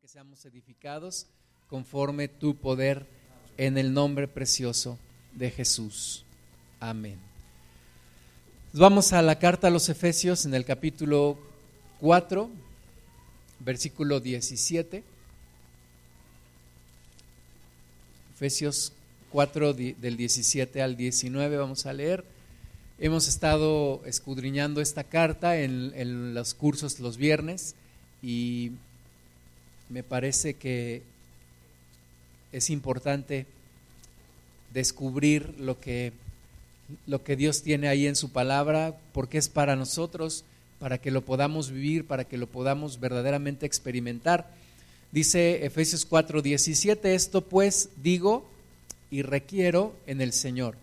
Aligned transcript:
que 0.00 0.08
seamos 0.08 0.46
edificados 0.46 1.26
conforme 1.68 2.26
tu 2.26 2.56
poder 2.56 3.06
en 3.58 3.76
el 3.76 3.92
nombre 3.92 4.28
precioso 4.28 4.98
de 5.34 5.50
Jesús. 5.50 6.24
Amén. 6.78 7.18
Vamos 8.72 9.12
a 9.12 9.20
la 9.20 9.38
carta 9.38 9.66
a 9.66 9.70
los 9.70 9.90
Efesios 9.90 10.46
en 10.46 10.54
el 10.54 10.64
capítulo 10.64 11.36
4, 12.00 12.48
versículo 13.58 14.20
17. 14.20 15.04
Efesios 18.36 18.94
4 19.32 19.74
del 19.74 20.16
17 20.16 20.80
al 20.80 20.96
19 20.96 21.58
vamos 21.58 21.84
a 21.84 21.92
leer. 21.92 22.24
Hemos 22.98 23.28
estado 23.28 24.00
escudriñando 24.06 24.80
esta 24.80 25.04
carta 25.04 25.58
en, 25.60 25.92
en 25.94 26.32
los 26.32 26.54
cursos 26.54 27.00
los 27.00 27.18
viernes 27.18 27.74
y 28.22 28.72
me 29.90 30.02
parece 30.02 30.54
que 30.54 31.02
es 32.52 32.70
importante 32.70 33.46
descubrir 34.72 35.54
lo 35.58 35.80
que, 35.80 36.12
lo 37.06 37.22
que 37.22 37.36
Dios 37.36 37.62
tiene 37.62 37.88
ahí 37.88 38.06
en 38.06 38.16
su 38.16 38.30
palabra, 38.30 38.96
porque 39.12 39.38
es 39.38 39.48
para 39.48 39.76
nosotros, 39.76 40.44
para 40.78 40.98
que 40.98 41.10
lo 41.10 41.22
podamos 41.22 41.70
vivir, 41.70 42.06
para 42.06 42.24
que 42.24 42.38
lo 42.38 42.46
podamos 42.46 43.00
verdaderamente 43.00 43.66
experimentar. 43.66 44.48
Dice 45.12 45.66
Efesios 45.66 46.08
4:17, 46.08 47.04
esto 47.06 47.42
pues 47.42 47.90
digo 48.00 48.48
y 49.10 49.22
requiero 49.22 49.94
en 50.06 50.20
el 50.20 50.32
Señor, 50.32 50.76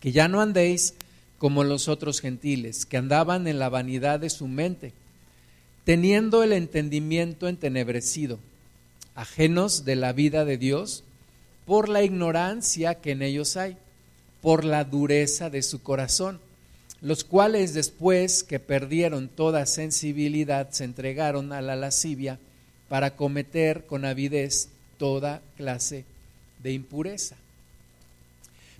que 0.00 0.12
ya 0.12 0.28
no 0.28 0.40
andéis 0.40 0.94
como 1.38 1.64
los 1.64 1.88
otros 1.88 2.20
gentiles, 2.20 2.86
que 2.86 2.96
andaban 2.96 3.48
en 3.48 3.58
la 3.58 3.68
vanidad 3.68 4.20
de 4.20 4.30
su 4.30 4.46
mente 4.46 4.92
teniendo 5.86 6.42
el 6.42 6.52
entendimiento 6.52 7.46
entenebrecido, 7.46 8.40
ajenos 9.14 9.84
de 9.84 9.94
la 9.94 10.12
vida 10.12 10.44
de 10.44 10.58
Dios, 10.58 11.04
por 11.64 11.88
la 11.88 12.02
ignorancia 12.02 12.96
que 12.96 13.12
en 13.12 13.22
ellos 13.22 13.56
hay, 13.56 13.76
por 14.42 14.64
la 14.64 14.82
dureza 14.82 15.48
de 15.48 15.62
su 15.62 15.84
corazón, 15.84 16.40
los 17.00 17.22
cuales 17.22 17.72
después 17.72 18.42
que 18.42 18.58
perdieron 18.58 19.28
toda 19.28 19.64
sensibilidad 19.64 20.70
se 20.70 20.82
entregaron 20.82 21.52
a 21.52 21.62
la 21.62 21.76
lascivia 21.76 22.40
para 22.88 23.14
cometer 23.14 23.86
con 23.86 24.04
avidez 24.04 24.70
toda 24.98 25.40
clase 25.56 26.04
de 26.64 26.72
impureza. 26.72 27.36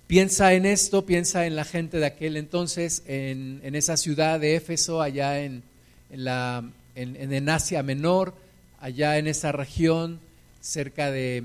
Piensa 0.07 0.53
en 0.53 0.65
esto, 0.65 1.05
piensa 1.05 1.45
en 1.45 1.55
la 1.55 1.63
gente 1.63 1.99
de 1.99 2.05
aquel 2.05 2.35
entonces, 2.35 3.03
en, 3.07 3.61
esa 3.63 3.95
ciudad 3.95 4.41
de 4.41 4.57
Éfeso, 4.57 5.01
allá 5.01 5.39
en 5.39 5.63
la 6.11 6.65
en, 6.97 7.49
Asia 7.49 7.83
Menor, 7.83 8.33
allá 8.79 9.17
en 9.17 9.27
esa 9.27 9.51
región, 9.51 10.19
cerca 10.61 11.11
de 11.11 11.43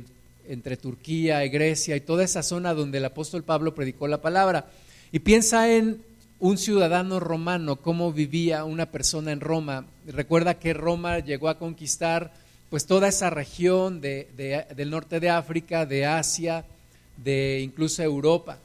entre 0.49 0.77
Turquía 0.77 1.45
y 1.45 1.51
Grecia 1.51 1.95
y 1.95 2.01
toda 2.01 2.25
esa 2.25 2.43
zona 2.43 2.75
donde 2.75 2.99
el 2.99 3.05
apóstol 3.05 3.45
Pablo 3.45 3.75
predicó 3.75 4.09
la 4.09 4.21
palabra. 4.21 4.67
Y 5.13 5.21
piensa 5.21 5.71
en 5.71 6.03
un 6.41 6.59
ciudadano 6.59 7.21
romano, 7.21 7.77
cómo 7.77 8.13
vivía 8.13 8.65
una 8.65 8.87
persona 8.87 9.31
en 9.31 9.41
Roma. 9.41 9.85
Recuerda 10.07 10.55
que 10.55 10.75
Roma 10.75 11.21
llegó 11.21 11.49
a 11.49 11.59
conquistar 11.59 12.33
pues 12.71 12.87
toda 12.87 13.09
esa 13.09 13.29
región 13.29 14.01
de, 14.01 14.67
del 14.75 14.91
norte 14.91 15.21
de 15.21 15.29
África, 15.29 15.85
de 15.85 16.07
Asia, 16.07 16.65
de 17.23 17.61
incluso 17.61 18.03
Europa. 18.03 18.59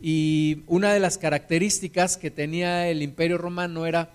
Y 0.00 0.64
una 0.66 0.92
de 0.92 0.98
las 0.98 1.16
características 1.16 2.16
que 2.16 2.32
tenía 2.32 2.88
el 2.88 3.02
imperio 3.02 3.38
romano 3.38 3.86
era 3.86 4.10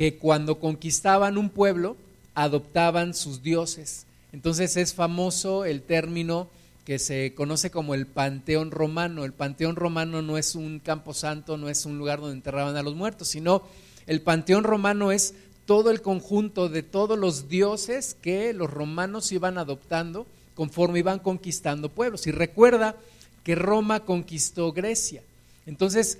que 0.00 0.16
cuando 0.16 0.60
conquistaban 0.60 1.36
un 1.36 1.50
pueblo 1.50 1.94
adoptaban 2.34 3.12
sus 3.12 3.42
dioses. 3.42 4.06
Entonces 4.32 4.78
es 4.78 4.94
famoso 4.94 5.66
el 5.66 5.82
término 5.82 6.48
que 6.86 6.98
se 6.98 7.34
conoce 7.34 7.70
como 7.70 7.92
el 7.92 8.06
panteón 8.06 8.70
romano. 8.70 9.26
El 9.26 9.34
panteón 9.34 9.76
romano 9.76 10.22
no 10.22 10.38
es 10.38 10.54
un 10.54 10.78
campo 10.78 11.12
santo, 11.12 11.58
no 11.58 11.68
es 11.68 11.84
un 11.84 11.98
lugar 11.98 12.18
donde 12.18 12.36
enterraban 12.36 12.76
a 12.76 12.82
los 12.82 12.94
muertos, 12.94 13.28
sino 13.28 13.60
el 14.06 14.22
panteón 14.22 14.64
romano 14.64 15.12
es 15.12 15.34
todo 15.66 15.90
el 15.90 16.00
conjunto 16.00 16.70
de 16.70 16.82
todos 16.82 17.18
los 17.18 17.50
dioses 17.50 18.16
que 18.22 18.54
los 18.54 18.70
romanos 18.70 19.30
iban 19.32 19.58
adoptando 19.58 20.26
conforme 20.54 21.00
iban 21.00 21.18
conquistando 21.18 21.90
pueblos. 21.90 22.26
Y 22.26 22.30
recuerda 22.30 22.96
que 23.44 23.54
Roma 23.54 24.00
conquistó 24.06 24.72
Grecia. 24.72 25.22
Entonces, 25.66 26.16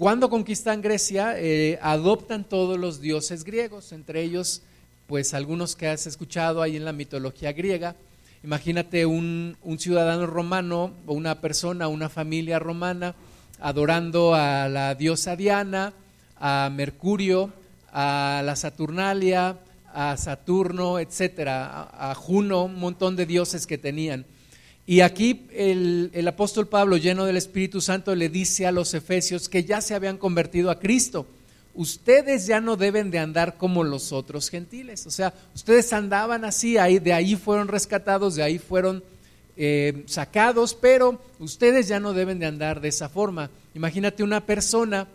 cuando 0.00 0.30
conquistan 0.30 0.80
Grecia, 0.80 1.34
eh, 1.36 1.78
adoptan 1.82 2.44
todos 2.44 2.78
los 2.78 3.02
dioses 3.02 3.44
griegos, 3.44 3.92
entre 3.92 4.22
ellos, 4.22 4.62
pues 5.06 5.34
algunos 5.34 5.76
que 5.76 5.88
has 5.88 6.06
escuchado 6.06 6.62
ahí 6.62 6.78
en 6.78 6.86
la 6.86 6.94
mitología 6.94 7.52
griega. 7.52 7.96
Imagínate 8.42 9.04
un, 9.04 9.58
ciudadano 9.78 10.26
romano 10.26 10.94
o 11.04 11.12
una 11.12 11.42
persona, 11.42 11.86
una 11.88 12.08
familia 12.08 12.58
romana, 12.58 13.14
adorando 13.60 14.32
a 14.34 14.70
la 14.70 14.94
diosa 14.94 15.36
Diana, 15.36 15.92
a 16.38 16.70
Mercurio, 16.74 17.52
a 17.92 18.40
la 18.42 18.56
Saturnalia, 18.56 19.58
a 19.92 20.16
Saturno, 20.16 20.98
etcétera, 20.98 21.90
a 21.92 22.14
Juno, 22.14 22.64
un 22.64 22.76
montón 22.76 23.16
de 23.16 23.26
dioses 23.26 23.66
que 23.66 23.76
tenían. 23.76 24.24
Y 24.90 25.02
aquí 25.02 25.46
el, 25.52 26.26
apóstol 26.26 26.66
Pablo, 26.66 26.96
lleno 26.96 27.24
del 27.24 27.36
Espíritu 27.36 27.80
Santo, 27.80 28.12
le 28.16 28.28
dice 28.28 28.66
a 28.66 28.72
los 28.72 28.92
efesios 28.92 29.48
que 29.48 29.62
ya 29.62 29.80
se 29.80 29.94
habían 29.94 30.18
convertido 30.18 30.68
a 30.68 30.80
Cristo. 30.80 31.28
Ustedes 31.76 32.48
ya 32.48 32.60
no 32.60 32.76
deben 32.76 33.12
de 33.12 33.20
andar 33.20 33.56
como 33.56 33.84
los 33.84 34.10
otros 34.10 34.50
gentiles. 34.50 35.06
O 35.06 35.12
sea, 35.12 35.32
ustedes 35.54 35.92
andaban 35.92 36.44
así, 36.44 36.76
ahí, 36.76 36.98
de 36.98 37.12
ahí 37.12 37.36
fueron 37.36 37.68
rescatados, 37.68 38.34
de 38.34 38.42
ahí 38.42 38.58
fueron 38.58 39.04
eh, 39.56 40.02
sacados, 40.06 40.74
pero 40.74 41.22
ustedes 41.38 41.86
ya 41.86 42.00
no 42.00 42.12
deben 42.12 42.40
de 42.40 42.46
andar 42.46 42.80
de 42.80 42.88
esa 42.88 43.08
forma. 43.08 43.48
Imagínate 43.76 44.24
una 44.24 44.44
persona 44.44 45.06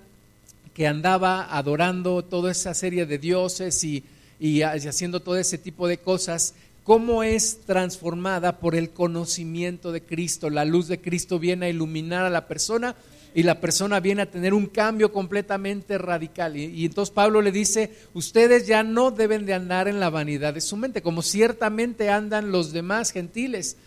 que 0.74 0.88
andaba 0.88 1.54
adorando 1.54 2.24
toda 2.24 2.50
esa 2.50 2.74
serie 2.74 3.06
de 3.06 3.18
dioses 3.18 3.84
y, 3.84 4.06
y 4.40 4.62
haciendo 4.62 5.20
todo 5.20 5.36
ese 5.36 5.58
tipo 5.58 5.86
de 5.90 5.98
cosas 5.98 6.54
cómo 6.86 7.24
es 7.24 7.62
transformada 7.66 8.60
por 8.60 8.76
el 8.76 8.92
conocimiento 8.92 9.92
de 9.92 10.04
Cristo. 10.04 10.52
La 10.52 10.66
luz 10.66 10.88
de 10.88 11.02
Cristo 11.02 11.40
viene 11.40 11.66
a 11.66 11.70
iluminar 11.70 12.26
a 12.26 12.30
la 12.30 12.48
persona 12.48 12.96
y 13.34 13.42
la 13.42 13.60
persona 13.60 14.00
viene 14.00 14.22
a 14.22 14.30
tener 14.30 14.54
un 14.54 14.68
cambio 14.68 15.12
completamente 15.12 15.98
radical. 15.98 16.56
Y, 16.56 16.86
entonces 16.86 17.12
Pablo 17.12 17.42
le 17.42 17.52
dice, 17.52 17.92
ustedes 18.14 18.68
ya 18.68 18.84
no 18.84 19.10
deben 19.10 19.48
de 19.48 19.56
andar 19.56 19.88
en 19.88 20.00
la 20.00 20.12
vanidad 20.12 20.54
de 20.54 20.62
su 20.62 20.78
mente, 20.78 21.02
como 21.02 21.24
ciertamente 21.24 22.12
andan 22.12 22.52
los 22.52 22.72
demás 22.72 23.10
gentiles. 23.10 23.78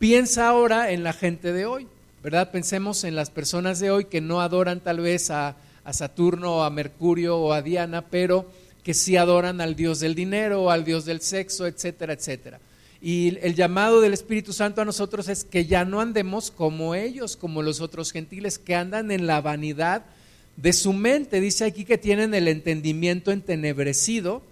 Piensa 0.00 0.48
ahora 0.48 0.90
en 0.90 1.04
la 1.04 1.12
gente 1.12 1.52
de 1.52 1.64
hoy, 1.64 1.86
¿verdad? 2.24 2.50
Pensemos 2.50 3.04
en 3.04 3.14
las 3.14 3.30
personas 3.30 3.78
de 3.78 3.92
hoy 3.92 4.06
que 4.06 4.20
no 4.20 4.40
adoran 4.40 4.80
tal 4.80 4.98
vez 4.98 5.30
a, 5.30 5.54
a 5.84 5.92
Saturno 5.92 6.56
o 6.56 6.62
a 6.64 6.70
Mercurio 6.70 7.38
o 7.38 7.52
a 7.52 7.62
Diana, 7.62 8.06
pero 8.10 8.46
que 8.82 8.94
sí 8.94 9.16
adoran 9.16 9.60
al 9.60 9.76
Dios 9.76 10.00
del 10.00 10.14
dinero, 10.14 10.70
al 10.70 10.84
Dios 10.84 11.04
del 11.04 11.20
sexo, 11.20 11.66
etcétera, 11.66 12.12
etcétera. 12.12 12.60
Y 13.00 13.38
el 13.42 13.54
llamado 13.54 14.00
del 14.00 14.12
Espíritu 14.12 14.52
Santo 14.52 14.80
a 14.80 14.84
nosotros 14.84 15.28
es 15.28 15.44
que 15.44 15.66
ya 15.66 15.84
no 15.84 16.00
andemos 16.00 16.50
como 16.50 16.94
ellos, 16.94 17.36
como 17.36 17.62
los 17.62 17.80
otros 17.80 18.10
gentiles, 18.10 18.58
que 18.58 18.74
andan 18.74 19.10
en 19.10 19.26
la 19.26 19.40
vanidad 19.40 20.04
de 20.56 20.72
su 20.72 20.92
mente. 20.92 21.40
Dice 21.40 21.64
aquí 21.64 21.84
que 21.84 21.98
tienen 21.98 22.34
el 22.34 22.48
entendimiento 22.48 23.30
entenebrecido 23.30 24.42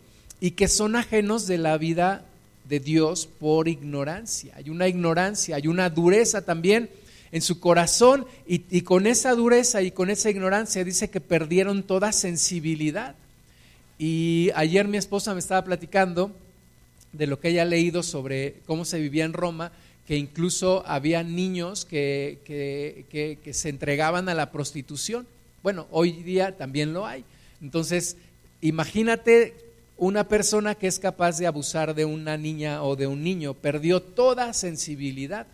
y 0.41 0.53
que 0.53 0.69
son 0.69 0.95
ajenos 0.95 1.47
de 1.49 1.59
la 1.59 1.77
vida 1.77 2.25
de 2.69 2.79
Dios 2.79 3.27
por 3.27 3.67
ignorancia. 3.67 4.55
Hay 4.57 4.71
una 4.71 4.87
ignorancia, 4.87 5.57
hay 5.57 5.67
una 5.67 5.91
dureza 5.91 6.45
también 6.45 6.89
en 7.33 7.43
su 7.43 7.59
corazón 7.59 8.27
y, 8.47 8.63
y 8.71 8.83
con 8.83 9.09
esa 9.09 9.35
dureza 9.35 9.83
y 9.83 9.91
con 9.91 10.09
esa 10.09 10.31
ignorancia 10.31 10.85
dice 10.85 11.11
que 11.11 11.21
perdieron 11.21 11.83
toda 11.83 12.13
sensibilidad. 12.13 13.17
Y 13.99 14.51
ayer 14.55 14.89
mi 14.89 14.99
esposa 14.99 15.33
me 15.33 15.41
estaba 15.41 15.65
platicando 15.65 16.33
de 17.13 17.27
lo 17.27 17.41
que 17.41 17.49
ella 17.49 17.63
ha 17.63 17.67
leído 17.67 18.03
sobre 18.03 18.57
cómo 18.67 18.85
se 18.85 18.99
vivía 18.99 19.25
en 19.25 19.33
Roma, 19.33 19.73
que 20.07 20.17
incluso 20.17 20.85
había 20.87 21.23
niños 21.23 21.85
que, 21.85 22.39
que, 22.45 23.53
se 23.55 23.69
entregaban 23.69 24.29
a 24.29 24.35
la 24.35 24.53
prostitución. 24.53 25.27
Bueno, 25.63 25.87
hoy 25.91 26.13
día 26.13 26.57
también 26.57 26.93
lo 26.93 27.07
hay. 27.07 27.25
Entonces, 27.61 28.17
imagínate 28.61 29.55
una 29.97 30.29
persona 30.29 30.75
que 30.75 30.87
es 30.87 30.99
capaz 30.99 31.39
de 31.39 31.47
abusar 31.47 31.95
de 31.95 32.05
una 32.05 32.37
niña 32.37 32.83
o 32.83 32.97
de 32.97 33.07
un 33.07 33.25
niño, 33.25 33.55
perdió 33.55 34.01
toda 34.03 34.53
sensibilidad, 34.53 35.47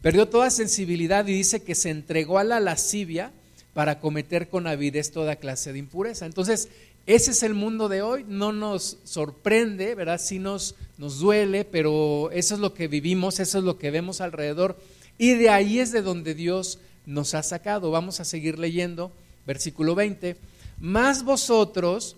perdió 0.00 0.28
toda 0.28 0.50
sensibilidad 0.50 1.26
y 1.26 1.32
dice 1.32 1.62
que 1.62 1.74
se 1.74 1.90
entregó 1.90 2.38
a 2.38 2.44
la 2.44 2.60
lascivia 2.60 3.32
para 3.74 4.00
cometer 4.00 4.48
con 4.48 4.66
avidez 4.66 5.10
toda 5.12 5.36
clase 5.36 5.72
de 5.72 5.80
impureza. 5.80 6.26
Entonces, 6.26 6.68
ese 7.08 7.32
es 7.32 7.42
el 7.42 7.54
mundo 7.54 7.88
de 7.88 8.02
hoy, 8.02 8.24
no 8.28 8.52
nos 8.52 8.98
sorprende, 9.04 9.94
¿verdad? 9.94 10.20
Sí 10.20 10.38
nos, 10.38 10.76
nos 10.96 11.18
duele, 11.18 11.64
pero 11.64 12.30
eso 12.30 12.54
es 12.54 12.60
lo 12.60 12.74
que 12.74 12.86
vivimos, 12.86 13.40
eso 13.40 13.58
es 13.58 13.64
lo 13.64 13.78
que 13.78 13.90
vemos 13.90 14.20
alrededor. 14.20 14.78
Y 15.18 15.34
de 15.34 15.50
ahí 15.50 15.80
es 15.80 15.90
de 15.90 16.02
donde 16.02 16.34
Dios 16.34 16.78
nos 17.06 17.34
ha 17.34 17.42
sacado. 17.42 17.90
Vamos 17.90 18.20
a 18.20 18.24
seguir 18.24 18.58
leyendo, 18.58 19.10
versículo 19.46 19.94
20. 19.94 20.36
Más 20.80 21.24
vosotros, 21.24 22.16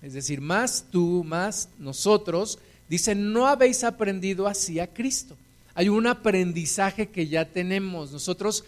es 0.00 0.14
decir, 0.14 0.40
más 0.40 0.86
tú, 0.90 1.24
más 1.24 1.68
nosotros, 1.78 2.58
Dice, 2.88 3.14
no 3.14 3.46
habéis 3.46 3.84
aprendido 3.84 4.46
así 4.46 4.80
a 4.80 4.86
Cristo. 4.86 5.36
Hay 5.74 5.88
un 5.88 6.06
aprendizaje 6.06 7.08
que 7.08 7.28
ya 7.28 7.44
tenemos. 7.44 8.12
Nosotros 8.12 8.64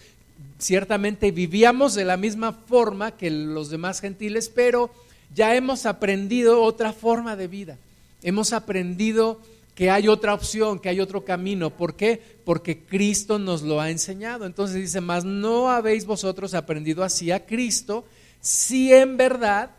ciertamente 0.59 1.31
vivíamos 1.31 1.95
de 1.95 2.05
la 2.05 2.17
misma 2.17 2.53
forma 2.53 3.13
que 3.13 3.31
los 3.31 3.71
demás 3.71 4.01
gentiles, 4.01 4.51
pero 4.55 4.91
ya 5.35 5.55
hemos 5.55 5.87
aprendido 5.87 6.63
otra 6.63 6.93
forma 6.93 7.37
de 7.37 7.47
vida. 7.47 7.79
Hemos 8.23 8.53
aprendido 8.53 9.41
que 9.75 9.91
hay 9.91 10.09
otra 10.09 10.35
opción, 10.35 10.79
que 10.79 10.89
hay 10.89 11.01
otro 11.01 11.25
camino. 11.25 11.71
¿Por 11.71 11.95
qué? 11.95 12.21
Porque 12.45 12.79
Cristo 12.79 13.39
nos 13.39 13.63
lo 13.63 13.81
ha 13.81 13.91
enseñado. 13.91 14.45
Entonces 14.45 14.77
dice, 14.77 15.01
más 15.01 15.25
no 15.25 15.71
habéis 15.71 16.05
vosotros 16.05 16.55
aprendido 16.55 17.03
así 17.03 17.31
a 17.31 17.47
Cristo, 17.47 18.05
si 18.41 18.93
en 18.93 19.17
verdad, 19.17 19.71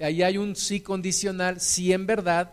ahí 0.00 0.22
hay 0.22 0.38
un 0.38 0.56
sí 0.56 0.80
condicional, 0.80 1.60
si 1.60 1.92
en 1.92 2.06
verdad 2.06 2.50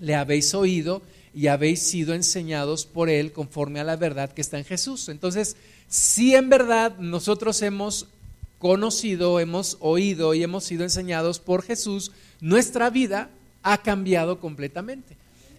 le 0.00 0.14
habéis 0.14 0.54
oído 0.54 1.02
y 1.34 1.46
habéis 1.46 1.82
sido 1.82 2.14
enseñados 2.14 2.84
por 2.86 3.08
Él 3.08 3.32
conforme 3.32 3.80
a 3.80 3.84
la 3.84 3.96
verdad 3.96 4.32
que 4.32 4.40
está 4.40 4.58
en 4.58 4.64
Jesús. 4.64 5.08
Entonces, 5.08 5.56
si 5.88 6.34
en 6.34 6.48
verdad 6.48 6.98
nosotros 6.98 7.62
hemos 7.62 8.08
conocido, 8.58 9.40
hemos 9.40 9.76
oído 9.80 10.34
y 10.34 10.42
hemos 10.42 10.64
sido 10.64 10.84
enseñados 10.84 11.40
por 11.40 11.62
Jesús, 11.62 12.12
nuestra 12.40 12.90
vida 12.90 13.30
ha 13.62 13.82
cambiado 13.82 14.40
completamente. 14.40 15.16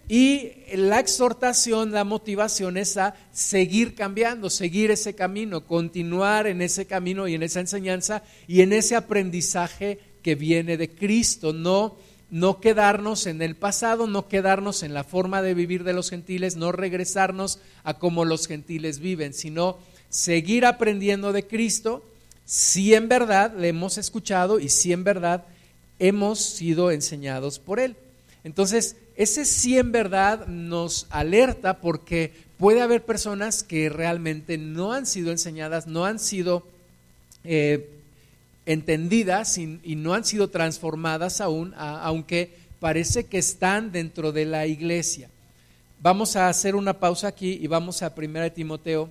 Y 0.08 0.50
la 0.74 0.98
exhortación, 0.98 1.92
la 1.92 2.02
motivación 2.02 2.76
es 2.76 2.96
a 2.96 3.14
seguir 3.32 3.94
cambiando, 3.94 4.50
seguir 4.50 4.90
ese 4.90 5.14
camino, 5.14 5.64
continuar 5.66 6.48
en 6.48 6.62
ese 6.62 6.86
camino 6.86 7.28
y 7.28 7.34
en 7.34 7.44
esa 7.44 7.60
enseñanza 7.60 8.24
y 8.48 8.62
en 8.62 8.72
ese 8.72 8.96
aprendizaje 8.96 10.00
que 10.22 10.34
viene 10.34 10.76
de 10.76 10.90
Cristo, 10.90 11.52
no 11.52 11.96
no 12.30 12.60
quedarnos 12.60 13.26
en 13.26 13.42
el 13.42 13.56
pasado, 13.56 14.06
no 14.06 14.28
quedarnos 14.28 14.84
en 14.84 14.94
la 14.94 15.04
forma 15.04 15.42
de 15.42 15.54
vivir 15.54 15.82
de 15.82 15.92
los 15.92 16.10
gentiles, 16.10 16.56
no 16.56 16.70
regresarnos 16.70 17.58
a 17.82 17.94
como 17.94 18.24
los 18.24 18.46
gentiles 18.46 19.00
viven, 19.00 19.34
sino 19.34 19.78
seguir 20.08 20.64
aprendiendo 20.64 21.32
de 21.32 21.46
Cristo 21.46 22.04
si 22.50 22.94
en 22.94 23.08
verdad 23.08 23.54
le 23.56 23.68
hemos 23.68 23.96
escuchado 23.96 24.58
y 24.58 24.70
si 24.70 24.92
en 24.92 25.04
verdad 25.04 25.44
hemos 26.00 26.40
sido 26.40 26.90
enseñados 26.90 27.60
por 27.60 27.78
Él. 27.78 27.94
Entonces, 28.42 28.96
ese 29.14 29.44
sí 29.44 29.78
en 29.78 29.92
verdad 29.92 30.48
nos 30.48 31.06
alerta 31.10 31.78
porque 31.78 32.32
puede 32.58 32.80
haber 32.80 33.04
personas 33.04 33.62
que 33.62 33.88
realmente 33.88 34.58
no 34.58 34.92
han 34.92 35.06
sido 35.06 35.30
enseñadas, 35.30 35.86
no 35.86 36.04
han 36.04 36.18
sido 36.18 36.66
eh, 37.44 37.88
entendidas 38.66 39.56
y, 39.56 39.78
no 39.94 40.14
han 40.14 40.24
sido 40.24 40.50
transformadas 40.50 41.40
aún, 41.40 41.72
aunque 41.76 42.52
parece 42.80 43.26
que 43.26 43.38
están 43.38 43.92
dentro 43.92 44.32
de 44.32 44.46
la 44.46 44.66
iglesia. 44.66 45.30
Vamos 46.02 46.34
a 46.34 46.48
hacer 46.48 46.74
una 46.74 46.94
pausa 46.94 47.28
aquí 47.28 47.60
y 47.62 47.68
vamos 47.68 48.02
a 48.02 48.12
1 48.16 48.50
Timoteo 48.50 49.08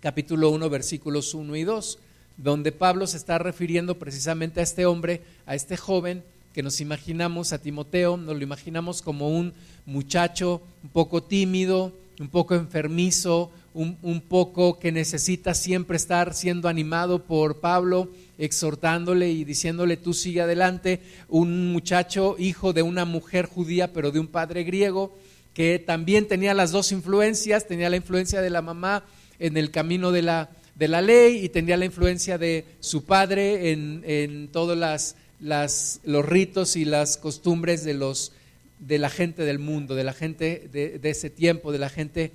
capítulo 0.00 0.48
1 0.48 0.70
versículos 0.70 1.34
1 1.34 1.54
y 1.56 1.64
2, 1.64 1.98
donde 2.36 2.72
Pablo 2.72 3.06
se 3.06 3.16
está 3.16 3.38
refiriendo 3.38 3.98
precisamente 3.98 4.60
a 4.60 4.62
este 4.62 4.86
hombre, 4.86 5.22
a 5.46 5.54
este 5.54 5.76
joven 5.76 6.22
que 6.52 6.62
nos 6.62 6.80
imaginamos 6.80 7.52
a 7.52 7.58
Timoteo, 7.58 8.16
nos 8.16 8.36
lo 8.36 8.42
imaginamos 8.42 9.02
como 9.02 9.28
un 9.28 9.52
muchacho 9.84 10.62
un 10.82 10.88
poco 10.88 11.22
tímido, 11.22 11.92
un 12.18 12.28
poco 12.28 12.54
enfermizo, 12.54 13.50
un, 13.74 13.98
un 14.00 14.22
poco 14.22 14.78
que 14.78 14.90
necesita 14.90 15.52
siempre 15.52 15.98
estar 15.98 16.32
siendo 16.32 16.68
animado 16.68 17.24
por 17.24 17.60
Pablo, 17.60 18.10
exhortándole 18.38 19.30
y 19.30 19.44
diciéndole, 19.44 19.98
tú 19.98 20.14
sigue 20.14 20.40
adelante, 20.40 21.00
un 21.28 21.72
muchacho 21.72 22.36
hijo 22.38 22.72
de 22.72 22.82
una 22.82 23.04
mujer 23.04 23.44
judía, 23.44 23.92
pero 23.92 24.10
de 24.10 24.20
un 24.20 24.26
padre 24.26 24.64
griego, 24.64 25.14
que 25.52 25.78
también 25.78 26.26
tenía 26.26 26.54
las 26.54 26.70
dos 26.70 26.90
influencias, 26.90 27.66
tenía 27.66 27.90
la 27.90 27.96
influencia 27.96 28.40
de 28.40 28.50
la 28.50 28.62
mamá 28.62 29.04
en 29.38 29.58
el 29.58 29.70
camino 29.70 30.10
de 30.10 30.22
la, 30.22 30.50
de 30.76 30.88
la 30.88 31.00
ley 31.00 31.44
y 31.44 31.48
tenía 31.48 31.76
la 31.76 31.86
influencia 31.86 32.38
de 32.38 32.64
su 32.80 33.04
padre 33.04 33.72
en, 33.72 34.02
en 34.06 34.48
todos 34.48 34.76
los 36.04 36.26
ritos 36.26 36.76
y 36.76 36.84
las 36.84 37.16
costumbres 37.16 37.82
de, 37.82 37.94
los, 37.94 38.32
de 38.78 38.98
la 38.98 39.10
gente 39.10 39.42
del 39.42 39.58
mundo, 39.58 39.94
de 39.94 40.04
la 40.04 40.12
gente 40.12 40.68
de, 40.72 40.98
de 40.98 41.10
ese 41.10 41.30
tiempo, 41.30 41.72
de 41.72 41.78
la 41.78 41.88
gente 41.88 42.32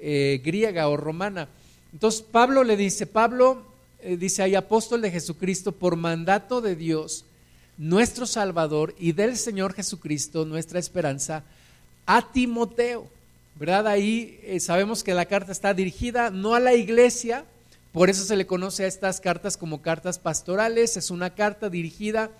eh, 0.00 0.40
griega 0.44 0.88
o 0.88 0.96
romana. 0.96 1.48
Entonces 1.92 2.22
Pablo 2.22 2.64
le 2.64 2.76
dice, 2.76 3.06
Pablo 3.06 3.62
eh, 4.02 4.16
dice 4.16 4.42
ahí, 4.42 4.56
apóstol 4.56 5.00
de 5.00 5.12
Jesucristo 5.12 5.70
por 5.72 5.96
mandato 5.96 6.60
de 6.60 6.74
Dios, 6.74 7.24
nuestro 7.78 8.26
Salvador 8.26 8.94
y 8.98 9.12
del 9.12 9.36
Señor 9.36 9.72
Jesucristo, 9.72 10.44
nuestra 10.44 10.78
esperanza, 10.78 11.44
a 12.06 12.32
Timoteo. 12.32 13.08
¿Verdad? 13.56 13.86
Ahí 13.86 14.40
eh, 14.42 14.58
sabemos 14.58 15.04
que 15.04 15.14
la 15.14 15.26
carta 15.26 15.52
está 15.52 15.72
dirigida 15.74 16.30
no 16.30 16.56
a 16.56 16.60
la 16.60 16.74
iglesia, 16.74 17.44
por 17.94 18.10
eso 18.10 18.24
se 18.24 18.36
le 18.36 18.46
conoce 18.46 18.84
a 18.84 18.88
estas 18.88 19.22
cartas 19.22 19.56
como 19.56 19.80
cartas 19.80 20.18
pastorales, 20.18 20.98
es 20.98 21.10
una 21.10 21.30
carta 21.30 21.70
dirigida 21.70 22.30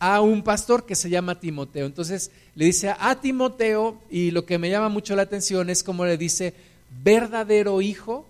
a 0.00 0.20
un 0.20 0.42
pastor 0.42 0.86
que 0.86 0.96
se 0.96 1.08
llama 1.08 1.38
Timoteo. 1.38 1.86
Entonces 1.86 2.32
le 2.56 2.64
dice 2.64 2.92
a 2.98 3.20
Timoteo, 3.20 4.02
y 4.10 4.32
lo 4.32 4.44
que 4.44 4.58
me 4.58 4.70
llama 4.70 4.88
mucho 4.88 5.14
la 5.14 5.22
atención 5.22 5.70
es 5.70 5.84
como 5.84 6.04
le 6.04 6.18
dice, 6.18 6.52
verdadero 7.04 7.80
hijo 7.80 8.26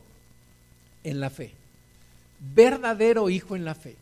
en 1.03 1.21
la 1.21 1.31
fe 1.31 1.53
verdadero 2.55 3.31
hijo 3.31 3.57
en 3.57 3.65
la 3.65 3.75
fe, 3.75 3.97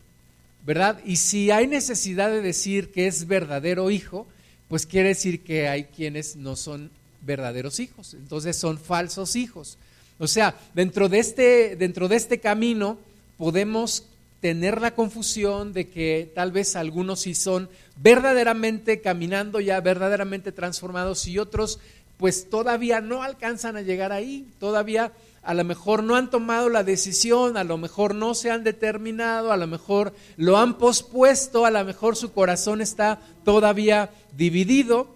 ¿verdad? 0.65 0.99
Y 1.05 1.17
si 1.17 1.51
hay 1.51 1.67
necesidad 1.67 2.29
de 2.29 2.41
decir 2.41 2.91
que 2.91 3.07
es 3.07 3.27
verdadero 3.27 3.91
hijo, 3.91 4.27
pues 4.67 4.85
quiere 4.85 5.09
decir 5.09 5.43
que 5.43 5.67
hay 5.67 5.85
quienes 5.85 6.35
no 6.35 6.55
son 6.55 6.91
verdaderos 7.21 7.79
hijos, 7.79 8.13
entonces 8.13 8.55
son 8.55 8.77
falsos 8.77 9.35
hijos. 9.35 9.77
O 10.17 10.27
sea, 10.27 10.55
dentro 10.73 11.09
de 11.09 11.19
este, 11.19 11.75
dentro 11.75 12.07
de 12.07 12.15
este 12.15 12.39
camino 12.39 12.97
podemos 13.37 14.05
tener 14.39 14.79
la 14.79 14.93
confusión 14.93 15.73
de 15.73 15.89
que 15.89 16.31
tal 16.35 16.51
vez 16.51 16.75
algunos 16.75 17.21
sí 17.21 17.35
son 17.35 17.67
verdaderamente 17.97 19.01
caminando 19.01 19.59
ya, 19.59 19.79
verdaderamente 19.81 20.51
transformados 20.51 21.27
y 21.27 21.39
otros 21.39 21.79
pues 22.17 22.49
todavía 22.49 23.01
no 23.01 23.23
alcanzan 23.23 23.75
a 23.75 23.81
llegar 23.81 24.11
ahí, 24.11 24.47
todavía 24.59 25.11
a 25.43 25.53
lo 25.53 25.63
mejor 25.63 26.01
no 26.01 26.15
han 26.15 26.29
tomado 26.29 26.69
la 26.69 26.83
decisión, 26.83 27.57
a 27.57 27.63
lo 27.63 27.77
mejor 27.77 28.15
no 28.15 28.33
se 28.33 28.51
han 28.51 28.63
determinado, 28.63 29.51
a 29.51 29.57
lo 29.57 29.67
mejor 29.67 30.13
lo 30.37 30.57
han 30.57 30.77
pospuesto, 30.77 31.65
a 31.65 31.71
lo 31.71 31.83
mejor 31.83 32.15
su 32.15 32.31
corazón 32.31 32.81
está 32.81 33.19
todavía 33.43 34.09
dividido, 34.35 35.07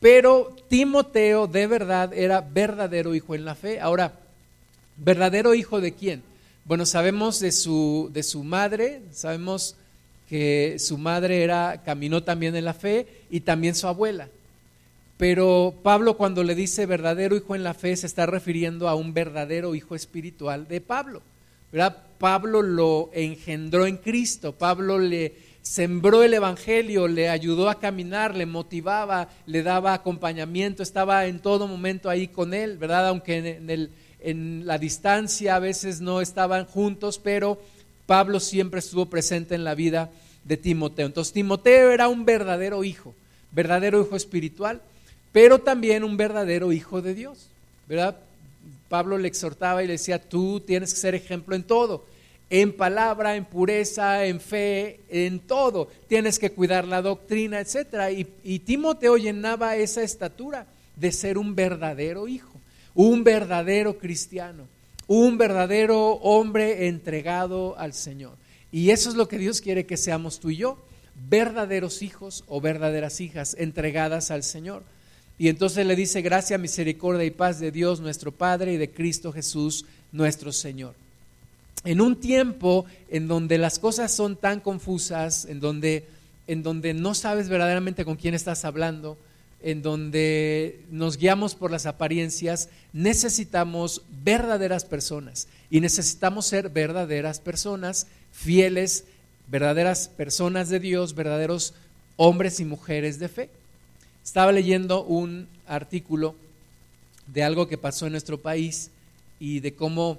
pero 0.00 0.54
Timoteo 0.68 1.46
de 1.46 1.66
verdad 1.66 2.12
era 2.12 2.40
verdadero 2.40 3.14
hijo 3.14 3.34
en 3.34 3.44
la 3.44 3.54
fe. 3.54 3.80
Ahora, 3.80 4.12
¿verdadero 4.96 5.54
hijo 5.54 5.80
de 5.80 5.92
quién? 5.92 6.22
Bueno, 6.64 6.86
sabemos 6.86 7.40
de 7.40 7.52
su, 7.52 8.10
de 8.12 8.22
su 8.22 8.42
madre, 8.44 9.02
sabemos 9.12 9.76
que 10.28 10.76
su 10.78 10.96
madre 10.98 11.42
era, 11.42 11.82
caminó 11.84 12.22
también 12.22 12.56
en 12.56 12.64
la 12.64 12.74
fe 12.74 13.06
y 13.30 13.40
también 13.40 13.74
su 13.74 13.86
abuela. 13.86 14.28
Pero 15.16 15.74
Pablo 15.82 16.16
cuando 16.16 16.42
le 16.42 16.54
dice 16.54 16.86
verdadero 16.86 17.36
hijo 17.36 17.54
en 17.54 17.62
la 17.62 17.74
fe 17.74 17.96
se 17.96 18.06
está 18.06 18.26
refiriendo 18.26 18.88
a 18.88 18.94
un 18.94 19.14
verdadero 19.14 19.74
hijo 19.74 19.94
espiritual 19.94 20.66
de 20.66 20.80
Pablo. 20.80 21.22
¿verdad? 21.70 21.96
Pablo 22.18 22.62
lo 22.62 23.10
engendró 23.12 23.86
en 23.86 23.96
Cristo, 23.96 24.52
Pablo 24.52 24.98
le 24.98 25.34
sembró 25.60 26.22
el 26.22 26.34
Evangelio, 26.34 27.08
le 27.08 27.28
ayudó 27.28 27.68
a 27.68 27.80
caminar, 27.80 28.36
le 28.36 28.46
motivaba, 28.46 29.28
le 29.46 29.62
daba 29.62 29.92
acompañamiento, 29.92 30.82
estaba 30.82 31.26
en 31.26 31.40
todo 31.40 31.66
momento 31.66 32.08
ahí 32.08 32.28
con 32.28 32.54
él, 32.54 32.78
¿verdad? 32.78 33.08
Aunque 33.08 33.38
en, 33.38 33.70
el, 33.70 33.90
en 34.24 34.66
la 34.66 34.78
distancia 34.78 35.56
a 35.56 35.60
veces 35.60 36.00
no 36.00 36.20
estaban 36.20 36.64
juntos, 36.66 37.20
pero 37.22 37.60
Pablo 38.06 38.40
siempre 38.40 38.80
estuvo 38.80 39.06
presente 39.06 39.54
en 39.54 39.64
la 39.64 39.74
vida 39.74 40.10
de 40.44 40.56
Timoteo. 40.56 41.06
Entonces 41.06 41.32
Timoteo 41.32 41.90
era 41.90 42.08
un 42.08 42.24
verdadero 42.24 42.84
hijo, 42.84 43.14
verdadero 43.52 44.00
hijo 44.00 44.16
espiritual 44.16 44.80
pero 45.34 45.58
también 45.58 46.04
un 46.04 46.16
verdadero 46.16 46.70
hijo 46.70 47.02
de 47.02 47.12
Dios, 47.12 47.48
¿verdad? 47.88 48.16
Pablo 48.88 49.18
le 49.18 49.26
exhortaba 49.26 49.82
y 49.82 49.88
le 49.88 49.94
decía, 49.94 50.20
tú 50.20 50.60
tienes 50.60 50.94
que 50.94 51.00
ser 51.00 51.16
ejemplo 51.16 51.56
en 51.56 51.64
todo, 51.64 52.04
en 52.50 52.72
palabra, 52.72 53.34
en 53.34 53.44
pureza, 53.44 54.26
en 54.26 54.38
fe, 54.38 55.00
en 55.08 55.40
todo. 55.40 55.88
Tienes 56.06 56.38
que 56.38 56.52
cuidar 56.52 56.86
la 56.86 57.02
doctrina, 57.02 57.58
etc. 57.58 58.12
Y, 58.16 58.28
y 58.44 58.60
Timoteo 58.60 59.16
llenaba 59.16 59.74
esa 59.74 60.04
estatura 60.04 60.68
de 60.94 61.10
ser 61.10 61.36
un 61.36 61.56
verdadero 61.56 62.28
hijo, 62.28 62.52
un 62.94 63.24
verdadero 63.24 63.98
cristiano, 63.98 64.66
un 65.06 65.36
verdadero 65.36 66.12
hombre 66.14 66.86
entregado 66.86 67.76
al 67.78 67.92
Señor. 67.92 68.36
Y 68.72 68.90
eso 68.90 69.08
es 69.08 69.14
lo 69.14 69.28
que 69.28 69.38
Dios 69.38 69.60
quiere 69.60 69.86
que 69.86 69.96
seamos 69.96 70.40
tú 70.40 70.50
y 70.50 70.56
yo, 70.56 70.78
verdaderos 71.28 72.02
hijos 72.02 72.44
o 72.48 72.60
verdaderas 72.60 73.20
hijas 73.20 73.56
entregadas 73.58 74.30
al 74.30 74.42
Señor. 74.42 74.82
Y 75.38 75.48
entonces 75.48 75.84
le 75.86 75.96
dice, 75.96 76.22
gracia, 76.22 76.58
misericordia 76.58 77.24
y 77.24 77.30
paz 77.30 77.58
de 77.58 77.72
Dios 77.72 78.00
nuestro 78.00 78.32
Padre 78.32 78.74
y 78.74 78.76
de 78.76 78.90
Cristo 78.90 79.32
Jesús 79.32 79.84
nuestro 80.12 80.52
Señor. 80.52 80.94
En 81.84 82.00
un 82.00 82.16
tiempo 82.16 82.86
en 83.10 83.28
donde 83.28 83.58
las 83.58 83.78
cosas 83.78 84.12
son 84.12 84.36
tan 84.36 84.60
confusas, 84.60 85.44
en 85.44 85.60
donde, 85.60 86.06
en 86.46 86.62
donde 86.62 86.94
no 86.94 87.14
sabes 87.14 87.48
verdaderamente 87.48 88.04
con 88.04 88.16
quién 88.16 88.34
estás 88.34 88.64
hablando, 88.64 89.18
en 89.62 89.82
donde 89.82 90.80
nos 90.90 91.16
guiamos 91.16 91.54
por 91.54 91.70
las 91.70 91.86
apariencias, 91.86 92.68
necesitamos 92.92 94.02
verdaderas 94.22 94.84
personas 94.84 95.48
y 95.70 95.80
necesitamos 95.80 96.46
ser 96.46 96.68
verdaderas 96.68 97.40
personas, 97.40 98.06
fieles, 98.32 99.04
verdaderas 99.48 100.08
personas 100.08 100.68
de 100.68 100.80
Dios, 100.80 101.14
verdaderos 101.14 101.74
hombres 102.16 102.60
y 102.60 102.64
mujeres 102.64 103.18
de 103.18 103.28
fe. 103.28 103.50
Estaba 104.22 104.52
leyendo 104.52 105.04
un 105.04 105.48
artículo 105.66 106.34
de 107.26 107.42
algo 107.42 107.68
que 107.68 107.78
pasó 107.78 108.06
en 108.06 108.12
nuestro 108.12 108.40
país 108.40 108.90
y 109.40 109.60
de 109.60 109.74
cómo, 109.74 110.18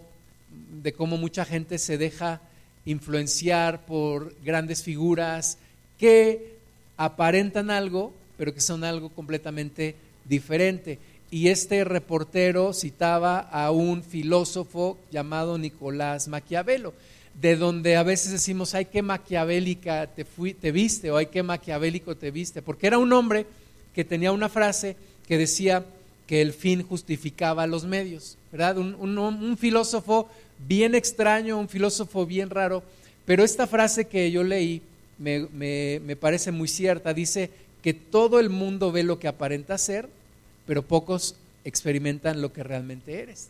de 0.82 0.94
cómo 0.94 1.18
mucha 1.18 1.46
gente 1.46 1.77
se 1.77 1.98
deja 1.98 2.42
influenciar 2.86 3.86
por 3.86 4.36
grandes 4.44 4.84
figuras 4.84 5.58
que 5.98 6.56
aparentan 6.98 7.72
algo, 7.72 8.13
pero 8.38 8.54
que 8.54 8.62
son 8.62 8.84
algo 8.84 9.10
completamente 9.10 9.96
diferente. 10.25 11.00
Y 11.32 11.50
este 11.50 11.84
reportero 11.84 12.74
citaba 12.74 13.39
a 13.39 13.72
un 13.72 14.04
filósofo 14.04 14.98
llamado 15.12 15.58
Nicolás 15.58 16.27
Maquiavelo, 16.27 16.94
de 17.42 17.56
donde 17.56 17.98
a 17.98 18.04
veces 18.04 18.32
decimos, 18.32 18.74
ay, 18.75 18.86
qué 18.86 19.01
maquiavélica 19.01 20.08
te, 20.08 20.24
te 20.25 20.72
viste, 20.72 21.12
o 21.12 21.18
ay, 21.18 21.27
qué 21.27 21.44
maquiavélico 21.44 22.15
te 22.15 22.32
viste, 22.32 22.62
porque 22.62 22.88
era 22.88 22.98
un 22.98 23.12
hombre 23.12 23.46
que 23.94 24.06
tenía 24.06 24.32
una 24.32 24.50
frase 24.50 24.96
que 25.27 25.38
decía 25.38 25.86
que 26.27 26.42
el 26.42 26.54
fin 26.54 26.84
justificaba 26.84 27.68
los 27.68 27.86
medios, 27.86 28.38
¿verdad? 28.51 28.77
Un, 28.77 29.18
un 29.18 29.58
filósofo 29.58 30.30
bien 30.68 30.96
extraño, 30.96 31.58
un 31.58 31.70
filósofo 31.70 32.25
bien 32.25 32.50
raro, 32.50 32.84
pero 33.25 33.44
esta 33.44 33.68
frase 33.68 34.06
que 34.06 34.32
yo 34.32 34.44
leí 34.44 34.82
me, 35.18 36.15
parece 36.20 36.51
muy 36.51 36.68
cierta. 36.68 37.13
Dice 37.13 37.50
que 37.86 37.94
todo 37.94 38.39
el 38.39 38.50
mundo 38.50 38.92
ve 38.92 39.04
lo 39.04 39.20
que 39.20 39.27
aparenta 39.27 39.77
ser, 39.77 40.10
pero 40.65 40.82
pocos 40.82 41.36
experimentan 41.65 42.42
lo 42.42 42.51
que 42.51 42.63
realmente 42.63 43.22
eres. 43.22 43.50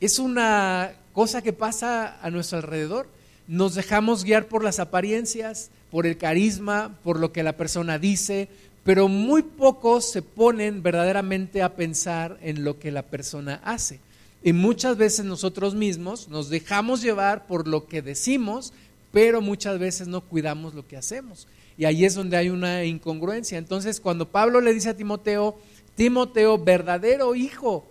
Es 0.00 0.20
una 0.20 0.92
cosa 1.12 1.42
que 1.42 1.52
pasa 1.52 2.20
a 2.22 2.30
nuestro 2.30 2.58
alrededor. 2.58 3.08
Nos 3.48 3.74
dejamos 3.74 4.22
guiar 4.22 4.46
por 4.46 4.62
las 4.62 4.78
apariencias, 4.78 5.70
por 5.90 6.06
el 6.06 6.18
carisma, 6.18 6.96
por 7.02 7.18
lo 7.18 7.32
que 7.32 7.42
la 7.42 7.56
persona 7.56 7.98
dice, 7.98 8.48
pero 8.84 9.08
muy 9.08 9.42
pocos 9.42 10.08
se 10.08 10.22
ponen 10.22 10.84
verdaderamente 10.84 11.60
a 11.60 11.74
pensar 11.74 12.38
en 12.42 12.62
lo 12.62 12.78
que 12.78 12.92
la 12.92 13.02
persona 13.02 13.60
hace. 13.64 13.98
Y 14.40 14.52
muchas 14.52 14.96
veces 14.96 15.24
nosotros 15.24 15.74
mismos 15.74 16.28
nos 16.28 16.48
dejamos 16.48 17.02
llevar 17.02 17.48
por 17.48 17.66
lo 17.66 17.88
que 17.88 18.02
decimos, 18.02 18.72
pero 19.10 19.40
muchas 19.40 19.80
veces 19.80 20.06
no 20.06 20.20
cuidamos 20.20 20.74
lo 20.74 20.86
que 20.86 20.96
hacemos. 20.96 21.48
Y 21.78 21.84
ahí 21.84 22.04
es 22.04 22.14
donde 22.14 22.36
hay 22.36 22.50
una 22.50 22.84
incongruencia. 22.84 23.56
Entonces, 23.56 24.00
cuando 24.00 24.28
Pablo 24.28 24.60
le 24.60 24.74
dice 24.74 24.90
a 24.90 24.96
Timoteo, 24.96 25.56
Timoteo, 25.94 26.58
verdadero 26.58 27.36
hijo, 27.36 27.86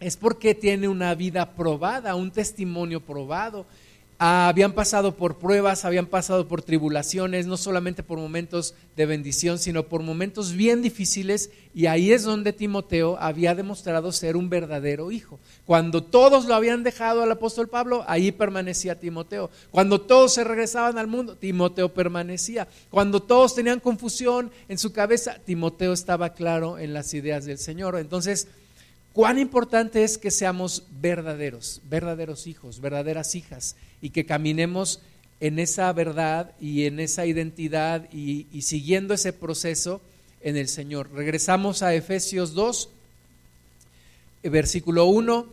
es 0.00 0.16
porque 0.16 0.56
tiene 0.56 0.88
una 0.88 1.14
vida 1.14 1.52
probada, 1.54 2.16
un 2.16 2.32
testimonio 2.32 3.00
probado. 3.00 3.64
Ah, 4.18 4.48
habían 4.48 4.72
pasado 4.72 5.14
por 5.14 5.36
pruebas, 5.38 5.84
habían 5.84 6.06
pasado 6.06 6.48
por 6.48 6.62
tribulaciones, 6.62 7.46
no 7.46 7.58
solamente 7.58 8.02
por 8.02 8.18
momentos 8.18 8.74
de 8.96 9.04
bendición, 9.04 9.58
sino 9.58 9.88
por 9.88 10.02
momentos 10.02 10.52
bien 10.52 10.80
difíciles, 10.80 11.50
y 11.74 11.84
ahí 11.84 12.12
es 12.12 12.22
donde 12.22 12.54
Timoteo 12.54 13.18
había 13.20 13.54
demostrado 13.54 14.10
ser 14.12 14.38
un 14.38 14.48
verdadero 14.48 15.10
hijo. 15.10 15.38
Cuando 15.66 16.02
todos 16.02 16.46
lo 16.46 16.54
habían 16.54 16.82
dejado 16.82 17.22
al 17.22 17.30
apóstol 17.30 17.68
Pablo, 17.68 18.04
ahí 18.08 18.32
permanecía 18.32 18.98
Timoteo. 18.98 19.50
Cuando 19.70 20.00
todos 20.00 20.32
se 20.32 20.44
regresaban 20.44 20.96
al 20.96 21.08
mundo, 21.08 21.36
Timoteo 21.36 21.92
permanecía. 21.92 22.68
Cuando 22.88 23.22
todos 23.22 23.54
tenían 23.54 23.80
confusión 23.80 24.50
en 24.68 24.78
su 24.78 24.94
cabeza, 24.94 25.36
Timoteo 25.44 25.92
estaba 25.92 26.32
claro 26.32 26.78
en 26.78 26.94
las 26.94 27.12
ideas 27.12 27.44
del 27.44 27.58
Señor. 27.58 27.98
Entonces, 27.98 28.48
cuán 29.16 29.38
importante 29.38 30.04
es 30.04 30.18
que 30.18 30.30
seamos 30.30 30.82
verdaderos, 31.00 31.80
verdaderos 31.88 32.46
hijos, 32.46 32.82
verdaderas 32.82 33.34
hijas, 33.34 33.74
y 34.02 34.10
que 34.10 34.26
caminemos 34.26 35.00
en 35.40 35.58
esa 35.58 35.90
verdad 35.94 36.52
y 36.60 36.84
en 36.84 37.00
esa 37.00 37.24
identidad 37.24 38.12
y, 38.12 38.46
siguiendo 38.60 39.14
ese 39.14 39.32
proceso 39.32 40.02
en 40.42 40.58
el 40.58 40.68
Señor. 40.68 41.10
Regresamos 41.14 41.80
a 41.82 41.94
Efesios 41.94 42.52
2, 42.52 42.90
versículo 44.42 45.06
1, 45.06 45.46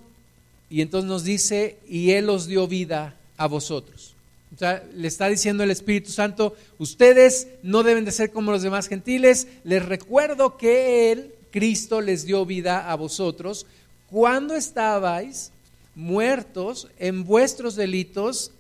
y 0.70 0.82
entonces 0.82 1.10
nos 1.10 1.24
dice, 1.24 1.78
y 1.88 2.12
Él 2.12 2.30
os 2.30 2.48
dio 2.48 2.68
vida 2.68 3.16
a 3.38 3.48
vosotros. 3.48 4.14
O 4.54 4.60
sea, 4.60 4.84
le 4.94 5.08
está 5.08 5.30
diciendo 5.30 5.64
el 5.64 5.72
Espíritu 5.72 6.12
Santo, 6.12 6.54
ustedes 6.80 7.48
no 7.64 7.84
deben 7.84 8.04
de 8.04 8.12
ser 8.12 8.30
como 8.32 8.52
los 8.52 8.62
demás 8.62 8.90
gentiles, 8.90 9.48
les 9.64 9.86
recuerdo 9.86 10.58
que 10.58 11.14
Él 11.14 11.33
Cristo 11.54 12.02
les 12.02 12.26
dio 12.26 12.48
vida 12.48 12.92
a 12.92 12.96
vosotros 12.96 13.68
cuando 14.10 14.56
estabais 14.56 15.52
muertos 15.94 16.88
en 16.98 17.24
vuestros 17.24 17.76
delitos 17.76 18.52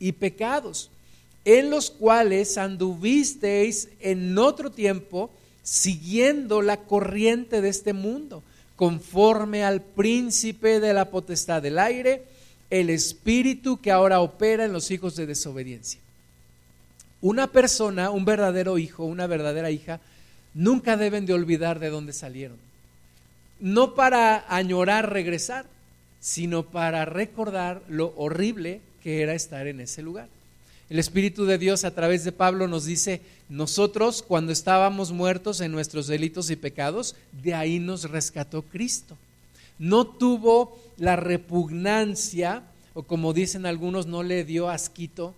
y 0.00 0.10
pecados, 0.10 0.90
en 1.44 1.70
los 1.70 1.92
cuales 1.92 2.58
anduvisteis 2.58 3.88
en 4.00 4.36
otro 4.36 4.72
tiempo 4.72 5.30
siguiendo 5.62 6.62
la 6.62 6.78
corriente 6.78 7.60
de 7.60 7.68
este 7.68 7.92
mundo, 7.92 8.42
conforme 8.74 9.62
al 9.62 9.80
príncipe 9.80 10.80
de 10.80 10.92
la 10.94 11.10
potestad 11.10 11.62
del 11.62 11.78
aire, 11.78 12.24
el 12.70 12.90
espíritu 12.90 13.80
que 13.80 13.92
ahora 13.92 14.18
opera 14.18 14.64
en 14.64 14.72
los 14.72 14.90
hijos 14.90 15.14
de 15.14 15.26
desobediencia. 15.26 16.00
Una 17.20 17.46
persona, 17.46 18.10
un 18.10 18.24
verdadero 18.24 18.78
hijo, 18.78 19.04
una 19.04 19.28
verdadera 19.28 19.70
hija, 19.70 20.00
nunca 20.54 20.96
deben 20.96 21.26
de 21.26 21.34
olvidar 21.34 21.78
de 21.78 21.90
dónde 21.90 22.12
salieron. 22.12 22.56
No 23.60 23.94
para 23.94 24.44
añorar 24.48 25.12
regresar, 25.12 25.66
sino 26.20 26.64
para 26.64 27.04
recordar 27.04 27.82
lo 27.88 28.12
horrible 28.16 28.80
que 29.02 29.22
era 29.22 29.34
estar 29.34 29.66
en 29.66 29.80
ese 29.80 30.02
lugar. 30.02 30.28
El 30.90 30.98
Espíritu 30.98 31.46
de 31.46 31.58
Dios 31.58 31.84
a 31.84 31.94
través 31.94 32.22
de 32.24 32.32
Pablo 32.32 32.68
nos 32.68 32.84
dice, 32.84 33.22
nosotros 33.48 34.22
cuando 34.22 34.52
estábamos 34.52 35.10
muertos 35.10 35.60
en 35.60 35.72
nuestros 35.72 36.06
delitos 36.06 36.50
y 36.50 36.56
pecados, 36.56 37.16
de 37.42 37.54
ahí 37.54 37.78
nos 37.78 38.10
rescató 38.10 38.62
Cristo. 38.62 39.16
No 39.78 40.06
tuvo 40.06 40.78
la 40.98 41.16
repugnancia, 41.16 42.62
o 42.94 43.04
como 43.04 43.32
dicen 43.32 43.64
algunos, 43.64 44.06
no 44.06 44.22
le 44.22 44.44
dio 44.44 44.68
asquito, 44.68 45.34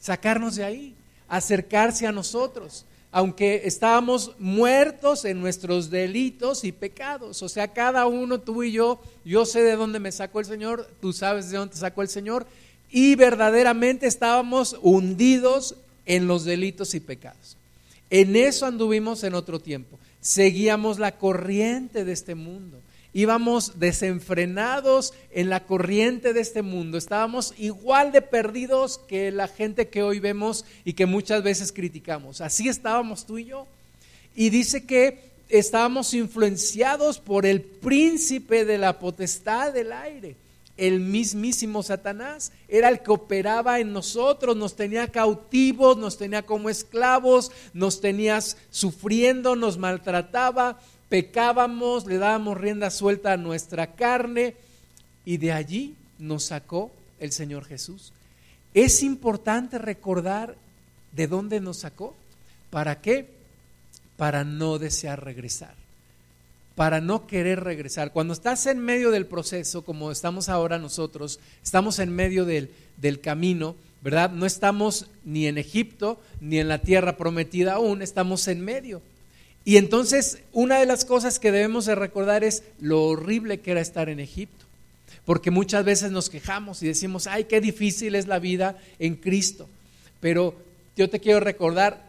sacarnos 0.00 0.56
de 0.56 0.64
ahí, 0.64 0.94
acercarse 1.28 2.06
a 2.06 2.12
nosotros 2.12 2.86
aunque 3.10 3.62
estábamos 3.64 4.32
muertos 4.38 5.24
en 5.24 5.40
nuestros 5.40 5.90
delitos 5.90 6.64
y 6.64 6.72
pecados. 6.72 7.42
O 7.42 7.48
sea, 7.48 7.68
cada 7.68 8.06
uno, 8.06 8.40
tú 8.40 8.62
y 8.62 8.72
yo, 8.72 9.00
yo 9.24 9.46
sé 9.46 9.62
de 9.62 9.76
dónde 9.76 9.98
me 9.98 10.12
sacó 10.12 10.40
el 10.40 10.46
Señor, 10.46 10.90
tú 11.00 11.12
sabes 11.12 11.50
de 11.50 11.56
dónde 11.56 11.74
te 11.74 11.80
sacó 11.80 12.02
el 12.02 12.08
Señor, 12.08 12.46
y 12.90 13.14
verdaderamente 13.14 14.06
estábamos 14.06 14.76
hundidos 14.82 15.76
en 16.06 16.26
los 16.26 16.44
delitos 16.44 16.94
y 16.94 17.00
pecados. 17.00 17.56
En 18.10 18.36
eso 18.36 18.66
anduvimos 18.66 19.24
en 19.24 19.34
otro 19.34 19.60
tiempo. 19.60 19.98
Seguíamos 20.20 20.98
la 20.98 21.16
corriente 21.16 22.04
de 22.04 22.12
este 22.12 22.34
mundo 22.34 22.80
íbamos 23.12 23.78
desenfrenados 23.78 25.14
en 25.30 25.50
la 25.50 25.64
corriente 25.64 26.32
de 26.32 26.40
este 26.40 26.62
mundo, 26.62 26.98
estábamos 26.98 27.54
igual 27.58 28.12
de 28.12 28.22
perdidos 28.22 28.98
que 28.98 29.30
la 29.30 29.48
gente 29.48 29.88
que 29.88 30.02
hoy 30.02 30.20
vemos 30.20 30.64
y 30.84 30.92
que 30.92 31.06
muchas 31.06 31.42
veces 31.42 31.72
criticamos. 31.72 32.40
Así 32.40 32.68
estábamos 32.68 33.26
tú 33.26 33.38
y 33.38 33.46
yo. 33.46 33.66
Y 34.34 34.50
dice 34.50 34.84
que 34.86 35.28
estábamos 35.48 36.14
influenciados 36.14 37.18
por 37.18 37.46
el 37.46 37.62
príncipe 37.62 38.64
de 38.64 38.78
la 38.78 38.98
potestad 38.98 39.72
del 39.72 39.92
aire. 39.92 40.36
El 40.76 41.00
mismísimo 41.00 41.82
Satanás 41.82 42.52
era 42.68 42.88
el 42.88 43.00
que 43.00 43.10
operaba 43.10 43.80
en 43.80 43.92
nosotros, 43.92 44.56
nos 44.56 44.76
tenía 44.76 45.08
cautivos, 45.08 45.96
nos 45.96 46.16
tenía 46.16 46.46
como 46.46 46.70
esclavos, 46.70 47.50
nos 47.72 48.00
tenías 48.00 48.56
sufriendo, 48.70 49.56
nos 49.56 49.76
maltrataba, 49.76 50.78
pecábamos, 51.08 52.06
le 52.06 52.18
dábamos 52.18 52.58
rienda 52.58 52.90
suelta 52.90 53.32
a 53.32 53.36
nuestra 53.36 53.94
carne 53.94 54.54
y 55.24 55.38
de 55.38 55.52
allí 55.52 55.94
nos 56.18 56.44
sacó 56.44 56.90
el 57.20 57.32
Señor 57.32 57.64
Jesús. 57.64 58.12
Es 58.74 59.02
importante 59.02 59.78
recordar 59.78 60.56
de 61.12 61.26
dónde 61.26 61.60
nos 61.60 61.78
sacó. 61.78 62.14
¿Para 62.70 63.00
qué? 63.00 63.28
Para 64.16 64.44
no 64.44 64.78
desear 64.78 65.24
regresar, 65.24 65.74
para 66.74 67.00
no 67.00 67.26
querer 67.26 67.64
regresar. 67.64 68.12
Cuando 68.12 68.34
estás 68.34 68.66
en 68.66 68.78
medio 68.78 69.10
del 69.10 69.26
proceso, 69.26 69.84
como 69.84 70.10
estamos 70.10 70.48
ahora 70.48 70.78
nosotros, 70.78 71.40
estamos 71.62 71.98
en 71.98 72.14
medio 72.14 72.44
del, 72.44 72.70
del 72.98 73.20
camino, 73.20 73.74
¿verdad? 74.02 74.30
No 74.30 74.44
estamos 74.44 75.06
ni 75.24 75.46
en 75.46 75.56
Egipto 75.58 76.20
ni 76.40 76.58
en 76.58 76.68
la 76.68 76.78
tierra 76.78 77.16
prometida 77.16 77.74
aún, 77.74 78.02
estamos 78.02 78.46
en 78.48 78.64
medio. 78.64 79.00
Y 79.68 79.76
entonces 79.76 80.38
una 80.54 80.80
de 80.80 80.86
las 80.86 81.04
cosas 81.04 81.38
que 81.38 81.52
debemos 81.52 81.84
de 81.84 81.94
recordar 81.94 82.42
es 82.42 82.62
lo 82.80 83.04
horrible 83.04 83.60
que 83.60 83.72
era 83.72 83.82
estar 83.82 84.08
en 84.08 84.18
Egipto. 84.18 84.64
Porque 85.26 85.50
muchas 85.50 85.84
veces 85.84 86.10
nos 86.10 86.30
quejamos 86.30 86.82
y 86.82 86.86
decimos, 86.86 87.26
ay, 87.26 87.44
qué 87.44 87.60
difícil 87.60 88.14
es 88.14 88.26
la 88.26 88.38
vida 88.38 88.78
en 88.98 89.16
Cristo. 89.16 89.68
Pero 90.20 90.54
yo 90.96 91.10
te 91.10 91.20
quiero 91.20 91.40
recordar 91.40 92.02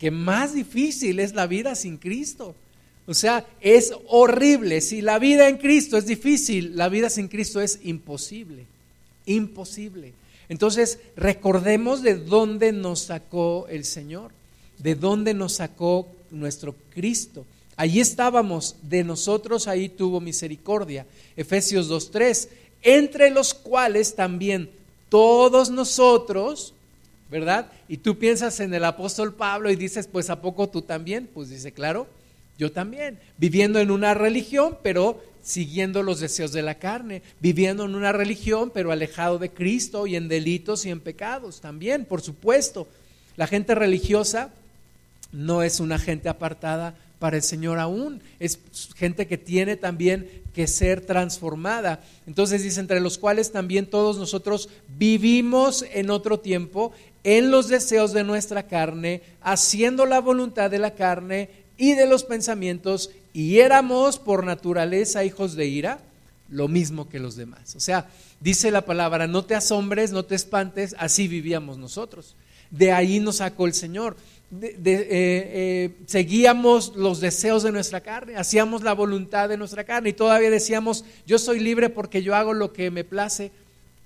que 0.00 0.10
más 0.10 0.52
difícil 0.52 1.20
es 1.20 1.32
la 1.32 1.46
vida 1.46 1.76
sin 1.76 1.96
Cristo. 1.96 2.56
O 3.06 3.14
sea, 3.14 3.46
es 3.60 3.92
horrible. 4.08 4.80
Si 4.80 5.00
la 5.00 5.20
vida 5.20 5.48
en 5.48 5.58
Cristo 5.58 5.96
es 5.96 6.06
difícil, 6.06 6.76
la 6.76 6.88
vida 6.88 7.08
sin 7.08 7.28
Cristo 7.28 7.60
es 7.60 7.78
imposible. 7.84 8.66
Imposible. 9.26 10.12
Entonces, 10.48 10.98
recordemos 11.14 12.02
de 12.02 12.16
dónde 12.16 12.72
nos 12.72 12.98
sacó 12.98 13.68
el 13.68 13.84
Señor, 13.84 14.32
de 14.78 14.96
dónde 14.96 15.34
nos 15.34 15.52
sacó 15.52 16.08
nuestro 16.30 16.74
Cristo. 16.90 17.44
Allí 17.76 18.00
estábamos, 18.00 18.76
de 18.82 19.04
nosotros 19.04 19.68
ahí 19.68 19.88
tuvo 19.88 20.20
misericordia. 20.20 21.06
Efesios 21.36 21.90
2.3, 21.90 22.48
entre 22.82 23.30
los 23.30 23.52
cuales 23.52 24.14
también 24.14 24.70
todos 25.08 25.70
nosotros, 25.70 26.72
¿verdad? 27.30 27.70
Y 27.88 27.98
tú 27.98 28.18
piensas 28.18 28.60
en 28.60 28.72
el 28.72 28.84
apóstol 28.84 29.34
Pablo 29.34 29.70
y 29.70 29.76
dices, 29.76 30.06
pues 30.06 30.30
¿a 30.30 30.40
poco 30.40 30.68
tú 30.68 30.82
también? 30.82 31.28
Pues 31.32 31.50
dice, 31.50 31.72
claro, 31.72 32.06
yo 32.58 32.72
también, 32.72 33.18
viviendo 33.36 33.78
en 33.78 33.90
una 33.90 34.14
religión, 34.14 34.78
pero 34.82 35.22
siguiendo 35.42 36.02
los 36.02 36.18
deseos 36.20 36.52
de 36.52 36.62
la 36.62 36.76
carne, 36.76 37.22
viviendo 37.40 37.84
en 37.84 37.94
una 37.94 38.12
religión, 38.12 38.70
pero 38.72 38.90
alejado 38.90 39.38
de 39.38 39.50
Cristo 39.50 40.06
y 40.06 40.16
en 40.16 40.28
delitos 40.28 40.86
y 40.86 40.90
en 40.90 41.00
pecados 41.00 41.60
también, 41.60 42.04
por 42.04 42.22
supuesto. 42.22 42.88
La 43.36 43.46
gente 43.46 43.74
religiosa 43.74 44.50
no 45.36 45.62
es 45.62 45.80
una 45.80 45.98
gente 45.98 46.30
apartada 46.30 46.94
para 47.18 47.36
el 47.36 47.42
Señor 47.42 47.78
aún, 47.78 48.22
es 48.40 48.58
gente 48.96 49.26
que 49.26 49.38
tiene 49.38 49.76
también 49.76 50.28
que 50.54 50.66
ser 50.66 51.02
transformada. 51.02 52.00
Entonces 52.26 52.62
dice, 52.62 52.80
entre 52.80 53.00
los 53.00 53.18
cuales 53.18 53.52
también 53.52 53.86
todos 53.86 54.18
nosotros 54.18 54.68
vivimos 54.98 55.84
en 55.92 56.10
otro 56.10 56.40
tiempo 56.40 56.92
en 57.22 57.50
los 57.50 57.68
deseos 57.68 58.12
de 58.12 58.24
nuestra 58.24 58.64
carne, 58.64 59.22
haciendo 59.42 60.06
la 60.06 60.20
voluntad 60.20 60.70
de 60.70 60.78
la 60.78 60.94
carne 60.94 61.50
y 61.76 61.92
de 61.94 62.06
los 62.06 62.24
pensamientos, 62.24 63.10
y 63.32 63.58
éramos 63.58 64.18
por 64.18 64.44
naturaleza 64.44 65.24
hijos 65.24 65.54
de 65.54 65.66
ira, 65.66 65.98
lo 66.48 66.68
mismo 66.68 67.08
que 67.08 67.18
los 67.18 67.36
demás. 67.36 67.74
O 67.76 67.80
sea, 67.80 68.08
dice 68.40 68.70
la 68.70 68.86
palabra, 68.86 69.26
no 69.26 69.44
te 69.44 69.54
asombres, 69.54 70.12
no 70.12 70.24
te 70.24 70.34
espantes, 70.34 70.94
así 70.98 71.28
vivíamos 71.28 71.76
nosotros. 71.76 72.36
De 72.76 72.92
ahí 72.92 73.20
nos 73.20 73.36
sacó 73.36 73.66
el 73.66 73.74
Señor 73.74 74.16
eh, 74.62 74.78
eh, 74.84 75.90
seguíamos 76.06 76.94
los 76.94 77.20
deseos 77.20 77.64
de 77.64 77.72
nuestra 77.72 78.00
carne, 78.00 78.36
hacíamos 78.36 78.82
la 78.82 78.92
voluntad 78.92 79.48
de 79.48 79.56
nuestra 79.56 79.82
carne 79.82 80.10
y 80.10 80.12
todavía 80.12 80.50
decíamos, 80.50 81.04
yo 81.26 81.38
soy 81.38 81.58
libre 81.58 81.90
porque 81.90 82.22
yo 82.22 82.34
hago 82.34 82.54
lo 82.54 82.72
que 82.72 82.90
me 82.90 83.04
place. 83.04 83.50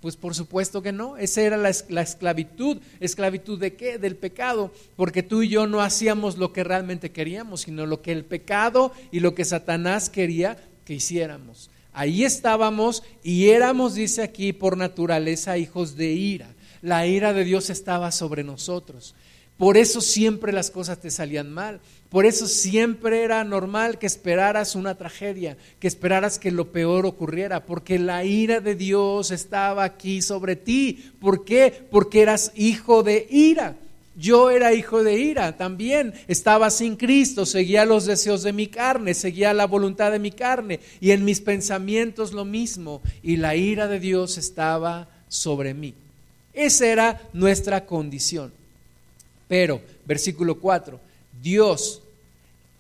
Pues 0.00 0.16
por 0.16 0.34
supuesto 0.34 0.80
que 0.80 0.92
no, 0.92 1.18
esa 1.18 1.42
era 1.42 1.58
la, 1.58 1.70
la, 1.90 2.00
esclavitud. 2.00 2.78
¿Esclavitud 3.00 3.60
de 3.60 3.74
qué? 3.74 3.98
Del 3.98 4.16
pecado, 4.16 4.72
porque 4.96 5.22
tú 5.22 5.42
y 5.42 5.48
yo 5.48 5.66
no 5.66 5.82
hacíamos 5.82 6.38
lo 6.38 6.54
que 6.54 6.64
realmente 6.64 7.10
queríamos, 7.10 7.60
sino 7.62 7.84
lo 7.84 8.00
que 8.00 8.12
el 8.12 8.24
pecado 8.24 8.92
y 9.12 9.20
lo 9.20 9.34
que 9.34 9.44
Satanás 9.44 10.08
quería 10.08 10.56
que 10.86 10.94
hiciéramos. 10.94 11.68
Ahí 11.92 12.24
estábamos 12.24 13.02
y 13.22 13.50
éramos, 13.50 13.94
dice 13.94 14.22
aquí, 14.22 14.54
por 14.54 14.78
naturaleza 14.78 15.58
hijos 15.58 15.96
de 15.96 16.12
ira. 16.12 16.54
La 16.82 17.06
ira 17.06 17.32
de 17.32 17.44
Dios 17.44 17.70
estaba 17.70 18.10
sobre 18.12 18.44
nosotros. 18.44 19.14
Por 19.60 19.76
eso 19.76 20.00
siempre 20.00 20.54
las 20.54 20.70
cosas 20.70 21.00
te 21.00 21.10
salían 21.10 21.52
mal. 21.52 21.80
Por 22.08 22.24
eso 22.24 22.46
siempre 22.48 23.22
era 23.22 23.44
normal 23.44 23.98
que 23.98 24.06
esperaras 24.06 24.74
una 24.74 24.96
tragedia, 24.96 25.58
que 25.78 25.86
esperaras 25.86 26.38
que 26.38 26.50
lo 26.50 26.72
peor 26.72 27.04
ocurriera, 27.04 27.66
porque 27.66 27.98
la 27.98 28.24
ira 28.24 28.60
de 28.60 28.74
Dios 28.74 29.30
estaba 29.30 29.84
aquí 29.84 30.22
sobre 30.22 30.56
ti. 30.56 31.12
¿Por 31.20 31.44
qué? 31.44 31.86
Porque 31.90 32.22
eras 32.22 32.52
hijo 32.54 33.02
de 33.02 33.26
ira. 33.28 33.76
Yo 34.16 34.50
era 34.50 34.72
hijo 34.72 35.04
de 35.04 35.18
ira 35.18 35.56
también, 35.56 36.14
estaba 36.26 36.70
sin 36.70 36.96
Cristo, 36.96 37.46
seguía 37.46 37.84
los 37.84 38.06
deseos 38.06 38.42
de 38.42 38.52
mi 38.52 38.66
carne, 38.66 39.14
seguía 39.14 39.54
la 39.54 39.66
voluntad 39.66 40.10
de 40.10 40.18
mi 40.18 40.30
carne 40.30 40.80
y 41.00 41.12
en 41.12 41.24
mis 41.24 41.40
pensamientos 41.40 42.32
lo 42.32 42.44
mismo 42.44 43.02
y 43.22 43.36
la 43.36 43.56
ira 43.56 43.88
de 43.88 44.00
Dios 44.00 44.36
estaba 44.36 45.08
sobre 45.28 45.74
mí. 45.74 45.94
Esa 46.52 46.86
era 46.86 47.20
nuestra 47.32 47.86
condición. 47.86 48.52
Pero, 49.48 49.80
versículo 50.04 50.58
4, 50.58 51.00
Dios 51.42 52.02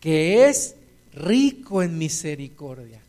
que 0.00 0.48
es 0.48 0.74
rico 1.14 1.82
en 1.82 1.98
misericordia. 1.98 3.00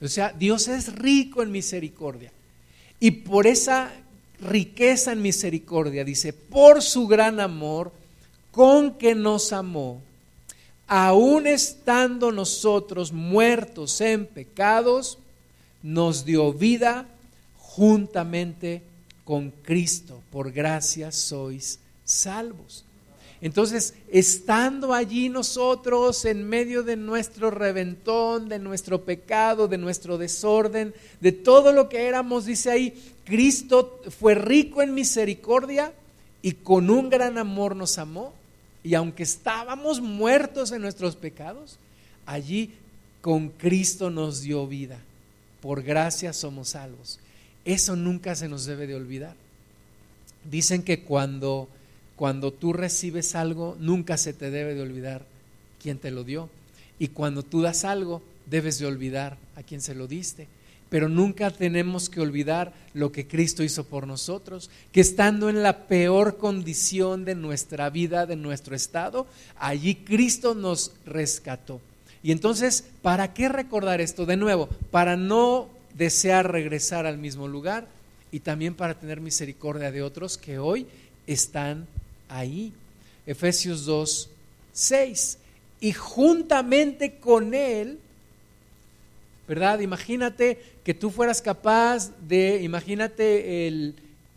O 0.00 0.08
sea, 0.08 0.32
Dios 0.32 0.68
es 0.68 0.94
rico 0.94 1.42
en 1.42 1.50
misericordia. 1.50 2.32
Y 3.00 3.10
por 3.10 3.46
esa 3.46 3.92
riqueza 4.40 5.12
en 5.12 5.22
misericordia, 5.22 6.04
dice, 6.04 6.32
por 6.32 6.82
su 6.82 7.06
gran 7.06 7.40
amor 7.40 7.92
con 8.50 8.96
que 8.96 9.14
nos 9.14 9.52
amó, 9.52 10.00
aun 10.86 11.46
estando 11.46 12.32
nosotros 12.32 13.12
muertos 13.12 14.00
en 14.00 14.26
pecados, 14.26 15.18
nos 15.82 16.24
dio 16.24 16.52
vida 16.52 17.06
juntamente 17.58 18.82
con 19.30 19.52
Cristo. 19.62 20.20
Por 20.32 20.50
gracia 20.50 21.12
sois 21.12 21.78
salvos. 22.04 22.84
Entonces, 23.40 23.94
estando 24.10 24.92
allí 24.92 25.28
nosotros 25.28 26.24
en 26.24 26.48
medio 26.48 26.82
de 26.82 26.96
nuestro 26.96 27.52
reventón, 27.52 28.48
de 28.48 28.58
nuestro 28.58 29.04
pecado, 29.04 29.68
de 29.68 29.78
nuestro 29.78 30.18
desorden, 30.18 30.92
de 31.20 31.30
todo 31.30 31.72
lo 31.72 31.88
que 31.88 32.08
éramos, 32.08 32.44
dice 32.44 32.72
ahí, 32.72 33.00
Cristo 33.24 34.02
fue 34.18 34.34
rico 34.34 34.82
en 34.82 34.94
misericordia 34.94 35.92
y 36.42 36.54
con 36.54 36.90
un 36.90 37.08
gran 37.08 37.38
amor 37.38 37.76
nos 37.76 37.98
amó. 37.98 38.34
Y 38.82 38.94
aunque 38.94 39.22
estábamos 39.22 40.00
muertos 40.00 40.72
en 40.72 40.82
nuestros 40.82 41.14
pecados, 41.14 41.78
allí 42.26 42.74
con 43.20 43.50
Cristo 43.50 44.10
nos 44.10 44.40
dio 44.40 44.66
vida. 44.66 44.98
Por 45.60 45.84
gracia 45.84 46.32
somos 46.32 46.70
salvos. 46.70 47.20
Eso 47.64 47.96
nunca 47.96 48.34
se 48.34 48.48
nos 48.48 48.64
debe 48.64 48.86
de 48.86 48.94
olvidar. 48.94 49.34
Dicen 50.50 50.82
que 50.82 51.02
cuando 51.02 51.68
cuando 52.20 52.52
tú 52.52 52.74
recibes 52.74 53.34
algo, 53.34 53.78
nunca 53.80 54.18
se 54.18 54.34
te 54.34 54.50
debe 54.50 54.74
de 54.74 54.82
olvidar 54.82 55.24
quién 55.82 55.96
te 55.96 56.10
lo 56.10 56.22
dio. 56.22 56.50
Y 56.98 57.08
cuando 57.08 57.42
tú 57.42 57.62
das 57.62 57.86
algo, 57.86 58.20
debes 58.44 58.78
de 58.78 58.84
olvidar 58.84 59.38
a 59.56 59.62
quién 59.62 59.80
se 59.80 59.94
lo 59.94 60.06
diste. 60.06 60.46
Pero 60.90 61.08
nunca 61.08 61.50
tenemos 61.50 62.10
que 62.10 62.20
olvidar 62.20 62.74
lo 62.92 63.10
que 63.10 63.26
Cristo 63.26 63.62
hizo 63.62 63.84
por 63.84 64.06
nosotros, 64.06 64.68
que 64.92 65.00
estando 65.00 65.48
en 65.48 65.62
la 65.62 65.86
peor 65.86 66.36
condición 66.36 67.24
de 67.24 67.36
nuestra 67.36 67.88
vida, 67.88 68.26
de 68.26 68.36
nuestro 68.36 68.76
estado, 68.76 69.26
allí 69.58 69.94
Cristo 69.94 70.54
nos 70.54 70.92
rescató. 71.06 71.80
Y 72.22 72.32
entonces, 72.32 72.84
¿para 73.00 73.32
qué 73.32 73.48
recordar 73.48 74.02
esto? 74.02 74.26
De 74.26 74.36
nuevo, 74.36 74.68
para 74.90 75.16
no 75.16 75.70
desear 76.00 76.50
regresar 76.50 77.04
al 77.04 77.18
mismo 77.18 77.46
lugar 77.46 77.86
y 78.32 78.40
también 78.40 78.74
para 78.74 78.98
tener 78.98 79.20
misericordia 79.20 79.92
de 79.92 80.00
otros 80.00 80.38
que 80.38 80.58
hoy 80.58 80.86
están 81.26 81.86
ahí. 82.30 82.72
Efesios 83.26 83.84
2, 83.84 84.30
6. 84.72 85.36
Y 85.78 85.92
juntamente 85.92 87.16
con 87.16 87.52
Él, 87.52 87.98
¿verdad? 89.46 89.80
Imagínate 89.80 90.62
que 90.84 90.94
tú 90.94 91.10
fueras 91.10 91.42
capaz 91.42 92.10
de, 92.26 92.62
imagínate 92.62 93.68
el, 93.68 93.94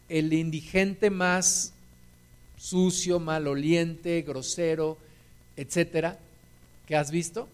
el 0.10 0.34
indigente 0.34 1.10
más 1.10 1.72
sucio, 2.58 3.22
maloliente, 3.22 4.22
grosero, 4.24 4.98
etcétera, 5.56 6.20
que 6.88 6.98
has 6.98 7.10
visto, 7.10 7.48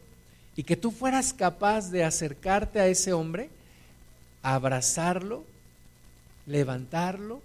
y 0.56 0.64
que 0.64 0.76
tú 0.76 0.90
fueras 0.90 1.32
capaz 1.32 1.92
de 1.92 2.04
acercarte 2.04 2.80
a 2.80 2.88
ese 2.88 3.14
hombre, 3.14 3.52
abrazarlo, 4.44 5.44
levantarlo 6.46 7.42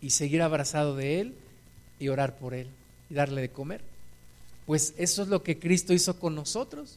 y 0.00 0.10
seguir 0.10 0.42
abrazado 0.42 0.96
de 0.96 1.20
él 1.20 1.34
y 1.98 2.08
orar 2.08 2.36
por 2.36 2.54
él 2.54 2.68
y 3.10 3.14
darle 3.14 3.42
de 3.42 3.50
comer. 3.50 3.82
Pues 4.66 4.94
eso 4.96 5.22
es 5.22 5.28
lo 5.28 5.42
que 5.42 5.58
Cristo 5.58 5.92
hizo 5.92 6.18
con 6.18 6.34
nosotros, 6.34 6.96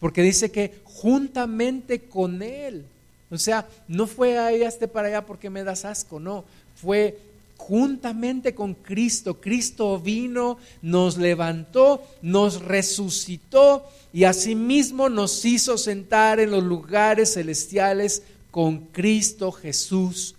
porque 0.00 0.22
dice 0.22 0.50
que 0.50 0.80
juntamente 0.84 2.00
con 2.00 2.42
él, 2.42 2.84
o 3.30 3.38
sea, 3.38 3.68
no 3.88 4.06
fue 4.06 4.38
ahí 4.38 4.62
este 4.62 4.88
para 4.88 5.08
allá 5.08 5.24
porque 5.24 5.48
me 5.48 5.64
das 5.64 5.84
asco, 5.84 6.20
no, 6.20 6.44
fue 6.74 7.18
juntamente 7.56 8.54
con 8.54 8.74
Cristo. 8.74 9.40
Cristo 9.40 9.98
vino, 10.00 10.58
nos 10.82 11.16
levantó, 11.16 12.02
nos 12.20 12.60
resucitó 12.60 13.86
y 14.12 14.24
asimismo 14.24 15.08
nos 15.08 15.44
hizo 15.44 15.78
sentar 15.78 16.40
en 16.40 16.50
los 16.50 16.64
lugares 16.64 17.34
celestiales 17.34 18.22
con 18.52 18.86
Cristo 18.92 19.50
Jesús 19.50 20.36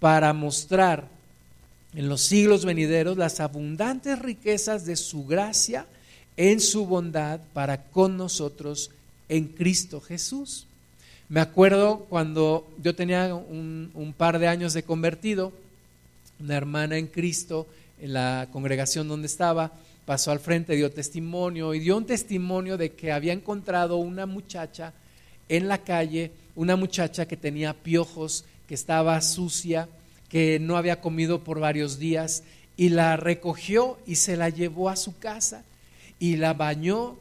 para 0.00 0.32
mostrar 0.32 1.08
en 1.92 2.08
los 2.08 2.22
siglos 2.22 2.64
venideros 2.64 3.18
las 3.18 3.40
abundantes 3.40 4.18
riquezas 4.18 4.86
de 4.86 4.96
su 4.96 5.26
gracia 5.26 5.86
en 6.38 6.60
su 6.60 6.86
bondad 6.86 7.40
para 7.52 7.82
con 7.90 8.16
nosotros 8.16 8.92
en 9.28 9.48
Cristo 9.48 10.00
Jesús. 10.00 10.66
Me 11.28 11.40
acuerdo 11.40 12.06
cuando 12.08 12.66
yo 12.80 12.94
tenía 12.94 13.34
un, 13.34 14.14
par 14.16 14.38
de 14.38 14.46
años 14.46 14.72
de 14.72 14.84
convertido, 14.84 15.52
una 16.40 16.56
hermana 16.56 16.96
en 16.96 17.08
Cristo, 17.08 17.66
en 18.00 18.12
la 18.12 18.48
congregación 18.52 19.08
donde 19.08 19.26
estaba, 19.26 19.72
pasó 20.06 20.30
al 20.30 20.38
frente, 20.38 20.76
dio 20.76 20.92
testimonio 20.92 21.74
y 21.74 21.80
dio 21.80 21.96
un 21.96 22.06
testimonio 22.06 22.78
de 22.78 22.92
que 22.92 23.10
había 23.10 23.32
encontrado 23.32 23.96
una 23.96 24.24
muchacha 24.24 24.92
en 25.48 25.66
la 25.66 25.78
calle, 25.78 26.30
una 26.58 26.74
muchacha 26.74 27.28
que 27.28 27.36
tenía 27.36 27.72
piojos, 27.72 28.44
que 28.66 28.74
estaba 28.74 29.20
sucia, 29.20 29.88
que 30.28 30.58
no 30.58 30.76
había 30.76 31.00
comido 31.00 31.44
por 31.44 31.60
varios 31.60 32.00
días 32.00 32.42
y 32.76 32.88
la 32.88 33.16
recogió 33.16 33.96
y 34.08 34.16
se 34.16 34.36
la 34.36 34.48
llevó 34.48 34.88
a 34.90 34.96
su 34.96 35.16
casa 35.18 35.64
y 36.18 36.34
la 36.34 36.54
bañó 36.54 37.16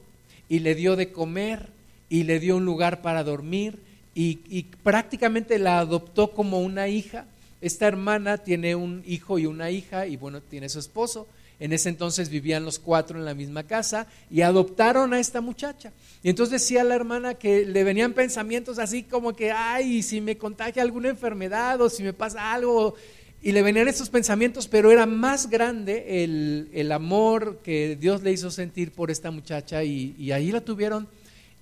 y 0.50 0.60
le 0.60 0.73
dio 0.73 0.95
de 0.95 1.12
comer 1.12 1.69
y 2.10 2.23
le 2.23 2.39
dio 2.39 2.58
un 2.58 2.65
lugar 2.65 3.04
para 3.04 3.23
dormir 3.23 3.80
y, 4.15 4.63
prácticamente 4.82 5.60
la 5.60 5.78
adoptó 5.78 6.32
como 6.32 6.60
una 6.62 6.88
hija. 6.88 7.28
Esta 7.62 7.86
hermana 7.86 8.39
tiene 8.39 8.73
un 8.73 9.04
hijo 9.06 9.38
y 9.38 9.45
una 9.45 9.69
hija 9.69 10.08
y 10.08 10.17
bueno, 10.17 10.41
tiene 10.41 10.67
su 10.67 10.80
esposo. 10.80 11.28
En 11.60 11.74
ese 11.74 11.89
entonces 11.89 12.30
vivían 12.30 12.65
los 12.65 12.78
cuatro 12.78 13.17
en 13.17 13.26
la 13.26 13.34
misma 13.34 13.63
casa 13.63 14.06
y 14.30 14.41
adoptaron 14.41 15.13
a 15.13 15.20
esta 15.20 15.41
muchacha. 15.41 15.91
Y 16.22 16.30
entonces 16.30 16.62
decía 16.62 16.84
la 16.84 16.96
hermana 16.96 17.34
que 17.34 17.65
le 17.65 17.84
venían 17.84 18.13
pensamientos 18.13 18.78
así 18.78 19.04
como 19.04 19.36
que, 19.36 19.52
ay, 19.52 20.04
si 20.04 20.22
me 20.22 20.38
contagia 20.38 20.84
alguna 20.84 21.10
enfermedad 21.10 21.82
o 21.82 21.89
si 21.89 22.04
me 22.04 22.13
pasa 22.13 22.54
algo. 22.54 22.96
Y 23.41 23.52
le 23.52 23.62
venían 23.62 23.88
estos 23.88 24.10
pensamientos, 24.10 24.67
pero 24.67 24.91
era 24.91 25.06
más 25.06 25.50
grande 25.50 26.24
el, 26.24 26.70
el 26.74 26.91
amor 26.91 27.60
que 27.63 27.96
Dios 27.96 28.22
le 28.22 28.32
hizo 28.32 28.52
sentir 28.52 28.91
por 28.91 29.10
esta 29.10 29.32
muchacha 29.32 29.84
y, 29.84 30.15
y 30.17 30.32
ahí 30.32 30.52
la 30.52 30.62
tuvieron. 30.62 31.08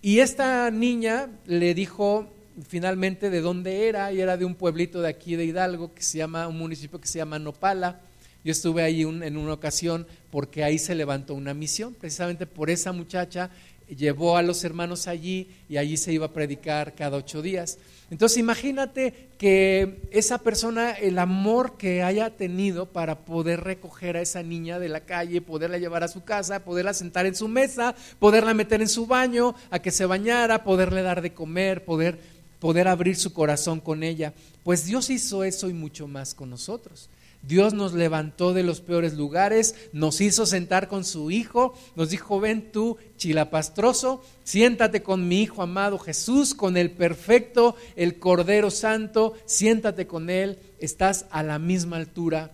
Y 0.01 0.19
esta 0.19 0.69
niña 0.71 1.29
le 1.45 1.73
dijo 1.73 2.27
finalmente 2.67 3.29
de 3.29 3.41
dónde 3.41 3.87
era 3.87 4.11
y 4.13 4.21
era 4.21 4.37
de 4.37 4.45
un 4.45 4.55
pueblito 4.55 5.01
de 5.01 5.09
aquí 5.09 5.35
de 5.35 5.45
Hidalgo 5.45 5.93
que 5.93 6.03
se 6.03 6.17
llama, 6.17 6.47
un 6.47 6.57
municipio 6.57 6.99
que 6.99 7.07
se 7.07 7.17
llama 7.17 7.39
Nopala. 7.39 7.99
Yo 8.45 8.51
estuve 8.51 8.83
ahí 8.83 9.01
en 9.01 9.37
una 9.37 9.53
ocasión 9.53 10.05
porque 10.29 10.63
ahí 10.63 10.77
se 10.77 10.93
levantó 10.93 11.33
una 11.33 11.55
misión, 11.55 11.95
precisamente 11.95 12.45
por 12.45 12.69
esa 12.69 12.91
muchacha 12.91 13.49
llevó 13.87 14.37
a 14.37 14.43
los 14.43 14.63
hermanos 14.63 15.07
allí 15.07 15.49
y 15.67 15.77
allí 15.77 15.97
se 15.97 16.13
iba 16.13 16.27
a 16.27 16.31
predicar 16.31 16.93
cada 16.93 17.17
ocho 17.17 17.41
días. 17.41 17.79
Entonces 18.11 18.37
imagínate 18.37 19.29
que 19.39 19.99
esa 20.11 20.37
persona, 20.37 20.91
el 20.91 21.17
amor 21.17 21.75
que 21.77 22.03
haya 22.03 22.29
tenido 22.29 22.85
para 22.85 23.25
poder 23.25 23.61
recoger 23.61 24.15
a 24.15 24.21
esa 24.21 24.43
niña 24.43 24.77
de 24.77 24.89
la 24.89 25.01
calle, 25.01 25.41
poderla 25.41 25.79
llevar 25.79 26.03
a 26.03 26.07
su 26.07 26.23
casa, 26.23 26.63
poderla 26.63 26.93
sentar 26.93 27.25
en 27.25 27.33
su 27.33 27.47
mesa, 27.47 27.95
poderla 28.19 28.53
meter 28.53 28.79
en 28.79 28.89
su 28.89 29.07
baño, 29.07 29.55
a 29.71 29.79
que 29.79 29.89
se 29.89 30.05
bañara, 30.05 30.63
poderle 30.63 31.01
dar 31.01 31.23
de 31.23 31.33
comer, 31.33 31.83
poder, 31.83 32.19
poder 32.59 32.87
abrir 32.87 33.15
su 33.15 33.33
corazón 33.33 33.79
con 33.79 34.03
ella. 34.03 34.33
Pues 34.63 34.85
Dios 34.85 35.09
hizo 35.09 35.43
eso 35.43 35.67
y 35.67 35.73
mucho 35.73 36.07
más 36.07 36.35
con 36.35 36.51
nosotros. 36.51 37.09
Dios 37.47 37.73
nos 37.73 37.93
levantó 37.93 38.53
de 38.53 38.63
los 38.63 38.81
peores 38.81 39.13
lugares, 39.13 39.75
nos 39.93 40.19
hizo 40.21 40.45
sentar 40.45 40.87
con 40.87 41.05
su 41.05 41.29
Hijo, 41.29 41.75
nos 41.95 42.09
dijo, 42.09 42.39
ven 42.39 42.71
tú, 42.71 42.97
chilapastroso, 43.17 44.23
siéntate 44.43 45.03
con 45.03 45.27
mi 45.27 45.43
Hijo 45.43 45.61
amado 45.61 45.99
Jesús, 45.99 46.55
con 46.55 46.75
el 46.75 46.91
perfecto, 46.91 47.75
el 47.95 48.17
Cordero 48.17 48.71
Santo, 48.71 49.33
siéntate 49.45 50.07
con 50.07 50.29
Él, 50.29 50.57
estás 50.79 51.25
a 51.29 51.43
la 51.43 51.59
misma 51.59 51.97
altura, 51.97 52.51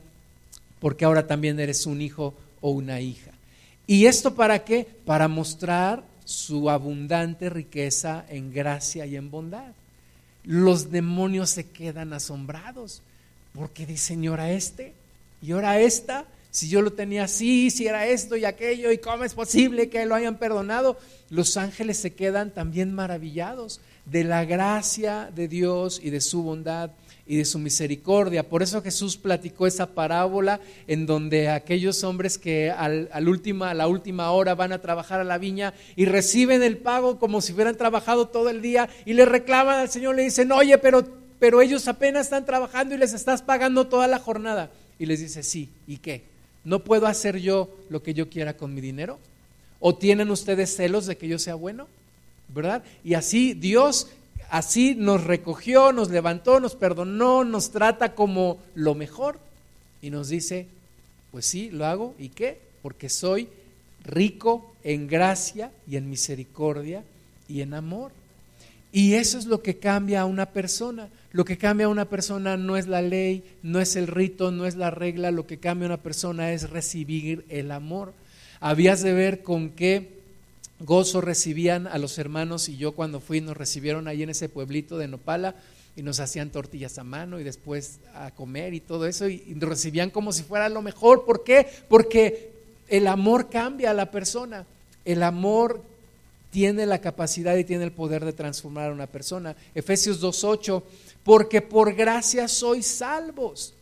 porque 0.80 1.06
ahora 1.06 1.25
también 1.25 1.60
eres 1.60 1.86
un 1.86 2.01
hijo 2.01 2.34
o 2.60 2.71
una 2.71 2.99
hija. 2.99 3.32
¿Y 3.88 4.08
esto 4.08 4.36
para 4.36 4.63
qué? 4.63 4.88
Para 5.06 5.27
mostrar 5.27 6.04
su 6.25 6.69
abundante 6.69 7.49
riqueza 7.49 8.25
en 8.30 8.54
gracia 8.54 9.06
y 9.06 9.15
en 9.15 9.30
bondad. 9.32 9.73
Los 10.43 10.91
demonios 10.91 11.49
se 11.49 11.67
quedan 11.69 12.13
asombrados 12.13 13.01
porque 13.54 13.88
¿y 13.88 14.28
ahora 14.28 14.52
este? 14.52 14.94
¿Y 15.42 15.52
ahora 15.52 15.80
esta? 15.80 16.26
Si 16.52 16.68
yo 16.68 16.82
lo 16.82 16.92
tenía 16.92 17.24
así, 17.24 17.70
si 17.70 17.88
era 17.88 18.08
esto 18.08 18.36
y 18.36 18.44
aquello, 18.44 18.92
¿y 18.92 18.98
cómo 18.98 19.24
es 19.24 19.34
posible 19.34 19.90
que 19.90 20.06
lo 20.06 20.16
hayan 20.16 20.38
perdonado? 20.38 20.98
Los 21.30 21.56
ángeles 21.56 21.98
se 21.98 22.14
quedan 22.14 22.52
también 22.52 22.94
maravillados 22.94 23.80
de 24.06 24.26
la 24.26 24.44
gracia 24.44 25.32
de 25.34 25.48
Dios 25.48 26.02
y 26.04 26.10
de 26.10 26.20
su 26.20 26.44
bondad 26.44 26.92
y 27.26 27.38
de 27.38 27.46
su 27.46 27.60
misericordia. 27.60 28.50
Por 28.50 28.64
eso 28.64 28.82
Jesús 28.82 29.16
platicó 29.16 29.66
esa 29.66 29.94
parábola 29.94 30.60
en 30.88 31.06
donde 31.06 31.48
aquellos 31.48 32.04
hombres 32.04 32.38
que 32.38 32.70
al, 32.70 33.08
última, 33.30 33.70
a 33.70 33.74
la 33.74 33.88
última 33.88 34.32
hora 34.32 34.54
van 34.54 34.74
a 34.74 34.82
trabajar 34.82 35.22
a 35.22 35.24
la 35.24 35.38
viña 35.38 35.74
y 35.96 36.04
reciben 36.04 36.64
el 36.64 36.78
pago 36.78 37.20
como 37.20 37.40
si 37.40 37.54
hubieran 37.54 37.78
trabajado 37.78 38.28
todo 38.28 38.50
el 38.50 38.62
día 38.62 38.90
y 39.06 39.14
le 39.14 39.24
reclaman 39.24 39.80
al 39.80 39.90
Señor, 39.90 40.16
le 40.16 40.24
dicen, 40.24 40.52
oye, 40.52 40.78
pero 40.80 41.20
pero 41.41 41.60
ellos 41.60 41.88
apenas 41.88 42.27
están 42.27 42.45
trabajando 42.45 42.93
y 42.93 42.99
les 42.99 43.13
estás 43.13 43.41
pagando 43.41 43.88
toda 43.88 44.06
la 44.06 44.19
jornada. 44.19 44.69
Y 44.99 45.08
les 45.08 45.21
dice, 45.21 45.41
sí, 45.41 45.69
¿y 45.88 45.97
qué? 45.97 46.21
¿No 46.63 46.84
puedo 46.84 47.08
hacer 47.08 47.39
yo 47.39 47.67
lo 47.89 48.04
que 48.04 48.13
yo 48.13 48.30
quiera 48.30 48.56
con 48.56 48.75
mi 48.75 48.80
dinero? 48.80 49.17
¿O 49.80 49.95
tienen 49.95 50.30
ustedes 50.30 50.75
celos 50.75 51.08
de 51.08 51.17
que 51.17 51.27
yo 51.27 51.39
sea 51.39 51.56
bueno? 51.56 51.88
¿Verdad? 52.49 52.84
Y 53.04 53.15
así 53.15 53.56
Dios, 53.56 54.10
así 54.51 54.93
nos 54.93 55.23
recogió, 55.23 55.91
nos 55.91 56.12
levantó, 56.12 56.60
nos 56.60 56.75
perdonó, 56.75 57.43
nos 57.43 57.71
trata 57.71 58.13
como 58.13 58.60
lo 58.75 58.93
mejor. 58.93 59.39
Y 59.99 60.12
nos 60.12 60.30
dice, 60.30 60.67
pues 61.32 61.47
sí, 61.47 61.71
lo 61.71 61.88
hago. 61.88 62.13
¿Y 62.19 62.30
qué? 62.30 62.60
Porque 62.84 63.10
soy 63.10 63.49
rico 64.04 64.75
en 64.84 65.08
gracia 65.08 65.71
y 65.89 65.95
en 65.95 66.08
misericordia 66.08 67.04
y 67.49 67.62
en 67.62 67.73
amor. 67.73 68.12
Y 68.91 69.15
eso 69.15 69.39
es 69.39 69.45
lo 69.45 69.63
que 69.63 69.80
cambia 69.80 70.21
a 70.21 70.25
una 70.25 70.45
persona. 70.45 71.10
Lo 71.32 71.46
que 71.46 71.58
cambia 71.58 71.86
a 71.86 71.89
una 71.89 72.06
persona 72.06 72.58
no 72.58 72.76
es 72.76 72.88
la 72.88 73.02
ley, 73.02 73.44
no 73.63 73.80
es 73.80 73.96
el 73.96 74.08
rito, 74.08 74.52
no 74.52 74.65
es 74.65 74.76
la 74.76 74.91
regla, 74.91 75.32
lo 75.32 75.48
que 75.48 75.60
cambia 75.60 75.88
a 75.88 75.94
una 75.94 76.04
persona 76.04 76.52
es 76.52 76.70
recibir 76.70 77.46
el 77.50 77.72
amor. 77.72 78.13
Habías 78.60 79.02
de 79.02 79.13
ver 79.13 79.41
con 79.41 79.70
qué 79.70 80.22
gozo 80.80 81.22
recibían 81.22 81.88
a 81.88 81.98
los 81.98 82.17
hermanos 82.17 82.67
y 82.67 82.78
yo 82.78 82.91
cuando 82.94 83.20
fui 83.20 83.39
nos 83.39 83.56
recibieron 83.56 84.08
ahí 84.08 84.24
en 84.24 84.30
ese 84.30 84.50
pueblito 84.50 84.98
de 84.98 85.08
Nopala 85.08 85.56
y 85.96 86.04
nos 86.04 86.20
hacían 86.20 86.50
tortillas 86.50 86.98
a 86.98 87.04
mano 87.04 87.39
y 87.39 87.44
después 87.44 88.00
a 88.13 88.32
comer 88.32 88.74
y 88.74 88.80
todo 88.80 89.06
eso 89.06 89.28
y, 89.30 89.54
nos 89.56 89.70
recibían 89.70 90.10
como 90.10 90.34
si 90.34 90.44
fuera 90.44 90.70
lo 90.70 90.82
mejor. 90.82 91.26
¿Por 91.26 91.44
qué? 91.44 91.67
Porque 91.88 92.52
el 92.88 93.08
amor 93.08 93.50
cambia 93.50 93.91
a 93.91 93.94
la 93.94 94.12
persona. 94.12 94.65
El 95.06 95.24
amor 95.24 95.82
tiene 96.52 96.86
la 96.86 97.00
capacidad 97.00 97.56
y 97.56 97.63
tiene 97.63 97.86
el 97.86 97.91
poder 97.91 98.26
de 98.26 98.34
transformar 98.34 98.89
a 98.89 98.94
una 98.94 99.08
persona. 99.08 99.56
Efesios 99.74 100.22
2.8 100.22 100.84
porque 101.23 101.62
por 101.62 101.93
gracia 101.93 102.47
sois 102.47 102.86
salvos 102.88 103.73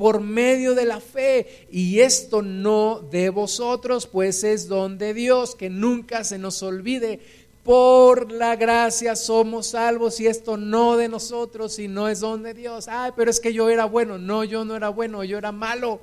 por 0.00 0.22
medio 0.22 0.74
de 0.74 0.86
la 0.86 0.98
fe. 0.98 1.66
Y 1.70 2.00
esto 2.00 2.40
no 2.40 3.00
de 3.10 3.28
vosotros, 3.28 4.06
pues 4.06 4.44
es 4.44 4.66
don 4.66 4.96
de 4.96 5.12
Dios, 5.12 5.54
que 5.54 5.68
nunca 5.68 6.24
se 6.24 6.38
nos 6.38 6.62
olvide. 6.62 7.20
Por 7.62 8.32
la 8.32 8.56
gracia 8.56 9.14
somos 9.14 9.66
salvos 9.66 10.18
y 10.18 10.26
esto 10.26 10.56
no 10.56 10.96
de 10.96 11.08
nosotros, 11.08 11.78
y 11.78 11.86
no 11.86 12.08
es 12.08 12.20
don 12.20 12.42
de 12.42 12.54
Dios. 12.54 12.88
Ay, 12.88 13.12
pero 13.14 13.30
es 13.30 13.40
que 13.40 13.52
yo 13.52 13.68
era 13.68 13.84
bueno. 13.84 14.16
No, 14.16 14.42
yo 14.42 14.64
no 14.64 14.74
era 14.74 14.88
bueno, 14.88 15.22
yo 15.22 15.36
era 15.36 15.52
malo. 15.52 16.00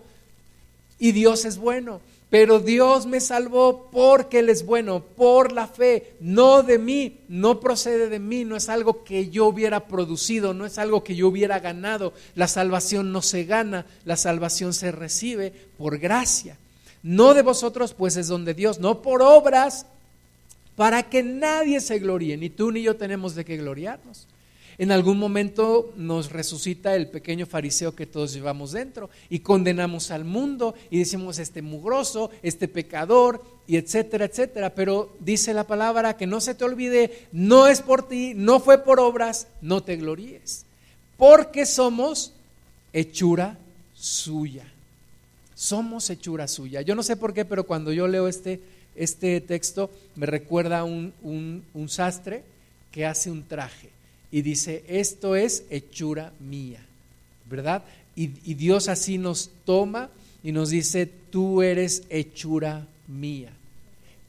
Y 1.00 1.12
Dios 1.12 1.44
es 1.46 1.58
bueno. 1.58 2.00
Pero 2.30 2.60
Dios 2.60 3.06
me 3.06 3.22
salvó 3.22 3.90
porque 3.90 4.40
Él 4.40 4.50
es 4.50 4.66
bueno, 4.66 5.02
por 5.02 5.54
la 5.54 5.66
fe, 5.68 6.16
no 6.20 6.62
de 6.62 6.78
mí, 6.78 7.22
no 7.30 7.62
procede 7.62 8.10
de 8.10 8.20
mí, 8.20 8.44
no 8.44 8.58
es 8.58 8.68
algo 8.68 9.06
que 9.06 9.30
yo 9.30 9.46
hubiera 9.46 9.88
producido, 9.88 10.54
no 10.54 10.66
es 10.66 10.78
algo 10.78 11.06
que 11.06 11.16
yo 11.16 11.30
hubiera 11.30 11.60
ganado. 11.60 12.14
La 12.36 12.50
salvación 12.50 13.14
no 13.14 13.22
se 13.22 13.46
gana, 13.46 13.86
la 14.04 14.18
salvación 14.18 14.74
se 14.74 14.92
recibe 14.92 15.54
por 15.78 16.00
gracia. 16.00 16.58
No 17.02 17.34
de 17.34 17.44
vosotros, 17.44 17.94
pues 17.94 18.18
es 18.18 18.28
donde 18.28 18.54
Dios, 18.54 18.80
no 18.80 19.02
por 19.02 19.22
obras, 19.22 19.86
para 20.76 21.04
que 21.04 21.24
nadie 21.24 21.80
se 21.80 21.98
gloríe, 22.00 22.36
ni 22.36 22.50
tú 22.50 22.72
ni 22.72 22.82
yo 22.82 22.98
tenemos 22.98 23.36
de 23.36 23.46
qué 23.46 23.56
gloriarnos. 23.56 24.28
En 24.80 24.92
algún 24.92 25.18
momento 25.18 25.92
nos 25.98 26.32
resucita 26.32 26.96
el 26.96 27.10
pequeño 27.10 27.48
fariseo 27.48 27.96
que 27.96 28.06
todos 28.06 28.32
llevamos 28.32 28.74
dentro 28.74 29.10
y 29.28 29.40
condenamos 29.40 30.12
al 30.12 30.24
mundo 30.24 30.76
y 30.92 31.00
decimos 31.00 31.40
este 31.40 31.64
mugroso, 31.64 32.30
este 32.44 32.68
pecador 32.68 33.44
y 33.66 33.78
etcétera, 33.78 34.26
etcétera. 34.26 34.76
Pero 34.76 35.16
dice 35.20 35.56
la 35.56 35.66
palabra 35.66 36.16
que 36.16 36.28
no 36.28 36.40
se 36.42 36.54
te 36.54 36.64
olvide, 36.64 37.26
no 37.32 37.66
es 37.66 37.82
por 37.82 38.08
ti, 38.08 38.34
no 38.36 38.60
fue 38.60 38.84
por 38.84 39.00
obras, 39.00 39.48
no 39.62 39.82
te 39.82 39.96
gloríes, 39.96 40.64
porque 41.18 41.66
somos 41.66 42.34
hechura 42.94 43.58
suya. 43.96 44.72
Somos 45.56 46.08
hechura 46.12 46.48
suya. 46.48 46.84
Yo 46.84 46.94
no 46.94 47.02
sé 47.02 47.16
por 47.16 47.34
qué, 47.34 47.46
pero 47.46 47.64
cuando 47.64 47.92
yo 47.92 48.08
leo 48.08 48.28
este, 48.28 48.62
este 48.96 49.42
texto 49.42 49.90
me 50.16 50.28
recuerda 50.28 50.80
a 50.80 50.84
un, 50.84 51.64
un 51.74 51.90
sastre 51.90 52.44
que 52.92 53.08
hace 53.08 53.32
un 53.32 53.42
traje 53.44 53.97
y 54.32 54.42
dice, 54.42 54.84
esto 54.88 55.36
es 55.36 55.64
hechura 55.70 56.34
mía, 56.40 56.80
¿verdad? 57.50 57.84
Y, 58.16 58.28
Dios 58.56 58.90
así 58.90 59.18
nos 59.18 59.52
toma 59.64 60.10
y 60.44 60.52
nos 60.52 60.72
dice, 60.72 61.06
tú 61.30 61.62
eres 61.62 62.04
hechura 62.10 62.88
mía, 63.08 63.52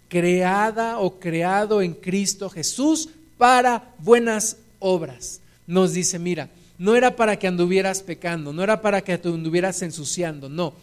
creada 0.09 0.99
o 0.99 1.19
creado 1.19 1.81
en 1.81 1.95
Cristo 1.95 2.51
Jesús 2.51 3.09
para 3.39 3.95
buenas 3.99 4.59
obras. 4.79 5.41
Nos 5.67 5.95
dice, 5.95 6.19
mira, 6.19 6.51
no 6.77 6.95
era 6.95 7.17
para 7.17 7.39
que 7.39 7.49
anduvieras 7.49 8.03
pecando, 8.03 8.53
no 8.53 8.63
era 8.63 8.83
para 8.83 9.01
que 9.01 9.17
te 9.17 9.29
anduvieras 9.29 9.83
ensuciando, 9.83 10.49
no. 10.49 10.75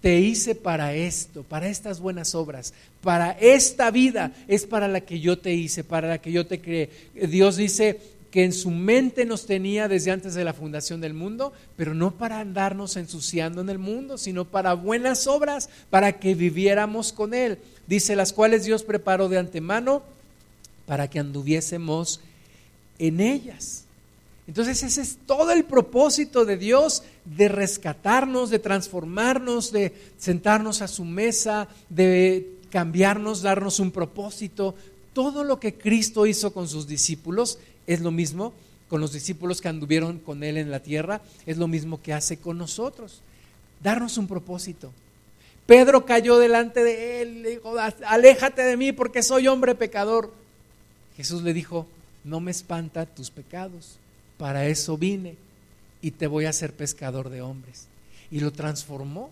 te 0.00 0.18
hice 0.20 0.54
para 0.54 0.94
esto, 0.94 1.42
para 1.44 1.68
estas 1.68 2.00
buenas 2.00 2.34
obras, 2.34 2.74
para 3.02 3.32
esta 3.32 3.90
vida 3.90 4.32
es 4.48 4.66
para 4.66 4.88
la 4.88 5.00
que 5.02 5.20
yo 5.20 5.38
te 5.38 5.54
hice, 5.54 5.84
para 5.84 6.08
la 6.08 6.18
que 6.18 6.32
yo 6.32 6.46
te 6.46 6.60
creé. 6.60 6.90
Dios 7.14 7.56
dice 7.56 8.00
que 8.34 8.42
en 8.42 8.52
su 8.52 8.72
mente 8.72 9.24
nos 9.24 9.46
tenía 9.46 9.86
desde 9.86 10.10
antes 10.10 10.34
de 10.34 10.42
la 10.42 10.52
fundación 10.52 11.00
del 11.00 11.14
mundo, 11.14 11.52
pero 11.76 11.94
no 11.94 12.10
para 12.10 12.40
andarnos 12.40 12.96
ensuciando 12.96 13.60
en 13.60 13.70
el 13.70 13.78
mundo, 13.78 14.18
sino 14.18 14.44
para 14.44 14.74
buenas 14.74 15.28
obras, 15.28 15.70
para 15.88 16.18
que 16.18 16.34
viviéramos 16.34 17.12
con 17.12 17.32
Él. 17.32 17.60
Dice, 17.86 18.16
las 18.16 18.32
cuales 18.32 18.64
Dios 18.64 18.82
preparó 18.82 19.28
de 19.28 19.38
antemano 19.38 20.02
para 20.84 21.08
que 21.08 21.20
anduviésemos 21.20 22.18
en 22.98 23.20
ellas. 23.20 23.84
Entonces 24.48 24.82
ese 24.82 25.02
es 25.02 25.16
todo 25.26 25.52
el 25.52 25.62
propósito 25.62 26.44
de 26.44 26.56
Dios 26.56 27.04
de 27.24 27.46
rescatarnos, 27.46 28.50
de 28.50 28.58
transformarnos, 28.58 29.70
de 29.70 29.94
sentarnos 30.18 30.82
a 30.82 30.88
su 30.88 31.04
mesa, 31.04 31.68
de 31.88 32.50
cambiarnos, 32.70 33.42
darnos 33.42 33.78
un 33.78 33.92
propósito. 33.92 34.74
Todo 35.12 35.44
lo 35.44 35.60
que 35.60 35.74
Cristo 35.74 36.26
hizo 36.26 36.52
con 36.52 36.66
sus 36.66 36.88
discípulos 36.88 37.60
es 37.86 38.00
lo 38.00 38.10
mismo 38.10 38.52
con 38.88 39.00
los 39.00 39.12
discípulos 39.12 39.60
que 39.60 39.68
anduvieron 39.68 40.18
con 40.18 40.44
Él 40.44 40.56
en 40.56 40.70
la 40.70 40.80
tierra, 40.80 41.20
es 41.46 41.56
lo 41.56 41.68
mismo 41.68 42.00
que 42.02 42.12
hace 42.12 42.36
con 42.36 42.58
nosotros, 42.58 43.20
darnos 43.82 44.18
un 44.18 44.26
propósito. 44.26 44.92
Pedro 45.66 46.04
cayó 46.04 46.38
delante 46.38 46.84
de 46.84 47.22
Él, 47.22 47.42
le 47.42 47.50
dijo, 47.50 47.74
aléjate 48.06 48.62
de 48.62 48.76
mí 48.76 48.92
porque 48.92 49.22
soy 49.22 49.48
hombre 49.48 49.74
pecador. 49.74 50.32
Jesús 51.16 51.42
le 51.42 51.54
dijo, 51.54 51.86
no 52.22 52.40
me 52.40 52.50
espanta 52.50 53.06
tus 53.06 53.30
pecados 53.30 53.98
para 54.36 54.66
eso 54.66 54.98
vine 54.98 55.36
y 56.02 56.10
te 56.10 56.26
voy 56.26 56.44
a 56.44 56.50
hacer 56.50 56.72
pescador 56.72 57.30
de 57.30 57.42
hombres. 57.42 57.86
Y 58.30 58.40
lo 58.40 58.52
transformó. 58.52 59.30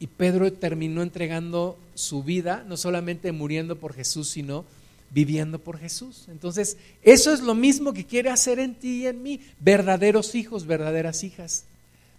Y 0.00 0.06
Pedro 0.06 0.52
terminó 0.52 1.02
entregando 1.02 1.76
su 1.94 2.22
vida, 2.22 2.64
no 2.68 2.76
solamente 2.76 3.32
muriendo 3.32 3.76
por 3.76 3.94
Jesús, 3.94 4.28
sino 4.28 4.64
viviendo 5.10 5.58
por 5.58 5.78
Jesús. 5.78 6.26
Entonces, 6.28 6.76
eso 7.02 7.32
es 7.32 7.40
lo 7.40 7.54
mismo 7.54 7.92
que 7.92 8.04
quiere 8.04 8.30
hacer 8.30 8.58
en 8.58 8.74
ti 8.74 9.02
y 9.02 9.06
en 9.06 9.22
mí, 9.22 9.40
verdaderos 9.60 10.34
hijos, 10.34 10.66
verdaderas 10.66 11.24
hijas. 11.24 11.64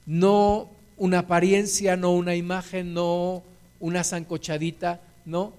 No 0.05 0.69
una 0.97 1.19
apariencia, 1.19 1.95
no 1.95 2.13
una 2.13 2.35
imagen, 2.35 2.93
no 2.93 3.43
una 3.79 4.03
zancochadita, 4.03 5.01
no, 5.25 5.53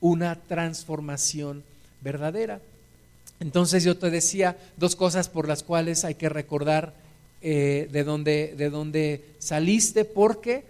una 0.00 0.36
transformación 0.36 1.64
verdadera. 2.00 2.60
Entonces 3.40 3.84
yo 3.84 3.96
te 3.98 4.10
decía 4.10 4.56
dos 4.76 4.96
cosas 4.96 5.28
por 5.28 5.46
las 5.48 5.62
cuales 5.62 6.04
hay 6.04 6.14
que 6.14 6.28
recordar 6.28 6.94
eh, 7.42 7.88
de, 7.92 8.04
dónde, 8.04 8.54
de 8.56 8.70
dónde 8.70 9.24
saliste, 9.38 10.04
porque 10.04 10.64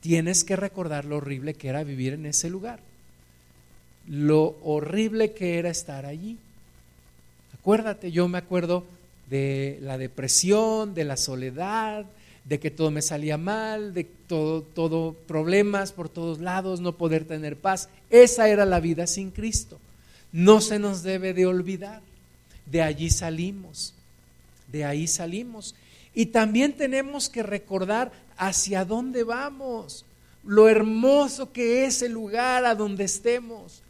tienes 0.00 0.44
que 0.44 0.56
recordar 0.56 1.06
lo 1.06 1.16
horrible 1.16 1.54
que 1.54 1.68
era 1.68 1.82
vivir 1.82 2.12
en 2.12 2.26
ese 2.26 2.50
lugar, 2.50 2.80
lo 4.08 4.56
horrible 4.62 5.32
que 5.32 5.58
era 5.58 5.70
estar 5.70 6.06
allí. 6.06 6.36
Acuérdate, 7.58 8.12
yo 8.12 8.28
me 8.28 8.38
acuerdo 8.38 8.84
de 9.30 9.78
la 9.82 9.98
depresión, 9.98 10.94
de 10.94 11.04
la 11.04 11.16
soledad, 11.16 12.04
de 12.44 12.60
que 12.60 12.70
todo 12.70 12.90
me 12.90 13.00
salía 13.00 13.38
mal, 13.38 13.94
de 13.94 14.04
todo, 14.04 14.62
todo 14.62 15.14
problemas 15.26 15.92
por 15.92 16.08
todos 16.08 16.40
lados, 16.40 16.80
no 16.80 16.92
poder 16.92 17.24
tener 17.24 17.56
paz. 17.56 17.88
Esa 18.10 18.48
era 18.48 18.66
la 18.66 18.80
vida 18.80 19.06
sin 19.06 19.30
Cristo 19.30 19.78
no 20.34 20.60
se 20.60 20.80
nos 20.80 21.04
debe 21.04 21.32
de 21.32 21.46
olvidar. 21.46 22.02
De 22.66 22.82
allí 22.82 23.08
salimos, 23.08 23.94
de 24.66 24.84
ahí 24.84 25.06
salimos. 25.06 25.76
Y 26.12 26.26
también 26.26 26.72
tenemos 26.72 27.28
que 27.28 27.44
recordar 27.44 28.10
hacia 28.36 28.84
dónde 28.84 29.22
vamos, 29.22 30.04
lo 30.42 30.68
hermoso 30.68 31.52
que 31.52 31.86
es 31.86 32.02
el 32.02 32.12
lugar 32.12 32.64
a 32.64 32.74
donde 32.74 33.04
estemos 33.04 33.80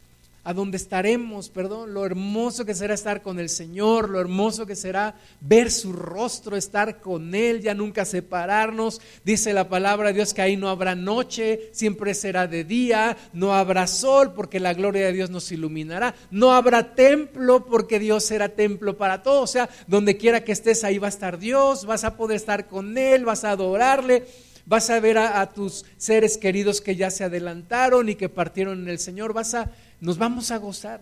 a 0.45 0.53
donde 0.53 0.77
estaremos, 0.77 1.49
perdón, 1.49 1.95
lo 1.95 2.05
hermoso 2.05 2.65
que 2.65 2.75
será 2.75 2.93
estar 2.93 3.23
con 3.23 3.39
el 3.39 3.49
Señor, 3.49 4.11
lo 4.11 4.21
hermoso 4.21 4.67
que 4.67 4.75
será 4.75 5.15
ver 5.41 5.71
su 5.71 5.91
rostro, 5.91 6.55
estar 6.55 7.01
con 7.01 7.33
Él, 7.33 7.61
ya 7.61 7.73
nunca 7.73 8.05
separarnos. 8.05 9.01
Dice 9.23 9.53
la 9.53 9.69
palabra 9.69 10.09
de 10.09 10.13
Dios 10.13 10.35
que 10.35 10.43
ahí 10.43 10.55
no 10.55 10.69
habrá 10.69 10.93
noche, 10.93 11.71
siempre 11.71 12.13
será 12.13 12.45
de 12.45 12.63
día, 12.63 13.17
no 13.33 13.55
habrá 13.55 13.87
sol 13.87 14.33
porque 14.33 14.59
la 14.59 14.75
gloria 14.75 15.07
de 15.07 15.13
Dios 15.13 15.31
nos 15.31 15.51
iluminará, 15.51 16.13
no 16.29 16.51
habrá 16.51 16.93
templo 16.93 17.65
porque 17.65 17.97
Dios 17.97 18.23
será 18.23 18.49
templo 18.49 18.97
para 18.97 19.23
todos, 19.23 19.49
o 19.49 19.51
sea, 19.51 19.67
donde 19.87 20.15
quiera 20.15 20.43
que 20.43 20.51
estés 20.51 20.83
ahí 20.83 20.99
va 20.99 21.07
a 21.07 21.09
estar 21.09 21.39
Dios, 21.39 21.85
vas 21.85 22.03
a 22.03 22.17
poder 22.17 22.35
estar 22.35 22.67
con 22.67 22.99
Él, 22.99 23.25
vas 23.25 23.43
a 23.43 23.49
adorarle 23.49 24.27
vas 24.67 24.89
a 24.89 24.99
ver 24.99 25.17
a, 25.17 25.41
a, 25.41 25.53
tus 25.53 25.85
seres 25.97 26.37
queridos 26.37 26.81
que 26.81 26.95
ya 26.95 27.11
se 27.11 27.23
adelantaron 27.23 28.09
y 28.09 28.15
que 28.15 28.29
partieron 28.29 28.81
en 28.81 28.89
el 28.89 28.99
Señor, 28.99 29.33
vas 29.33 29.53
a 29.53 29.71
nos 30.01 30.17
vamos 30.17 30.51
a 30.51 30.57
gozar. 30.57 31.01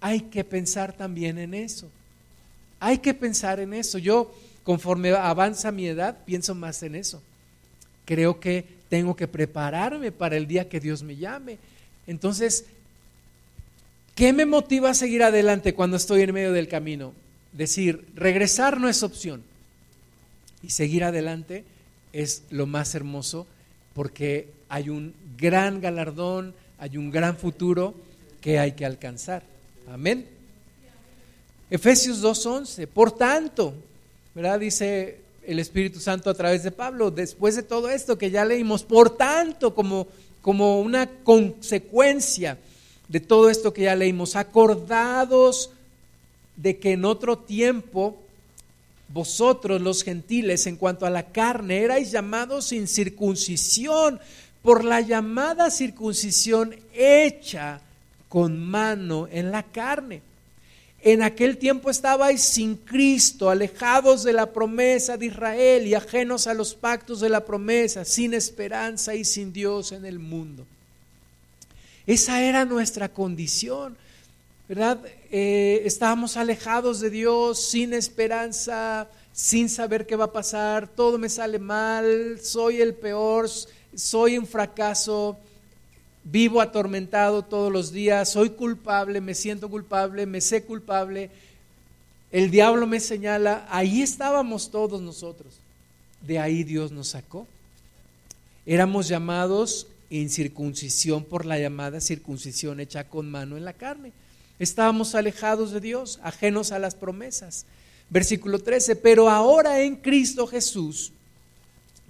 Hay 0.00 0.20
que 0.20 0.44
pensar 0.44 0.92
también 0.92 1.38
en 1.38 1.54
eso. 1.54 1.88
Hay 2.80 2.98
que 2.98 3.14
pensar 3.14 3.60
en 3.60 3.72
eso. 3.72 3.98
Yo, 3.98 4.34
conforme 4.62 5.10
avanza 5.10 5.72
mi 5.72 5.86
edad, 5.86 6.18
pienso 6.24 6.54
más 6.54 6.82
en 6.82 6.94
eso. 6.94 7.22
Creo 8.04 8.40
que 8.40 8.64
tengo 8.88 9.16
que 9.16 9.26
prepararme 9.26 10.12
para 10.12 10.36
el 10.36 10.46
día 10.46 10.68
que 10.68 10.80
Dios 10.80 11.02
me 11.02 11.16
llame. 11.16 11.58
Entonces, 12.06 12.66
¿qué 14.14 14.32
me 14.32 14.44
motiva 14.44 14.90
a 14.90 14.94
seguir 14.94 15.22
adelante 15.22 15.74
cuando 15.74 15.96
estoy 15.96 16.22
en 16.22 16.34
medio 16.34 16.52
del 16.52 16.68
camino? 16.68 17.12
Decir, 17.52 18.06
regresar 18.14 18.80
no 18.80 18.88
es 18.88 19.02
opción. 19.02 19.42
Y 20.62 20.70
seguir 20.70 21.04
adelante 21.04 21.64
es 22.12 22.42
lo 22.50 22.66
más 22.66 22.94
hermoso 22.94 23.46
porque 23.94 24.48
hay 24.68 24.88
un 24.88 25.14
gran 25.38 25.80
galardón, 25.80 26.54
hay 26.78 26.96
un 26.96 27.10
gran 27.10 27.36
futuro 27.36 27.94
que 28.44 28.58
hay 28.58 28.72
que 28.72 28.84
alcanzar. 28.84 29.42
Amén. 29.90 30.28
Efesios 31.70 32.22
2.11, 32.22 32.86
por 32.86 33.10
tanto, 33.10 33.72
¿verdad? 34.34 34.60
Dice 34.60 35.16
el 35.46 35.58
Espíritu 35.58 35.98
Santo 35.98 36.28
a 36.28 36.34
través 36.34 36.62
de 36.62 36.70
Pablo, 36.70 37.10
después 37.10 37.56
de 37.56 37.62
todo 37.62 37.88
esto 37.88 38.18
que 38.18 38.30
ya 38.30 38.44
leímos, 38.44 38.82
por 38.82 39.16
tanto, 39.16 39.74
como, 39.74 40.08
como 40.42 40.82
una 40.82 41.08
consecuencia 41.08 42.58
de 43.08 43.20
todo 43.20 43.48
esto 43.48 43.72
que 43.72 43.84
ya 43.84 43.96
leímos, 43.96 44.36
acordados 44.36 45.70
de 46.56 46.76
que 46.76 46.92
en 46.92 47.06
otro 47.06 47.38
tiempo 47.38 48.18
vosotros 49.08 49.80
los 49.80 50.02
gentiles 50.02 50.66
en 50.66 50.76
cuanto 50.76 51.06
a 51.06 51.10
la 51.10 51.32
carne 51.32 51.80
erais 51.80 52.12
llamados 52.12 52.66
sin 52.66 52.88
circuncisión 52.88 54.20
por 54.60 54.84
la 54.84 55.00
llamada 55.00 55.70
circuncisión 55.70 56.76
hecha 56.92 57.80
con 58.34 58.58
mano 58.58 59.28
en 59.30 59.52
la 59.52 59.62
carne. 59.62 60.20
En 61.00 61.22
aquel 61.22 61.56
tiempo 61.56 61.88
estabais 61.88 62.42
sin 62.42 62.74
Cristo, 62.74 63.48
alejados 63.48 64.24
de 64.24 64.32
la 64.32 64.52
promesa 64.52 65.16
de 65.16 65.26
Israel 65.26 65.86
y 65.86 65.94
ajenos 65.94 66.48
a 66.48 66.54
los 66.54 66.74
pactos 66.74 67.20
de 67.20 67.28
la 67.28 67.44
promesa, 67.44 68.04
sin 68.04 68.34
esperanza 68.34 69.14
y 69.14 69.24
sin 69.24 69.52
Dios 69.52 69.92
en 69.92 70.04
el 70.04 70.18
mundo. 70.18 70.66
Esa 72.08 72.42
era 72.42 72.64
nuestra 72.64 73.08
condición, 73.08 73.96
¿verdad? 74.68 74.98
Eh, 75.30 75.82
estábamos 75.84 76.36
alejados 76.36 76.98
de 76.98 77.10
Dios, 77.10 77.60
sin 77.60 77.92
esperanza, 77.92 79.06
sin 79.32 79.68
saber 79.68 80.08
qué 80.08 80.16
va 80.16 80.24
a 80.24 80.32
pasar, 80.32 80.88
todo 80.88 81.18
me 81.18 81.28
sale 81.28 81.60
mal, 81.60 82.40
soy 82.42 82.80
el 82.80 82.94
peor, 82.94 83.48
soy 83.94 84.38
un 84.38 84.46
fracaso, 84.48 85.38
vivo 86.24 86.60
atormentado 86.60 87.42
todos 87.42 87.70
los 87.70 87.92
días, 87.92 88.32
soy 88.32 88.50
culpable, 88.50 89.20
me 89.20 89.34
siento 89.34 89.68
culpable, 89.68 90.26
me 90.26 90.40
sé 90.40 90.64
culpable, 90.64 91.30
el 92.32 92.50
diablo 92.50 92.86
me 92.86 92.98
señala, 92.98 93.66
ahí 93.70 94.02
estábamos 94.02 94.70
todos 94.70 95.00
nosotros, 95.00 95.54
de 96.22 96.38
ahí 96.38 96.64
Dios 96.64 96.90
nos 96.90 97.08
sacó. 97.08 97.46
Éramos 98.66 99.08
llamados 99.08 99.86
en 100.10 100.30
circuncisión 100.30 101.24
por 101.24 101.44
la 101.44 101.58
llamada 101.58 102.00
circuncisión 102.00 102.80
hecha 102.80 103.04
con 103.04 103.30
mano 103.30 103.56
en 103.56 103.64
la 103.64 103.74
carne. 103.74 104.12
Estábamos 104.58 105.14
alejados 105.14 105.72
de 105.72 105.80
Dios, 105.80 106.18
ajenos 106.22 106.72
a 106.72 106.78
las 106.78 106.94
promesas. 106.94 107.66
Versículo 108.10 108.58
13, 108.58 108.96
pero 108.96 109.28
ahora 109.28 109.80
en 109.80 109.96
Cristo 109.96 110.46
Jesús, 110.46 111.12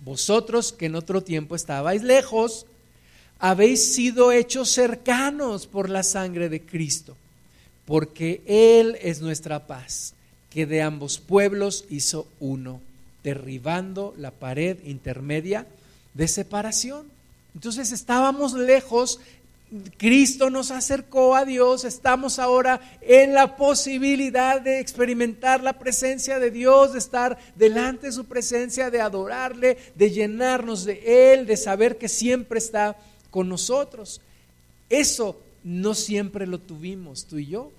vosotros 0.05 0.73
que 0.73 0.87
en 0.87 0.95
otro 0.95 1.23
tiempo 1.23 1.57
estabais 1.57 2.03
lejos, 2.03 2.67
habéis 3.45 3.93
sido 3.93 4.33
hechos 4.33 4.71
cercanos 4.71 5.67
por 5.67 5.91
la 5.91 6.03
sangre 6.03 6.49
de 6.49 6.63
Cristo, 6.63 7.15
porque 7.85 8.41
Él 8.47 8.97
es 9.03 9.21
nuestra 9.21 9.67
paz, 9.67 10.15
que 10.49 10.65
de 10.65 10.81
ambos 10.81 11.19
pueblos 11.19 11.85
hizo 11.91 12.27
uno, 12.41 12.81
derribando 13.23 14.15
la 14.17 14.31
pared 14.31 14.79
intermedia 14.87 15.67
de 16.15 16.27
separación. 16.27 17.07
Entonces 17.55 17.93
estábamos 17.93 18.55
lejos, 18.55 19.21
Cristo 19.99 20.49
nos 20.49 20.71
acercó 20.71 21.37
a 21.37 21.45
Dios, 21.45 21.85
estamos 21.85 22.39
ahora 22.39 22.81
en 23.03 23.35
la 23.35 23.59
posibilidad 23.59 24.59
de 24.59 24.81
experimentar 24.81 25.63
la 25.63 25.75
presencia 25.75 26.39
de 26.39 26.51
Dios, 26.51 26.95
de 26.95 26.99
estar 26.99 27.37
delante 27.57 28.07
de 28.07 28.13
su 28.13 28.25
presencia, 28.25 28.91
de 28.91 29.03
adorarle, 29.03 29.77
de 29.97 30.11
llenarnos 30.11 30.87
de 30.87 31.35
Él, 31.35 31.45
de 31.45 31.59
saber 31.59 31.99
que 31.99 32.09
siempre 32.09 32.59
está 32.59 32.97
con 33.35 33.49
nosotros. 33.49 34.21
Eso 34.89 35.41
no 35.65 35.95
siempre 35.95 36.47
lo 36.47 36.61
tuvimos 36.61 37.25
tú 37.25 37.39
y 37.39 37.47
yo, 37.47 37.73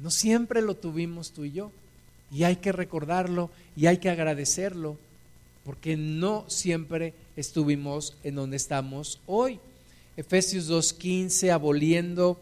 no 0.00 0.10
siempre 0.10 0.62
lo 0.62 0.74
tuvimos 0.74 1.30
tú 1.30 1.44
y 1.44 1.52
yo. 1.52 1.70
Y 2.32 2.42
hay 2.42 2.56
que 2.56 2.72
recordarlo 2.72 3.50
y 3.76 3.86
hay 3.86 3.98
que 3.98 4.10
agradecerlo, 4.10 4.96
porque 5.64 5.96
no 5.96 6.44
siempre 6.48 7.14
estuvimos 7.36 8.16
en 8.24 8.34
donde 8.34 8.56
estamos 8.56 9.20
hoy. 9.28 9.60
Efesios 10.16 10.68
2.15, 10.68 11.50
aboliendo 11.50 12.40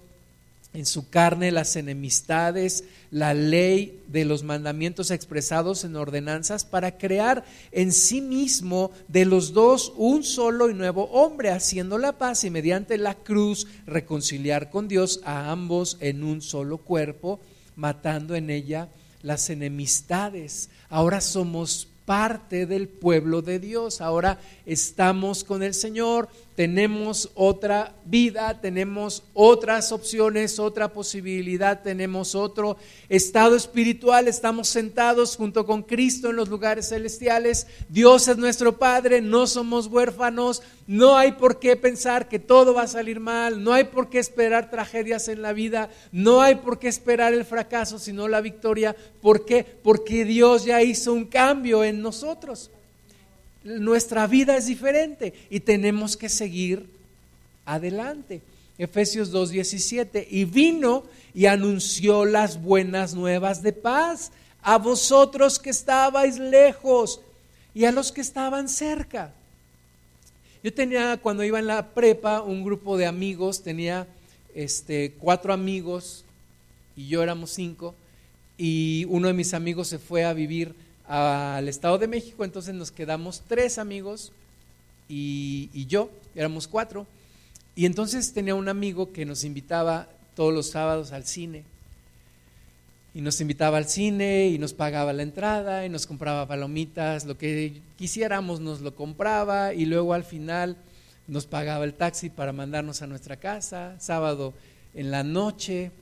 en 0.72 0.84
su 0.84 1.08
carne 1.08 1.52
las 1.52 1.76
enemistades, 1.76 2.84
la 3.10 3.32
ley 3.32 4.02
de 4.08 4.24
los 4.24 4.42
mandamientos 4.42 5.10
expresados 5.10 5.84
en 5.84 5.96
ordenanzas, 5.96 6.64
para 6.64 6.98
crear 6.98 7.44
en 7.72 7.92
sí 7.92 8.20
mismo 8.20 8.90
de 9.08 9.24
los 9.24 9.52
dos 9.52 9.92
un 9.96 10.22
solo 10.22 10.68
y 10.68 10.74
nuevo 10.74 11.04
hombre, 11.04 11.50
haciendo 11.50 11.96
la 11.96 12.18
paz 12.18 12.44
y 12.44 12.50
mediante 12.50 12.98
la 12.98 13.14
cruz 13.14 13.66
reconciliar 13.86 14.70
con 14.70 14.86
Dios 14.86 15.20
a 15.24 15.50
ambos 15.50 15.96
en 16.00 16.22
un 16.22 16.42
solo 16.42 16.78
cuerpo, 16.78 17.40
matando 17.74 18.34
en 18.34 18.50
ella 18.50 18.88
las 19.22 19.50
enemistades. 19.50 20.68
Ahora 20.88 21.20
somos 21.20 21.88
parte 22.06 22.66
del 22.66 22.88
pueblo 22.88 23.42
de 23.42 23.58
Dios. 23.58 24.00
Ahora 24.00 24.40
estamos 24.64 25.44
con 25.44 25.62
el 25.62 25.74
Señor, 25.74 26.28
tenemos 26.56 27.30
otra 27.34 27.94
vida, 28.06 28.62
tenemos 28.62 29.22
otras 29.34 29.92
opciones, 29.92 30.58
otra 30.58 30.88
posibilidad, 30.88 31.82
tenemos 31.82 32.34
otro 32.34 32.78
estado 33.10 33.56
espiritual, 33.56 34.26
estamos 34.26 34.68
sentados 34.68 35.36
junto 35.36 35.66
con 35.66 35.82
Cristo 35.82 36.30
en 36.30 36.36
los 36.36 36.48
lugares 36.48 36.88
celestiales. 36.88 37.66
Dios 37.90 38.26
es 38.28 38.38
nuestro 38.38 38.78
Padre, 38.78 39.20
no 39.20 39.46
somos 39.46 39.86
huérfanos, 39.88 40.62
no 40.86 41.18
hay 41.18 41.32
por 41.32 41.58
qué 41.58 41.76
pensar 41.76 42.26
que 42.26 42.38
todo 42.38 42.72
va 42.72 42.82
a 42.82 42.88
salir 42.88 43.20
mal, 43.20 43.62
no 43.62 43.74
hay 43.74 43.84
por 43.84 44.08
qué 44.08 44.18
esperar 44.18 44.70
tragedias 44.70 45.28
en 45.28 45.42
la 45.42 45.52
vida, 45.52 45.90
no 46.10 46.40
hay 46.40 46.54
por 46.54 46.78
qué 46.78 46.88
esperar 46.88 47.34
el 47.34 47.44
fracaso, 47.44 47.98
sino 47.98 48.28
la 48.28 48.40
victoria. 48.40 48.96
¿Por 49.20 49.44
qué? 49.44 49.62
Porque 49.62 50.24
Dios 50.24 50.64
ya 50.64 50.82
hizo 50.82 51.12
un 51.12 51.26
cambio 51.26 51.84
en 51.84 52.00
nosotros 52.00 52.70
nuestra 53.66 54.26
vida 54.26 54.56
es 54.56 54.66
diferente 54.66 55.34
y 55.50 55.60
tenemos 55.60 56.16
que 56.16 56.28
seguir 56.28 56.86
adelante. 57.64 58.40
Efesios 58.78 59.32
2:17, 59.32 60.26
y 60.30 60.44
vino 60.44 61.04
y 61.34 61.46
anunció 61.46 62.24
las 62.24 62.62
buenas 62.62 63.14
nuevas 63.14 63.62
de 63.62 63.72
paz 63.72 64.30
a 64.62 64.78
vosotros 64.78 65.58
que 65.58 65.70
estabais 65.70 66.38
lejos 66.38 67.20
y 67.74 67.84
a 67.84 67.92
los 67.92 68.12
que 68.12 68.20
estaban 68.20 68.68
cerca. 68.68 69.32
Yo 70.62 70.72
tenía, 70.72 71.18
cuando 71.18 71.44
iba 71.44 71.58
en 71.58 71.66
la 71.66 71.90
prepa, 71.90 72.42
un 72.42 72.64
grupo 72.64 72.96
de 72.96 73.06
amigos, 73.06 73.62
tenía 73.62 74.06
este, 74.54 75.14
cuatro 75.18 75.52
amigos 75.52 76.24
y 76.96 77.08
yo 77.08 77.22
éramos 77.22 77.50
cinco, 77.50 77.94
y 78.58 79.06
uno 79.08 79.28
de 79.28 79.34
mis 79.34 79.54
amigos 79.54 79.88
se 79.88 79.98
fue 79.98 80.24
a 80.24 80.32
vivir 80.32 80.74
al 81.08 81.68
Estado 81.68 81.98
de 81.98 82.08
México, 82.08 82.44
entonces 82.44 82.74
nos 82.74 82.90
quedamos 82.90 83.42
tres 83.46 83.78
amigos 83.78 84.32
y, 85.08 85.86
yo, 85.86 86.10
éramos 86.34 86.66
cuatro. 86.66 87.06
Y 87.74 87.86
entonces 87.86 88.32
tenía 88.32 88.54
un 88.54 88.68
amigo 88.68 89.12
que 89.12 89.24
nos 89.24 89.44
invitaba 89.44 90.08
todos 90.34 90.52
los 90.52 90.70
sábados 90.70 91.12
al 91.12 91.24
cine. 91.24 91.64
Y 93.14 93.20
nos 93.20 93.40
invitaba 93.40 93.78
al 93.78 93.88
cine 93.88 94.48
y 94.48 94.58
nos 94.58 94.74
pagaba 94.74 95.12
la 95.12 95.22
entrada 95.22 95.86
y 95.86 95.88
nos 95.88 96.06
compraba 96.06 96.46
palomitas, 96.46 97.24
lo 97.24 97.38
que 97.38 97.80
quisiéramos 97.96 98.60
nos 98.60 98.80
lo 98.82 98.94
compraba 98.94 99.72
y 99.72 99.86
luego 99.86 100.12
al 100.12 100.24
final 100.24 100.76
nos 101.26 101.46
pagaba 101.46 101.84
el 101.84 101.94
taxi 101.94 102.28
para 102.28 102.52
mandarnos 102.52 103.00
a 103.00 103.06
nuestra 103.06 103.36
casa, 103.36 103.96
sábado 104.00 104.52
en 104.94 105.10
la 105.10 105.22
noche 105.22 105.92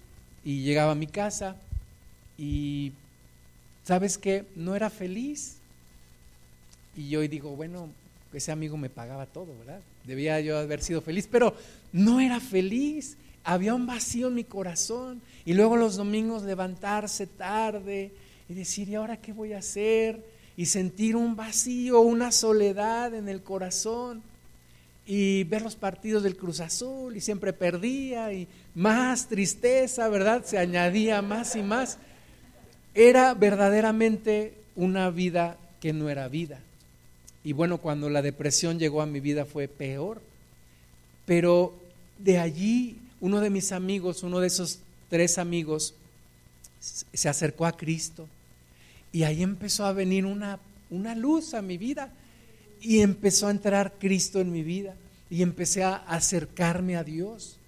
y 0.45 0.63
llegaba 0.63 0.93
a 0.93 0.97
mi 0.97 1.07
casa 1.07 1.57
y 2.37 2.93
¿sabes 3.85 4.19
qué? 4.19 4.45
No 4.57 4.75
era 4.75 4.91
feliz. 4.91 5.57
Y 6.97 7.09
yo 7.09 7.21
digo, 7.21 7.51
bueno, 7.57 7.89
ese 8.33 8.53
amigo 8.53 8.77
me 8.77 8.91
pagaba 8.91 9.27
todo, 9.27 9.57
¿verdad? 9.59 9.81
Debía 10.05 10.41
yo 10.41 10.59
haber 10.59 10.83
sido 10.83 11.01
feliz, 11.01 11.29
pero 11.31 11.55
no 11.93 12.21
era 12.21 12.41
feliz. 12.41 13.17
Había 13.45 13.75
un 13.75 13.87
vacío 13.87 14.29
en 14.29 14.35
mi 14.35 14.45
corazón. 14.45 15.21
Y 15.45 15.55
luego 15.55 15.77
los 15.77 15.97
domingos 15.97 16.43
levantarse 16.43 17.27
tarde 17.27 18.13
y 18.49 18.55
decir, 18.55 18.89
¿y 18.89 18.95
ahora 18.95 19.19
qué 19.19 19.33
voy 19.33 19.53
a 19.53 19.59
hacer? 19.59 20.25
Y 20.57 20.67
sentir 20.67 21.17
un 21.17 21.37
vacío, 21.37 22.01
una 22.01 22.33
soledad 22.33 23.15
en 23.15 23.29
el 23.29 23.43
corazón. 23.43 24.23
Y 25.07 25.45
ver 25.45 25.63
los 25.63 25.77
partidos 25.77 26.23
del 26.23 26.37
Cruz 26.37 26.61
Azul 26.61 27.15
y 27.17 27.21
siempre 27.21 27.53
perdía 27.53 28.33
y 28.33 28.49
más 28.75 29.29
tristeza, 29.29 30.09
¿verdad? 30.09 30.45
Se 30.47 30.57
añadía 30.57 31.21
más 31.21 31.57
y 31.57 31.63
más 31.63 31.99
era 32.95 33.35
verdaderamente 33.35 34.55
una 34.77 35.11
vida 35.11 35.59
que 35.81 35.93
no 35.93 36.09
era 36.09 36.29
vida. 36.29 36.61
Y 37.43 37.53
bueno, 37.53 37.79
cuando 37.79 38.09
la 38.09 38.23
depresión 38.23 38.79
llegó 38.79 39.03
a 39.03 39.07
mi 39.07 39.21
vida 39.21 39.45
fue 39.45 39.69
peor. 39.69 40.23
Pero 41.27 41.75
de 42.19 42.39
allí 42.39 42.99
uno 43.21 43.41
de 43.41 43.51
mis 43.51 43.73
amigos, 43.73 44.23
uno 44.23 44.41
de 44.41 44.47
esos 44.47 44.79
tres 45.11 45.39
amigos, 45.39 45.95
se 46.81 47.29
acercó 47.29 47.67
a 47.67 47.77
Cristo. 47.77 48.29
Y 49.13 49.25
ahí 49.25 49.43
empezó 49.43 49.85
a 49.85 49.93
venir 49.93 50.27
una, 50.27 50.59
una 50.91 51.15
luz 51.15 51.55
a 51.55 51.63
mi 51.63 51.77
vida. 51.77 52.13
Y 52.81 53.01
empezó 53.01 53.49
a 53.49 53.51
entrar 53.51 53.95
Cristo 53.99 54.41
en 54.41 54.53
mi 54.53 54.63
vida. 54.63 54.95
Y 55.31 55.43
empecé 55.43 55.83
a 55.83 55.97
acercarme 55.97 56.97
a 56.97 57.05
Dios. 57.05 57.59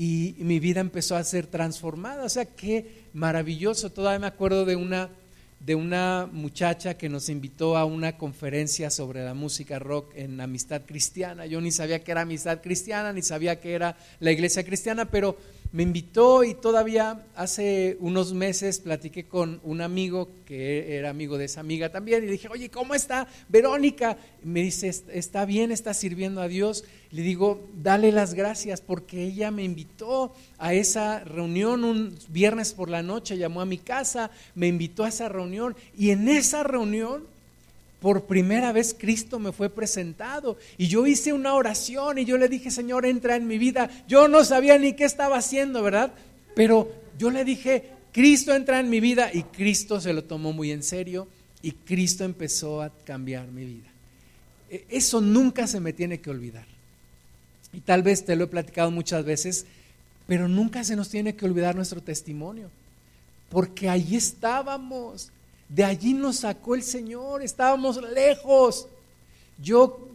Y 0.00 0.34
mi 0.38 0.60
vida 0.60 0.80
empezó 0.80 1.14
a 1.14 1.24
ser 1.24 1.46
transformada. 1.46 2.24
O 2.24 2.28
sea, 2.30 2.46
que 2.46 3.04
maravilloso. 3.12 3.92
Todavía 3.92 4.18
me 4.18 4.28
acuerdo 4.28 4.64
de 4.64 4.74
una, 4.74 5.10
de 5.58 5.74
una 5.74 6.26
muchacha 6.32 6.96
que 6.96 7.10
nos 7.10 7.28
invitó 7.28 7.76
a 7.76 7.84
una 7.84 8.16
conferencia 8.16 8.88
sobre 8.88 9.22
la 9.22 9.34
música 9.34 9.78
rock 9.78 10.12
en 10.14 10.40
Amistad 10.40 10.84
Cristiana. 10.86 11.44
Yo 11.44 11.60
ni 11.60 11.70
sabía 11.70 12.02
que 12.02 12.12
era 12.12 12.22
Amistad 12.22 12.62
Cristiana, 12.62 13.12
ni 13.12 13.20
sabía 13.20 13.60
que 13.60 13.74
era 13.74 13.98
la 14.20 14.32
iglesia 14.32 14.64
cristiana, 14.64 15.04
pero 15.04 15.36
me 15.72 15.82
invitó 15.84 16.42
y 16.42 16.54
todavía 16.54 17.24
hace 17.36 17.96
unos 18.00 18.32
meses 18.32 18.80
platiqué 18.80 19.24
con 19.24 19.60
un 19.62 19.80
amigo 19.80 20.28
que 20.44 20.96
era 20.96 21.10
amigo 21.10 21.38
de 21.38 21.44
esa 21.44 21.60
amiga 21.60 21.90
también 21.92 22.24
y 22.24 22.26
dije, 22.26 22.48
oye, 22.48 22.70
¿cómo 22.70 22.94
está 22.94 23.28
Verónica? 23.48 24.16
me 24.42 24.62
dice, 24.62 24.88
está 24.88 25.44
bien, 25.44 25.70
está 25.70 25.94
sirviendo 25.94 26.40
a 26.40 26.48
Dios. 26.48 26.84
Le 27.10 27.22
digo, 27.22 27.68
dale 27.82 28.12
las 28.12 28.34
gracias 28.34 28.80
porque 28.80 29.24
ella 29.24 29.50
me 29.50 29.64
invitó 29.64 30.34
a 30.58 30.74
esa 30.74 31.20
reunión 31.20 31.84
un 31.84 32.16
viernes 32.28 32.72
por 32.72 32.88
la 32.88 33.02
noche, 33.02 33.36
llamó 33.36 33.60
a 33.60 33.66
mi 33.66 33.78
casa, 33.78 34.30
me 34.54 34.68
invitó 34.68 35.04
a 35.04 35.08
esa 35.08 35.28
reunión 35.28 35.76
y 35.96 36.10
en 36.10 36.28
esa 36.28 36.62
reunión 36.62 37.24
por 38.00 38.24
primera 38.24 38.72
vez 38.72 38.96
Cristo 38.98 39.38
me 39.38 39.52
fue 39.52 39.68
presentado 39.68 40.56
y 40.78 40.88
yo 40.88 41.06
hice 41.06 41.32
una 41.32 41.54
oración 41.54 42.18
y 42.18 42.24
yo 42.24 42.38
le 42.38 42.48
dije, 42.48 42.70
Señor, 42.70 43.04
entra 43.04 43.36
en 43.36 43.46
mi 43.46 43.58
vida. 43.58 43.90
Yo 44.08 44.26
no 44.26 44.42
sabía 44.44 44.78
ni 44.78 44.94
qué 44.94 45.04
estaba 45.04 45.36
haciendo, 45.36 45.82
¿verdad? 45.82 46.12
Pero 46.54 46.90
yo 47.18 47.30
le 47.30 47.44
dije, 47.44 47.90
Cristo 48.12 48.54
entra 48.54 48.80
en 48.80 48.88
mi 48.88 49.00
vida 49.00 49.30
y 49.32 49.42
Cristo 49.42 50.00
se 50.00 50.14
lo 50.14 50.24
tomó 50.24 50.52
muy 50.52 50.72
en 50.72 50.82
serio 50.82 51.28
y 51.62 51.72
Cristo 51.72 52.24
empezó 52.24 52.82
a 52.82 52.90
cambiar 53.04 53.48
mi 53.48 53.66
vida. 53.66 53.88
E, 54.70 54.86
eso 54.88 55.20
nunca 55.20 55.66
se 55.66 55.80
me 55.80 55.92
tiene 55.92 56.20
que 56.20 56.30
olvidar. 56.30 56.66
Y 57.72 57.80
tal 57.80 58.02
vez 58.02 58.24
te 58.24 58.34
lo 58.34 58.44
he 58.44 58.48
platicado 58.48 58.90
muchas 58.90 59.24
veces, 59.24 59.66
pero 60.26 60.48
nunca 60.48 60.84
se 60.84 60.96
nos 60.96 61.10
tiene 61.10 61.36
que 61.36 61.44
olvidar 61.44 61.76
nuestro 61.76 62.02
testimonio, 62.02 62.70
porque 63.50 63.88
ahí 63.88 64.16
estábamos 64.16 65.30
de 65.70 65.84
allí 65.84 66.14
nos 66.14 66.38
sacó 66.38 66.74
el 66.74 66.82
Señor, 66.82 67.42
estábamos 67.42 68.02
lejos. 68.12 68.88
Yo 69.62 70.08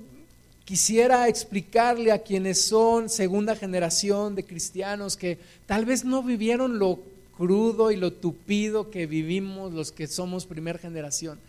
quisiera 0.66 1.30
explicarle 1.30 2.12
a 2.12 2.22
quienes 2.22 2.62
son 2.62 3.10
segunda 3.10 3.56
generación 3.56 4.36
de 4.36 4.44
cristianos 4.44 5.16
que 5.16 5.38
tal 5.66 5.86
vez 5.86 6.04
no 6.04 6.24
vivieron 6.24 6.78
lo 6.78 7.00
crudo 7.38 7.92
y 7.92 7.96
lo 7.96 8.12
tupido 8.12 8.92
que 8.92 9.06
vivimos 9.06 9.74
los 9.74 9.94
que 9.94 10.08
somos 10.08 10.46
primera 10.46 10.78
generación. 10.78 11.40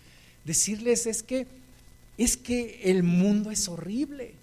Decirles 0.44 1.06
es 1.06 1.22
que 1.22 1.46
es 2.16 2.36
que 2.36 2.82
el 2.84 3.02
mundo 3.02 3.50
es 3.50 3.68
horrible. 3.68 4.34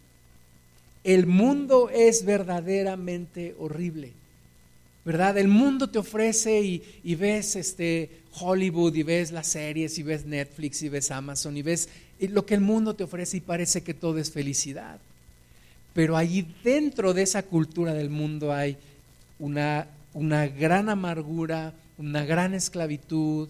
El 1.05 1.25
mundo 1.25 1.89
es 1.89 2.25
verdaderamente 2.25 3.55
horrible. 3.57 4.11
¿verdad? 5.05 5.38
El 5.38 5.47
mundo 5.47 5.89
te 5.89 5.99
ofrece 5.99 6.61
y, 6.61 7.15
ves 7.15 7.55
este 7.55 8.09
Hollywood 8.39 8.95
y 8.95 9.03
ves 9.03 9.31
las 9.31 9.47
series 9.47 9.97
y 9.97 10.03
ves 10.03 10.25
Netflix 10.25 10.81
y 10.81 10.89
ves 10.89 11.11
Amazon 11.11 11.55
y 11.57 11.61
ves 11.61 11.89
lo 12.19 12.45
que 12.45 12.55
el 12.55 12.61
mundo 12.61 12.95
te 12.95 13.03
ofrece 13.03 13.38
y 13.38 13.41
parece 13.41 13.84
que 13.84 13.93
todo 13.93 14.17
es 14.17 14.31
felicidad. 14.31 14.99
pero 15.93 16.17
allí 16.17 16.47
dentro 16.63 17.13
de 17.13 17.21
esa 17.21 17.43
cultura 17.43 17.93
del 17.93 18.09
mundo 18.09 18.51
hay 18.51 18.77
una, 19.38 19.88
una 20.13 20.47
gran 20.47 20.89
amargura, 20.89 21.73
una 21.99 22.25
gran 22.25 22.55
esclavitud. 22.55 23.47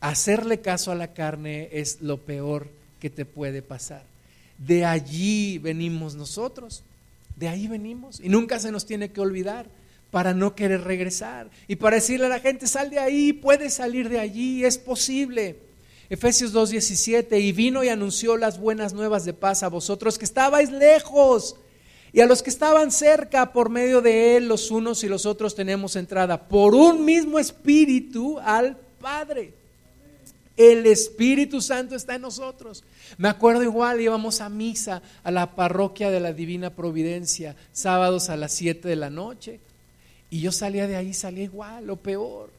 Hacerle 0.00 0.60
caso 0.60 0.92
a 0.92 0.94
la 0.94 1.12
carne 1.12 1.68
es 1.72 2.00
lo 2.00 2.16
peor 2.18 2.68
que 3.00 3.10
te 3.10 3.26
puede 3.26 3.60
pasar. 3.60 4.04
De 4.56 4.86
allí 4.86 5.58
venimos 5.58 6.14
nosotros, 6.14 6.82
de 7.36 7.48
ahí 7.48 7.68
venimos 7.68 8.20
y 8.20 8.30
nunca 8.30 8.58
se 8.58 8.72
nos 8.72 8.86
tiene 8.86 9.10
que 9.10 9.20
olvidar 9.20 9.66
para 10.10 10.34
no 10.34 10.54
querer 10.54 10.82
regresar 10.82 11.50
y 11.68 11.76
para 11.76 11.96
decirle 11.96 12.26
a 12.26 12.30
la 12.30 12.40
gente, 12.40 12.66
sal 12.66 12.90
de 12.90 12.98
ahí, 12.98 13.32
puedes 13.32 13.74
salir 13.74 14.08
de 14.08 14.18
allí, 14.18 14.64
es 14.64 14.78
posible. 14.78 15.60
Efesios 16.08 16.54
2.17, 16.54 17.40
y 17.40 17.52
vino 17.52 17.82
y 17.82 17.88
anunció 17.88 18.36
las 18.36 18.60
buenas 18.60 18.92
nuevas 18.92 19.24
de 19.24 19.32
paz 19.32 19.62
a 19.62 19.68
vosotros 19.68 20.18
que 20.18 20.24
estabais 20.24 20.70
lejos 20.70 21.56
y 22.12 22.20
a 22.20 22.26
los 22.26 22.42
que 22.42 22.50
estaban 22.50 22.92
cerca 22.92 23.52
por 23.52 23.68
medio 23.68 24.00
de 24.00 24.36
él, 24.36 24.48
los 24.48 24.70
unos 24.70 25.02
y 25.04 25.08
los 25.08 25.26
otros 25.26 25.54
tenemos 25.54 25.96
entrada 25.96 26.48
por 26.48 26.74
un 26.74 27.04
mismo 27.04 27.38
espíritu 27.38 28.38
al 28.38 28.76
Padre. 29.00 29.52
El 30.56 30.86
Espíritu 30.86 31.60
Santo 31.60 31.94
está 31.94 32.14
en 32.14 32.22
nosotros. 32.22 32.82
Me 33.18 33.28
acuerdo 33.28 33.62
igual, 33.62 34.00
íbamos 34.00 34.40
a 34.40 34.48
misa 34.48 35.02
a 35.22 35.30
la 35.30 35.54
parroquia 35.54 36.10
de 36.10 36.20
la 36.20 36.32
Divina 36.32 36.70
Providencia, 36.70 37.54
sábados 37.72 38.30
a 38.30 38.36
las 38.36 38.52
7 38.52 38.88
de 38.88 38.96
la 38.96 39.10
noche. 39.10 39.60
Y 40.30 40.40
yo 40.40 40.52
salía 40.52 40.86
de 40.86 40.96
ahí, 40.96 41.14
salía 41.14 41.44
igual, 41.44 41.86
lo 41.86 41.96
peor. 41.96 42.50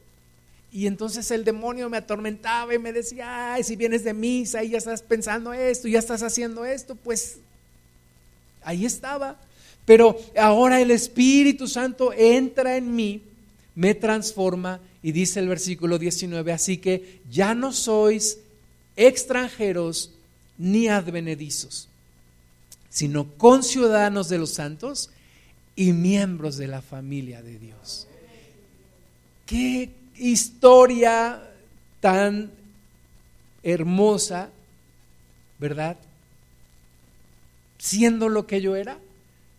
Y 0.72 0.86
entonces 0.86 1.30
el 1.30 1.44
demonio 1.44 1.88
me 1.88 1.96
atormentaba 1.96 2.74
y 2.74 2.78
me 2.78 2.92
decía, 2.92 3.54
ay, 3.54 3.64
si 3.64 3.76
vienes 3.76 4.04
de 4.04 4.12
misa 4.12 4.62
y 4.62 4.70
ya 4.70 4.78
estás 4.78 5.02
pensando 5.02 5.52
esto, 5.52 5.88
ya 5.88 5.98
estás 5.98 6.22
haciendo 6.22 6.64
esto, 6.64 6.94
pues 6.94 7.38
ahí 8.62 8.84
estaba. 8.84 9.38
Pero 9.86 10.18
ahora 10.36 10.80
el 10.80 10.90
Espíritu 10.90 11.66
Santo 11.66 12.12
entra 12.12 12.76
en 12.76 12.94
mí, 12.94 13.22
me 13.74 13.94
transforma 13.94 14.80
y 15.02 15.12
dice 15.12 15.40
el 15.40 15.48
versículo 15.48 15.98
19, 15.98 16.52
así 16.52 16.76
que 16.76 17.20
ya 17.30 17.54
no 17.54 17.72
sois 17.72 18.38
extranjeros 18.96 20.10
ni 20.58 20.88
advenedizos, 20.88 21.88
sino 22.90 23.32
conciudadanos 23.38 24.28
de 24.28 24.38
los 24.38 24.50
santos 24.50 25.10
y 25.78 25.92
miembros 25.92 26.56
de 26.56 26.66
la 26.66 26.82
familia 26.82 27.40
de 27.40 27.56
Dios. 27.56 28.08
Qué 29.46 29.90
historia 30.16 31.40
tan 32.00 32.50
hermosa, 33.62 34.50
¿verdad? 35.60 35.96
Siendo 37.78 38.28
lo 38.28 38.48
que 38.48 38.60
yo 38.60 38.74
era, 38.74 38.98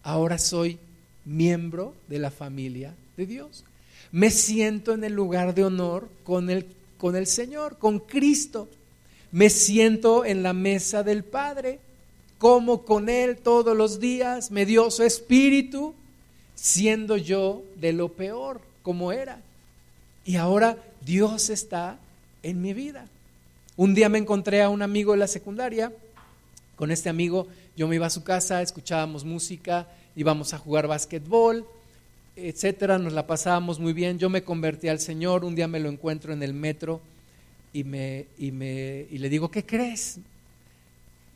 ahora 0.04 0.40
soy 0.40 0.78
miembro 1.24 1.96
de 2.10 2.20
la 2.20 2.32
familia 2.32 2.94
de 3.16 3.26
Dios. 3.26 3.64
Me 4.12 4.30
siento 4.30 4.94
en 4.94 5.06
el 5.06 5.14
lugar 5.14 5.56
de 5.56 5.64
honor 5.64 6.10
con 6.26 6.50
el, 6.50 6.66
con 6.98 7.16
el 7.16 7.28
Señor, 7.28 7.78
con 7.78 8.00
Cristo. 8.00 8.68
Me 9.32 9.50
siento 9.50 10.26
en 10.26 10.44
la 10.44 10.52
mesa 10.52 11.02
del 11.02 11.24
Padre, 11.24 11.80
como 12.38 12.84
con 12.84 13.08
Él 13.08 13.38
todos 13.38 13.78
los 13.78 14.02
días, 14.02 14.52
me 14.52 14.66
dio 14.66 14.92
su 14.92 15.04
espíritu, 15.04 15.96
siendo 16.62 17.16
yo 17.16 17.64
de 17.78 17.94
lo 17.94 18.10
peor 18.10 18.60
como 18.84 19.12
era. 19.14 19.40
Y 20.26 20.36
ahora 20.36 20.78
Dios 21.06 21.50
está 21.50 21.98
en 22.44 22.62
mi 22.62 22.74
vida. 22.74 23.08
Un 23.78 23.96
día 23.96 24.10
me 24.10 24.18
encontré 24.18 24.62
a 24.62 24.70
un 24.70 24.82
amigo 24.82 25.14
de 25.14 25.20
la 25.20 25.28
secundaria. 25.28 25.94
Con 26.76 26.92
este 26.92 27.08
amigo 27.08 27.48
yo 27.78 27.88
me 27.88 27.96
iba 27.96 28.08
a 28.08 28.12
su 28.12 28.24
casa, 28.24 28.62
escuchábamos 28.62 29.24
música, 29.24 29.88
íbamos 30.18 30.54
a 30.54 30.58
jugar 30.58 30.88
básquetbol, 30.88 31.66
etcétera, 32.36 32.98
nos 33.00 33.14
la 33.14 33.26
pasábamos 33.26 33.80
muy 33.80 33.94
bien. 33.94 34.20
Yo 34.20 34.30
me 34.30 34.44
convertí 34.44 34.90
al 34.90 35.00
Señor, 35.00 35.46
un 35.46 35.56
día 35.56 35.68
me 35.70 35.80
lo 35.80 35.90
encuentro 35.90 36.34
en 36.34 36.44
el 36.44 36.54
metro 36.54 37.00
y, 37.72 37.86
me, 37.86 38.26
y, 38.38 38.52
me, 38.52 39.06
y 39.10 39.18
le 39.18 39.30
digo, 39.30 39.50
¿qué 39.50 39.66
crees? 39.66 40.20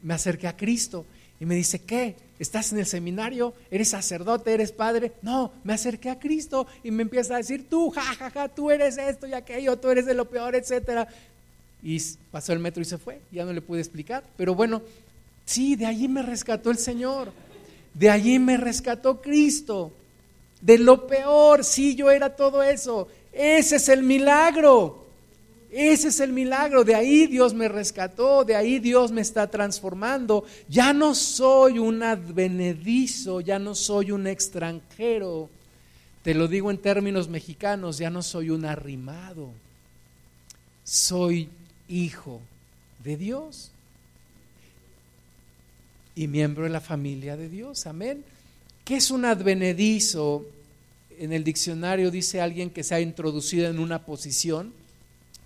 Me 0.02 0.14
acerqué 0.14 0.48
a 0.48 0.58
Cristo 0.58 1.06
y 1.44 1.46
me 1.46 1.56
dice, 1.56 1.80
¿qué? 1.80 2.16
¿Estás 2.40 2.72
en 2.72 2.80
el 2.80 2.86
seminario? 2.86 3.54
¿Eres 3.70 3.90
sacerdote? 3.90 4.54
¿Eres 4.54 4.72
padre? 4.72 5.12
No, 5.22 5.52
me 5.66 5.74
acerqué 5.74 6.10
a 6.10 6.18
Cristo 6.18 6.68
y 6.86 6.92
me 6.92 7.04
empieza 7.04 7.34
a 7.34 7.40
decir, 7.40 7.68
tú, 7.70 7.90
jajaja, 7.90 8.30
ja, 8.30 8.32
ja, 8.32 8.48
tú 8.48 8.72
eres 8.72 8.98
esto 8.98 9.28
y 9.28 9.34
aquello, 9.34 9.78
tú 9.78 9.90
eres 9.90 10.06
de 10.06 10.14
lo 10.14 10.30
peor, 10.30 10.56
etcétera. 10.56 11.06
Y 11.84 12.02
pasó 12.32 12.54
el 12.54 12.60
metro 12.60 12.82
y 12.82 12.86
se 12.86 12.98
fue, 12.98 13.20
ya 13.30 13.44
no 13.44 13.52
le 13.52 13.60
pude 13.60 13.82
explicar. 13.82 14.24
Pero 14.38 14.56
bueno, 14.56 14.84
sí, 15.44 15.76
de 15.76 15.86
allí 15.86 16.08
me 16.08 16.22
rescató 16.22 16.72
el 16.72 16.78
Señor, 16.78 17.34
de 17.94 18.10
allí 18.10 18.40
me 18.40 18.56
rescató 18.56 19.22
Cristo, 19.22 19.92
de 20.62 20.78
lo 20.78 21.08
peor, 21.08 21.66
sí, 21.66 21.94
yo 21.94 22.10
era 22.10 22.38
todo 22.38 22.64
eso. 22.64 23.10
Ese 23.34 23.76
es 23.76 23.90
el 23.90 24.02
milagro. 24.02 25.03
Ese 25.76 26.10
es 26.10 26.20
el 26.20 26.32
milagro, 26.32 26.84
de 26.84 26.94
ahí 26.94 27.26
Dios 27.26 27.56
me 27.56 27.68
rescató, 27.68 28.46
de 28.46 28.56
ahí 28.56 28.78
Dios 28.78 29.12
me 29.12 29.22
está 29.22 29.50
transformando. 29.50 30.46
Ya 30.70 30.94
no 30.94 31.16
soy 31.16 31.80
un 31.80 32.04
advenedizo, 32.04 33.42
ya 33.42 33.58
no 33.58 33.74
soy 33.74 34.12
un 34.12 34.28
extranjero. 34.28 35.50
Te 36.22 36.36
lo 36.36 36.48
digo 36.48 36.70
en 36.70 36.78
términos 36.78 37.28
mexicanos, 37.28 37.98
ya 37.98 38.12
no 38.12 38.22
soy 38.22 38.52
un 38.52 38.66
arrimado. 38.66 39.50
Soy 40.84 41.50
hijo 41.90 42.40
de 43.04 43.18
Dios 43.18 43.72
y 46.16 46.28
miembro 46.28 46.66
de 46.66 46.70
la 46.70 46.82
familia 46.82 47.36
de 47.36 47.50
Dios. 47.50 47.88
Amén. 47.88 48.24
¿Qué 48.86 48.98
es 48.98 49.10
un 49.10 49.26
advenedizo? 49.26 50.46
En 51.18 51.34
el 51.34 51.44
diccionario 51.44 52.12
dice 52.12 52.42
alguien 52.42 52.70
que 52.70 52.84
se 52.84 52.94
ha 52.94 53.02
introducido 53.02 53.68
en 53.72 53.80
una 53.80 54.06
posición 54.06 54.83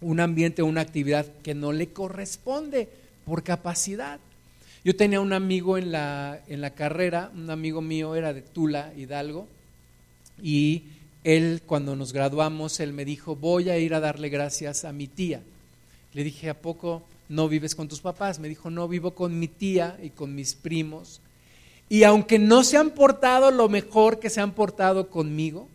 un 0.02 0.20
ambiente 0.20 0.62
o 0.62 0.66
una 0.66 0.82
actividad 0.82 1.26
que 1.44 1.54
no 1.54 1.72
le 1.72 1.88
corresponde 1.88 2.90
por 3.26 3.44
capacidad. 3.44 4.20
Yo 4.84 4.96
tenía 4.96 5.20
un 5.20 5.34
amigo 5.34 5.78
en 5.78 5.92
la, 5.92 6.40
en 6.48 6.62
la 6.62 6.70
carrera, 6.70 7.32
un 7.36 7.50
amigo 7.50 7.82
mío 7.82 8.16
era 8.16 8.34
de 8.34 8.42
Tula, 8.42 8.94
Hidalgo, 8.96 9.48
y 10.42 10.84
él 11.24 11.62
cuando 11.66 11.96
nos 11.96 12.14
graduamos, 12.14 12.80
él 12.80 12.94
me 12.94 13.04
dijo, 13.04 13.36
voy 13.36 13.70
a 13.70 13.78
ir 13.78 13.94
a 13.94 14.00
darle 14.00 14.30
gracias 14.30 14.86
a 14.86 14.94
mi 14.94 15.08
tía. 15.08 15.42
Le 16.14 16.24
dije, 16.24 16.50
¿a 16.50 16.54
poco 16.54 17.04
no 17.28 17.50
vives 17.50 17.76
con 17.76 17.90
tus 17.90 18.00
papás? 18.00 18.40
Me 18.40 18.48
dijo, 18.48 18.70
no, 18.70 18.88
vivo 18.88 19.12
con 19.12 19.38
mi 19.38 19.48
tía 19.48 20.00
y 20.02 20.12
con 20.12 20.34
mis 20.36 20.56
primos. 20.56 21.20
Y 21.90 22.04
aunque 22.04 22.40
no 22.40 22.64
se 22.64 22.78
han 22.78 22.92
portado 22.92 23.52
lo 23.52 23.68
mejor 23.70 24.20
que 24.20 24.30
se 24.30 24.42
han 24.42 24.54
portado 24.54 25.10
conmigo, 25.10 25.68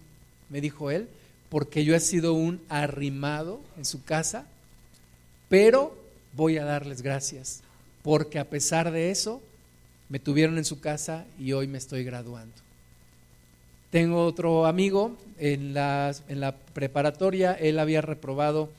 me 0.48 0.60
dijo 0.60 0.90
él, 0.90 1.08
porque 1.53 1.84
yo 1.84 1.94
he 1.94 2.00
sido 2.00 2.32
un 2.32 2.62
arrimado 2.70 3.61
en 3.76 3.84
su 3.84 4.03
casa, 4.03 4.46
pero 5.50 5.94
voy 6.32 6.57
a 6.57 6.64
darles 6.64 7.03
gracias, 7.03 7.61
porque 8.00 8.38
a 8.38 8.48
pesar 8.48 8.90
de 8.90 9.11
eso, 9.11 9.42
me 10.09 10.18
tuvieron 10.18 10.57
en 10.57 10.64
su 10.64 10.80
casa 10.80 11.26
y 11.38 11.53
hoy 11.53 11.66
me 11.66 11.76
estoy 11.76 12.05
graduando. 12.05 12.55
Tengo 13.90 14.24
otro 14.24 14.64
amigo 14.64 15.14
en 15.38 15.74
la, 15.74 16.14
en 16.26 16.40
la 16.40 16.57
preparatoria, 16.57 17.53
él 17.53 17.78
había 17.78 18.00
reprobado 18.00 18.70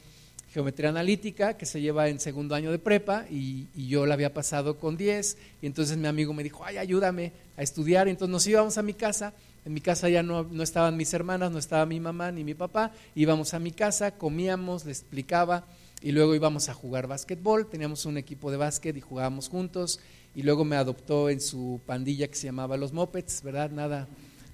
geometría 0.52 0.90
analítica, 0.90 1.56
que 1.56 1.68
se 1.68 1.80
lleva 1.80 2.10
en 2.10 2.20
segundo 2.20 2.56
año 2.56 2.72
de 2.72 2.80
prepa, 2.80 3.28
y, 3.30 3.68
y, 3.76 3.88
yo 3.88 4.08
la 4.08 4.16
había 4.16 4.34
pasado 4.34 4.80
con 4.80 4.98
10, 4.98 5.38
y 5.62 5.68
entonces 5.68 5.96
mi 5.96 6.08
amigo 6.08 6.34
me 6.34 6.42
dijo, 6.42 6.66
ay, 6.66 6.78
ayúdame 6.78 7.34
a 7.56 7.62
estudiar, 7.62 8.08
y 8.08 8.12
entonces 8.12 8.32
nos 8.32 8.48
íbamos 8.48 8.80
a 8.80 8.82
mi 8.82 8.96
casa, 8.96 9.32
en 9.66 9.74
mi 9.74 9.82
casa 9.82 10.10
ya 10.10 10.24
no, 10.24 10.44
no, 10.44 10.64
estaban 10.64 10.98
mis 10.98 11.14
hermanas, 11.14 11.52
no 11.52 11.60
estaba 11.60 11.86
mi 11.86 12.00
mamá 12.00 12.32
ni 12.32 12.44
mi 12.44 12.54
papá. 12.54 12.92
Íbamos 13.16 13.54
a 13.54 13.60
mi 13.60 13.72
casa, 13.72 14.12
comíamos, 14.12 14.86
le 14.86 14.92
explicaba 14.92 15.66
y 16.02 16.12
luego 16.12 16.36
íbamos 16.36 16.68
a 16.68 16.74
jugar 16.74 17.08
básquetbol. 17.08 17.68
Teníamos 17.68 18.06
un 18.06 18.18
equipo 18.18 18.52
de 18.52 18.58
básquet 18.58 18.96
y 18.98 19.02
jugábamos 19.02 19.48
juntos. 19.48 20.02
Y 20.36 20.44
luego 20.44 20.66
me 20.66 20.76
adoptó 20.76 21.30
en 21.30 21.40
su 21.40 21.80
pandilla 21.86 22.28
que 22.28 22.36
se 22.36 22.48
llamaba 22.48 22.76
Los 22.76 22.92
Mopeds, 22.92 23.42
¿verdad? 23.44 23.72
Nada, 23.72 24.08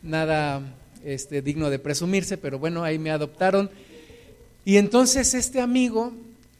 nada 0.03 0.62
este, 1.03 1.41
digno 1.41 1.70
de 1.70 1.80
presumirse, 1.80 2.38
pero 2.38 2.60
bueno, 2.60 2.84
ahí 2.84 2.99
me 2.99 3.10
adoptaron. 3.10 3.72
Y 4.64 4.78
entonces 4.78 5.34
este 5.34 5.60
amigo 5.60 6.14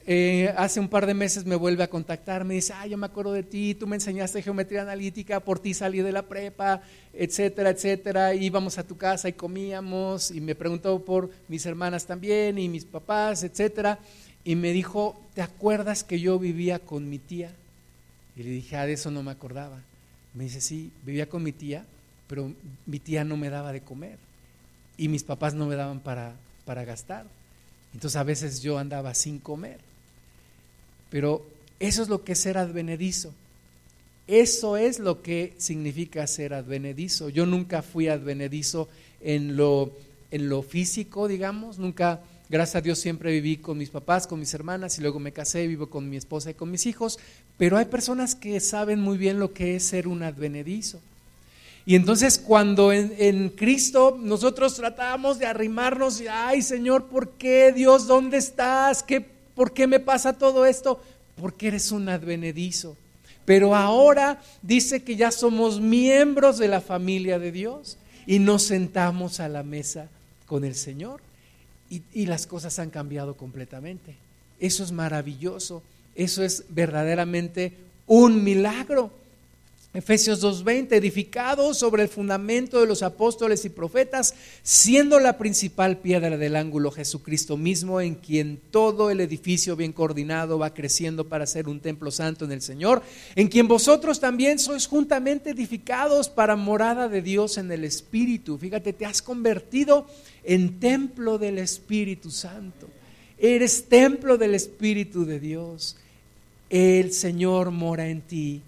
eh, 0.06 0.52
hace 0.56 0.80
un 0.80 0.88
par 0.88 1.06
de 1.06 1.12
meses 1.12 1.44
me 1.44 1.56
vuelve 1.56 1.82
a 1.82 1.90
contactar, 1.90 2.44
me 2.44 2.54
dice, 2.54 2.72
ah, 2.72 2.86
yo 2.86 2.96
me 2.96 3.06
acuerdo 3.06 3.32
de 3.32 3.42
ti, 3.42 3.74
tú 3.74 3.86
me 3.86 3.96
enseñaste 3.96 4.42
geometría 4.42 4.82
analítica, 4.82 5.40
por 5.40 5.58
ti 5.58 5.74
salí 5.74 6.00
de 6.00 6.12
la 6.12 6.22
prepa, 6.22 6.82
etcétera, 7.12 7.70
etcétera, 7.70 8.34
íbamos 8.34 8.78
a 8.78 8.86
tu 8.86 8.96
casa 8.96 9.28
y 9.28 9.34
comíamos, 9.34 10.30
y 10.30 10.40
me 10.40 10.54
preguntó 10.54 11.04
por 11.04 11.30
mis 11.48 11.66
hermanas 11.66 12.06
también 12.06 12.58
y 12.58 12.68
mis 12.68 12.84
papás, 12.84 13.42
etcétera, 13.42 13.98
y 14.42 14.56
me 14.56 14.72
dijo, 14.72 15.20
¿te 15.34 15.42
acuerdas 15.42 16.02
que 16.02 16.18
yo 16.18 16.38
vivía 16.38 16.78
con 16.78 17.08
mi 17.10 17.18
tía? 17.18 17.52
Y 18.36 18.42
le 18.42 18.50
dije, 18.50 18.76
ah, 18.76 18.86
de 18.86 18.94
eso 18.94 19.10
no 19.10 19.22
me 19.22 19.32
acordaba. 19.32 19.80
Me 20.32 20.44
dice, 20.44 20.62
sí, 20.62 20.92
vivía 21.04 21.28
con 21.28 21.42
mi 21.42 21.52
tía, 21.52 21.84
pero 22.26 22.52
mi 22.86 23.00
tía 23.00 23.22
no 23.22 23.36
me 23.36 23.50
daba 23.50 23.70
de 23.72 23.82
comer, 23.82 24.16
y 24.96 25.08
mis 25.08 25.24
papás 25.24 25.52
no 25.52 25.66
me 25.66 25.76
daban 25.76 26.00
para, 26.00 26.36
para 26.64 26.84
gastar. 26.84 27.26
Entonces 27.92 28.16
a 28.16 28.24
veces 28.24 28.62
yo 28.62 28.78
andaba 28.78 29.12
sin 29.14 29.38
comer. 29.38 29.89
Pero 31.10 31.44
eso 31.78 32.02
es 32.02 32.08
lo 32.08 32.24
que 32.24 32.32
es 32.32 32.38
ser 32.40 32.58
advenedizo. 32.58 33.34
Eso 34.26 34.76
es 34.76 35.00
lo 35.00 35.22
que 35.22 35.54
significa 35.58 36.26
ser 36.26 36.54
advenedizo. 36.54 37.30
Yo 37.30 37.46
nunca 37.46 37.82
fui 37.82 38.08
advenedizo 38.08 38.88
en 39.20 39.56
lo, 39.56 39.92
en 40.30 40.48
lo 40.48 40.62
físico, 40.62 41.26
digamos, 41.26 41.78
nunca, 41.78 42.20
gracias 42.48 42.76
a 42.76 42.80
Dios 42.80 42.98
siempre 42.98 43.32
viví 43.32 43.56
con 43.56 43.76
mis 43.76 43.90
papás, 43.90 44.26
con 44.26 44.38
mis 44.38 44.54
hermanas 44.54 44.98
y 44.98 45.02
luego 45.02 45.18
me 45.18 45.32
casé, 45.32 45.66
vivo 45.66 45.90
con 45.90 46.08
mi 46.08 46.16
esposa 46.16 46.50
y 46.50 46.54
con 46.54 46.70
mis 46.70 46.86
hijos, 46.86 47.18
pero 47.58 47.76
hay 47.76 47.86
personas 47.86 48.34
que 48.34 48.60
saben 48.60 49.00
muy 49.00 49.18
bien 49.18 49.40
lo 49.40 49.52
que 49.52 49.76
es 49.76 49.84
ser 49.84 50.06
un 50.06 50.22
advenedizo. 50.22 51.00
Y 51.86 51.96
entonces 51.96 52.38
cuando 52.38 52.92
en, 52.92 53.48
Cristo 53.48 54.16
nosotros 54.22 54.76
tratábamos 54.76 55.38
de 55.38 55.46
arrimarnos 55.46 56.20
y, 56.20 56.28
ay 56.28 56.62
Señor, 56.62 57.06
¿por 57.06 57.30
qué 57.30 57.72
Dios? 57.72 58.06
¿Dónde 58.06 58.36
estás? 58.36 59.02
¿Qué, 59.02 59.26
¿Por 59.60 59.74
qué 59.74 59.86
me 59.86 60.00
pasa 60.00 60.38
todo 60.38 60.64
esto? 60.64 61.02
Porque 61.38 61.68
eres 61.68 61.92
un 61.92 62.08
advenedizo. 62.08 62.96
Pero 63.44 63.76
ahora 63.76 64.40
dice 64.62 65.02
que 65.02 65.16
ya 65.16 65.30
somos 65.30 65.82
miembros 65.82 66.56
de 66.56 66.66
la 66.66 66.80
familia 66.80 67.38
de 67.38 67.52
Dios 67.52 67.98
y 68.26 68.38
nos 68.38 68.62
sentamos 68.62 69.38
a 69.38 69.50
la 69.50 69.62
mesa 69.62 70.08
con 70.46 70.64
el 70.64 70.74
Señor 70.74 71.20
y, 71.90 72.00
y 72.14 72.24
las 72.24 72.46
cosas 72.46 72.78
han 72.78 72.88
cambiado 72.88 73.36
completamente. 73.36 74.16
Eso 74.58 74.82
es 74.82 74.92
maravilloso, 74.92 75.82
eso 76.14 76.42
es 76.42 76.64
verdaderamente 76.70 77.74
un 78.06 78.42
milagro. 78.42 79.10
Efesios 79.92 80.40
2.20, 80.40 80.92
edificado 80.92 81.74
sobre 81.74 82.04
el 82.04 82.08
fundamento 82.08 82.80
de 82.80 82.86
los 82.86 83.02
apóstoles 83.02 83.64
y 83.64 83.70
profetas, 83.70 84.36
siendo 84.62 85.18
la 85.18 85.36
principal 85.36 85.98
piedra 85.98 86.36
del 86.36 86.54
ángulo 86.54 86.92
Jesucristo 86.92 87.56
mismo, 87.56 88.00
en 88.00 88.14
quien 88.14 88.60
todo 88.70 89.10
el 89.10 89.20
edificio 89.20 89.74
bien 89.74 89.92
coordinado 89.92 90.60
va 90.60 90.74
creciendo 90.74 91.28
para 91.28 91.44
ser 91.44 91.68
un 91.68 91.80
templo 91.80 92.12
santo 92.12 92.44
en 92.44 92.52
el 92.52 92.62
Señor, 92.62 93.02
en 93.34 93.48
quien 93.48 93.66
vosotros 93.66 94.20
también 94.20 94.60
sois 94.60 94.86
juntamente 94.86 95.50
edificados 95.50 96.28
para 96.28 96.54
morada 96.54 97.08
de 97.08 97.20
Dios 97.20 97.58
en 97.58 97.72
el 97.72 97.82
Espíritu. 97.82 98.58
Fíjate, 98.58 98.92
te 98.92 99.06
has 99.06 99.20
convertido 99.20 100.06
en 100.44 100.78
templo 100.78 101.36
del 101.36 101.58
Espíritu 101.58 102.30
Santo. 102.30 102.86
Eres 103.36 103.88
templo 103.88 104.38
del 104.38 104.54
Espíritu 104.54 105.24
de 105.24 105.40
Dios. 105.40 105.96
El 106.68 107.12
Señor 107.12 107.72
mora 107.72 108.08
en 108.08 108.20
ti 108.20 108.62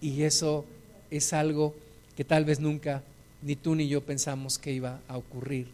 y 0.00 0.22
eso 0.22 0.64
es 1.10 1.32
algo 1.32 1.74
que 2.16 2.24
tal 2.24 2.44
vez 2.44 2.60
nunca 2.60 3.02
ni 3.42 3.56
tú 3.56 3.74
ni 3.74 3.88
yo 3.88 4.02
pensamos 4.02 4.58
que 4.58 4.72
iba 4.72 5.00
a 5.08 5.16
ocurrir. 5.16 5.68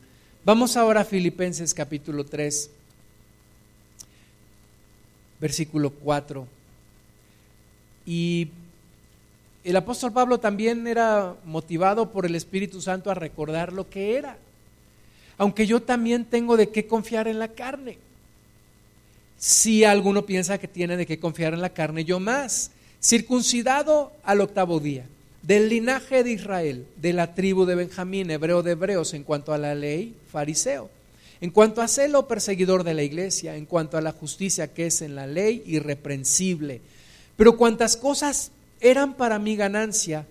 Vamos 0.45 0.77
ahora 0.77 1.01
a 1.01 1.05
Filipenses 1.05 1.75
capítulo 1.75 2.25
3, 2.25 2.71
versículo 5.41 5.91
4. 5.91 6.47
Y 8.07 8.49
el 9.65 9.77
apóstol 9.77 10.13
Pablo 10.13 10.39
también 10.39 10.87
era 10.87 11.35
motivado 11.45 12.13
por 12.13 12.25
el 12.25 12.37
Espíritu 12.37 12.81
Santo 12.81 13.11
a 13.11 13.15
recordar 13.15 13.73
lo 13.73 13.91
que 13.91 14.17
era. 14.17 14.39
Aunque 15.39 15.67
yo 15.67 15.83
también 15.83 16.25
tengo 16.25 16.57
de 16.57 16.71
qué 16.71 16.87
confiar 16.87 17.27
en 17.27 17.41
la 17.41 17.49
carne. 17.49 17.99
Si 19.37 19.85
alguno 19.85 20.25
piensa 20.25 20.59
que 20.59 20.69
tiene 20.69 20.97
de 20.97 21.05
qué 21.05 21.19
confiar 21.19 21.53
en 21.53 21.61
la 21.61 21.71
carne, 21.71 22.05
yo 22.05 22.21
más 22.21 22.71
circuncidado 23.07 24.13
al 24.25 24.41
octavo 24.41 24.81
día, 24.81 25.07
del 25.43 25.69
linaje 25.69 26.25
de 26.25 26.33
Israel, 26.33 26.89
de 26.97 27.13
la 27.13 27.37
tribu 27.37 27.65
de 27.65 27.77
Benjamín, 27.77 28.33
hebreo 28.33 28.65
de 28.65 28.73
hebreos, 28.73 29.15
en 29.15 29.23
cuanto 29.23 29.53
a 29.53 29.59
la 29.59 29.77
ley, 29.77 30.17
fariseo, 30.33 30.91
en 31.41 31.51
cuanto 31.51 31.83
a 31.83 31.89
celo, 31.89 32.27
perseguidor 32.27 32.83
de 32.83 32.95
la 32.95 33.05
iglesia, 33.05 33.55
en 33.55 33.65
cuanto 33.65 33.97
a 33.97 34.01
la 34.01 34.11
justicia 34.11 34.75
que 34.75 34.87
es 34.87 35.03
en 35.03 35.15
la 35.15 35.29
ley, 35.29 35.63
irreprensible. 35.67 36.81
Pero 37.37 37.57
cuantas 37.57 37.97
cosas 37.97 38.51
eran 38.81 39.15
para 39.15 39.39
mi 39.39 39.55
ganancia, 39.55 40.27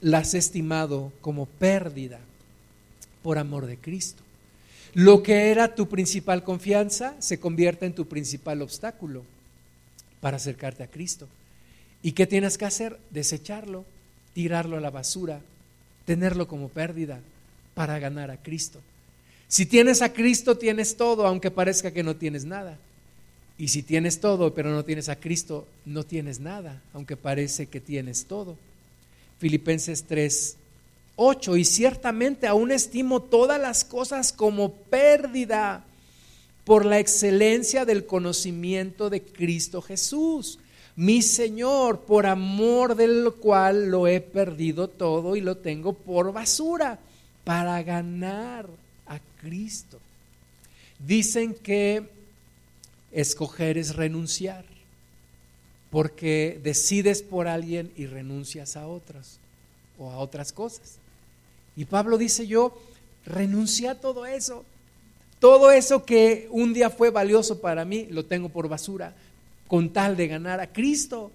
las 0.00 0.32
he 0.32 0.38
estimado 0.38 1.12
como 1.20 1.44
pérdida 1.44 2.20
por 3.22 3.36
amor 3.36 3.66
de 3.66 3.76
Cristo. 3.76 4.22
Lo 4.94 5.22
que 5.22 5.50
era 5.50 5.74
tu 5.74 5.90
principal 5.90 6.42
confianza 6.42 7.16
se 7.18 7.38
convierte 7.38 7.84
en 7.84 7.94
tu 7.94 8.08
principal 8.08 8.62
obstáculo 8.62 9.24
para 10.22 10.38
acercarte 10.38 10.84
a 10.84 10.86
Cristo. 10.86 11.28
¿Y 12.02 12.12
qué 12.12 12.26
tienes 12.26 12.56
que 12.56 12.64
hacer? 12.64 12.98
Desecharlo, 13.10 13.84
tirarlo 14.32 14.76
a 14.76 14.80
la 14.80 14.90
basura, 14.90 15.40
tenerlo 16.06 16.48
como 16.48 16.68
pérdida 16.68 17.20
para 17.74 17.98
ganar 17.98 18.30
a 18.30 18.36
Cristo. 18.36 18.80
Si 19.48 19.66
tienes 19.66 20.00
a 20.00 20.12
Cristo, 20.12 20.56
tienes 20.56 20.96
todo, 20.96 21.26
aunque 21.26 21.50
parezca 21.50 21.90
que 21.90 22.02
no 22.02 22.16
tienes 22.16 22.44
nada. 22.44 22.78
Y 23.58 23.68
si 23.68 23.82
tienes 23.82 24.20
todo, 24.20 24.54
pero 24.54 24.70
no 24.70 24.84
tienes 24.84 25.08
a 25.08 25.16
Cristo, 25.16 25.66
no 25.84 26.04
tienes 26.04 26.40
nada, 26.40 26.80
aunque 26.94 27.16
parece 27.16 27.66
que 27.66 27.80
tienes 27.80 28.24
todo. 28.24 28.56
Filipenses 29.38 30.04
3, 30.04 30.56
8. 31.16 31.56
Y 31.56 31.64
ciertamente 31.64 32.46
aún 32.46 32.70
estimo 32.70 33.20
todas 33.20 33.60
las 33.60 33.84
cosas 33.84 34.32
como 34.32 34.72
pérdida 34.72 35.84
por 36.64 36.86
la 36.86 36.98
excelencia 36.98 37.84
del 37.84 38.06
conocimiento 38.06 39.10
de 39.10 39.22
Cristo 39.22 39.82
Jesús 39.82 40.58
mi 41.00 41.22
Señor, 41.22 42.00
por 42.00 42.26
amor 42.26 42.94
del 42.94 43.32
cual 43.32 43.86
lo 43.86 44.06
he 44.06 44.20
perdido 44.20 44.86
todo 44.86 45.34
y 45.34 45.40
lo 45.40 45.56
tengo 45.56 45.94
por 45.94 46.30
basura, 46.30 46.98
para 47.42 47.82
ganar 47.82 48.66
a 49.06 49.18
Cristo. 49.40 49.98
Dicen 50.98 51.54
que 51.54 52.06
escoger 53.12 53.78
es 53.78 53.96
renunciar, 53.96 54.66
porque 55.90 56.60
decides 56.62 57.22
por 57.22 57.48
alguien 57.48 57.90
y 57.96 58.04
renuncias 58.04 58.76
a 58.76 58.86
otras 58.86 59.38
o 59.98 60.10
a 60.10 60.18
otras 60.18 60.52
cosas. 60.52 60.96
Y 61.76 61.86
Pablo 61.86 62.18
dice 62.18 62.46
yo, 62.46 62.78
renuncia 63.24 63.92
a 63.92 63.94
todo 63.94 64.26
eso. 64.26 64.66
Todo 65.38 65.72
eso 65.72 66.04
que 66.04 66.46
un 66.50 66.74
día 66.74 66.90
fue 66.90 67.08
valioso 67.08 67.62
para 67.62 67.86
mí, 67.86 68.06
lo 68.10 68.26
tengo 68.26 68.50
por 68.50 68.68
basura 68.68 69.14
con 69.70 69.92
tal 69.92 70.16
de 70.16 70.26
ganar 70.26 70.58
a 70.58 70.72
Cristo. 70.72 71.30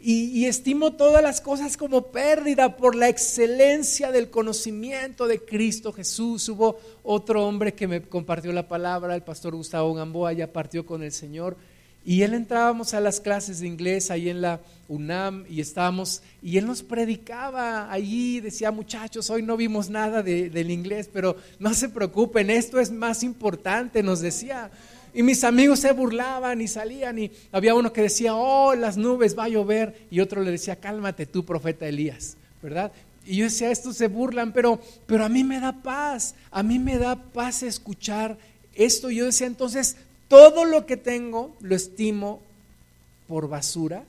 Y, 0.00 0.46
estimo 0.46 0.94
todas 0.94 1.22
las 1.22 1.40
cosas 1.40 1.76
como 1.76 2.10
pérdida 2.10 2.76
por 2.76 2.96
la 2.96 3.08
excelencia 3.08 4.10
del 4.10 4.30
conocimiento 4.30 5.28
de 5.28 5.44
Cristo 5.44 5.92
Jesús. 5.92 6.48
Hubo 6.48 6.78
otro 7.04 7.46
hombre 7.46 7.74
que 7.74 7.86
me 7.86 8.02
compartió 8.02 8.52
la 8.52 8.66
palabra, 8.66 9.14
el 9.14 9.22
pastor 9.22 9.54
Gustavo 9.54 9.94
Gamboa, 9.94 10.32
ya 10.32 10.52
partió 10.52 10.84
con 10.84 11.04
el 11.04 11.12
Señor. 11.12 11.56
Y 12.04 12.22
él 12.22 12.34
entrábamos 12.34 12.94
a 12.94 13.00
las 13.00 13.20
clases 13.20 13.60
de 13.60 13.68
inglés 13.68 14.10
ahí 14.10 14.28
en 14.28 14.40
la 14.40 14.60
UNAM 14.88 15.44
y 15.48 15.60
estábamos, 15.60 16.22
y 16.42 16.58
él 16.58 16.66
nos 16.66 16.82
predicaba 16.82 17.92
allí, 17.92 18.40
decía 18.40 18.72
muchachos, 18.72 19.30
hoy 19.30 19.42
no 19.42 19.56
vimos 19.56 19.88
nada 19.88 20.22
del 20.24 20.70
inglés, 20.70 21.08
pero 21.12 21.36
no 21.60 21.74
se 21.74 21.88
preocupen, 21.88 22.50
esto 22.50 22.80
es 22.80 22.90
más 22.90 23.22
importante, 23.22 24.02
nos 24.02 24.20
decía. 24.20 24.72
Y 25.14 25.22
mis 25.22 25.44
amigos 25.44 25.80
se 25.80 25.92
burlaban 25.92 26.60
y 26.60 26.68
salían 26.68 27.18
y 27.18 27.30
había 27.52 27.74
uno 27.74 27.92
que 27.92 28.02
decía, 28.02 28.34
oh, 28.34 28.74
las 28.74 28.96
nubes 28.96 29.38
va 29.38 29.44
a 29.44 29.48
llover 29.48 30.06
y 30.10 30.20
otro 30.20 30.42
le 30.42 30.50
decía, 30.50 30.76
cálmate 30.76 31.26
tú, 31.26 31.44
profeta 31.44 31.86
Elías, 31.86 32.36
¿verdad? 32.62 32.92
Y 33.24 33.36
yo 33.36 33.44
decía, 33.44 33.70
estos 33.70 33.96
se 33.96 34.08
burlan, 34.08 34.52
pero, 34.52 34.80
pero 35.06 35.24
a 35.24 35.28
mí 35.28 35.44
me 35.44 35.60
da 35.60 35.72
paz, 35.82 36.34
a 36.50 36.62
mí 36.62 36.78
me 36.78 36.96
da 36.98 37.16
paz 37.16 37.62
escuchar 37.62 38.38
esto. 38.74 39.10
Yo 39.10 39.26
decía, 39.26 39.46
entonces, 39.46 39.96
todo 40.28 40.64
lo 40.64 40.86
que 40.86 40.96
tengo 40.96 41.54
lo 41.60 41.74
estimo 41.74 42.40
por 43.26 43.48
basura 43.48 44.04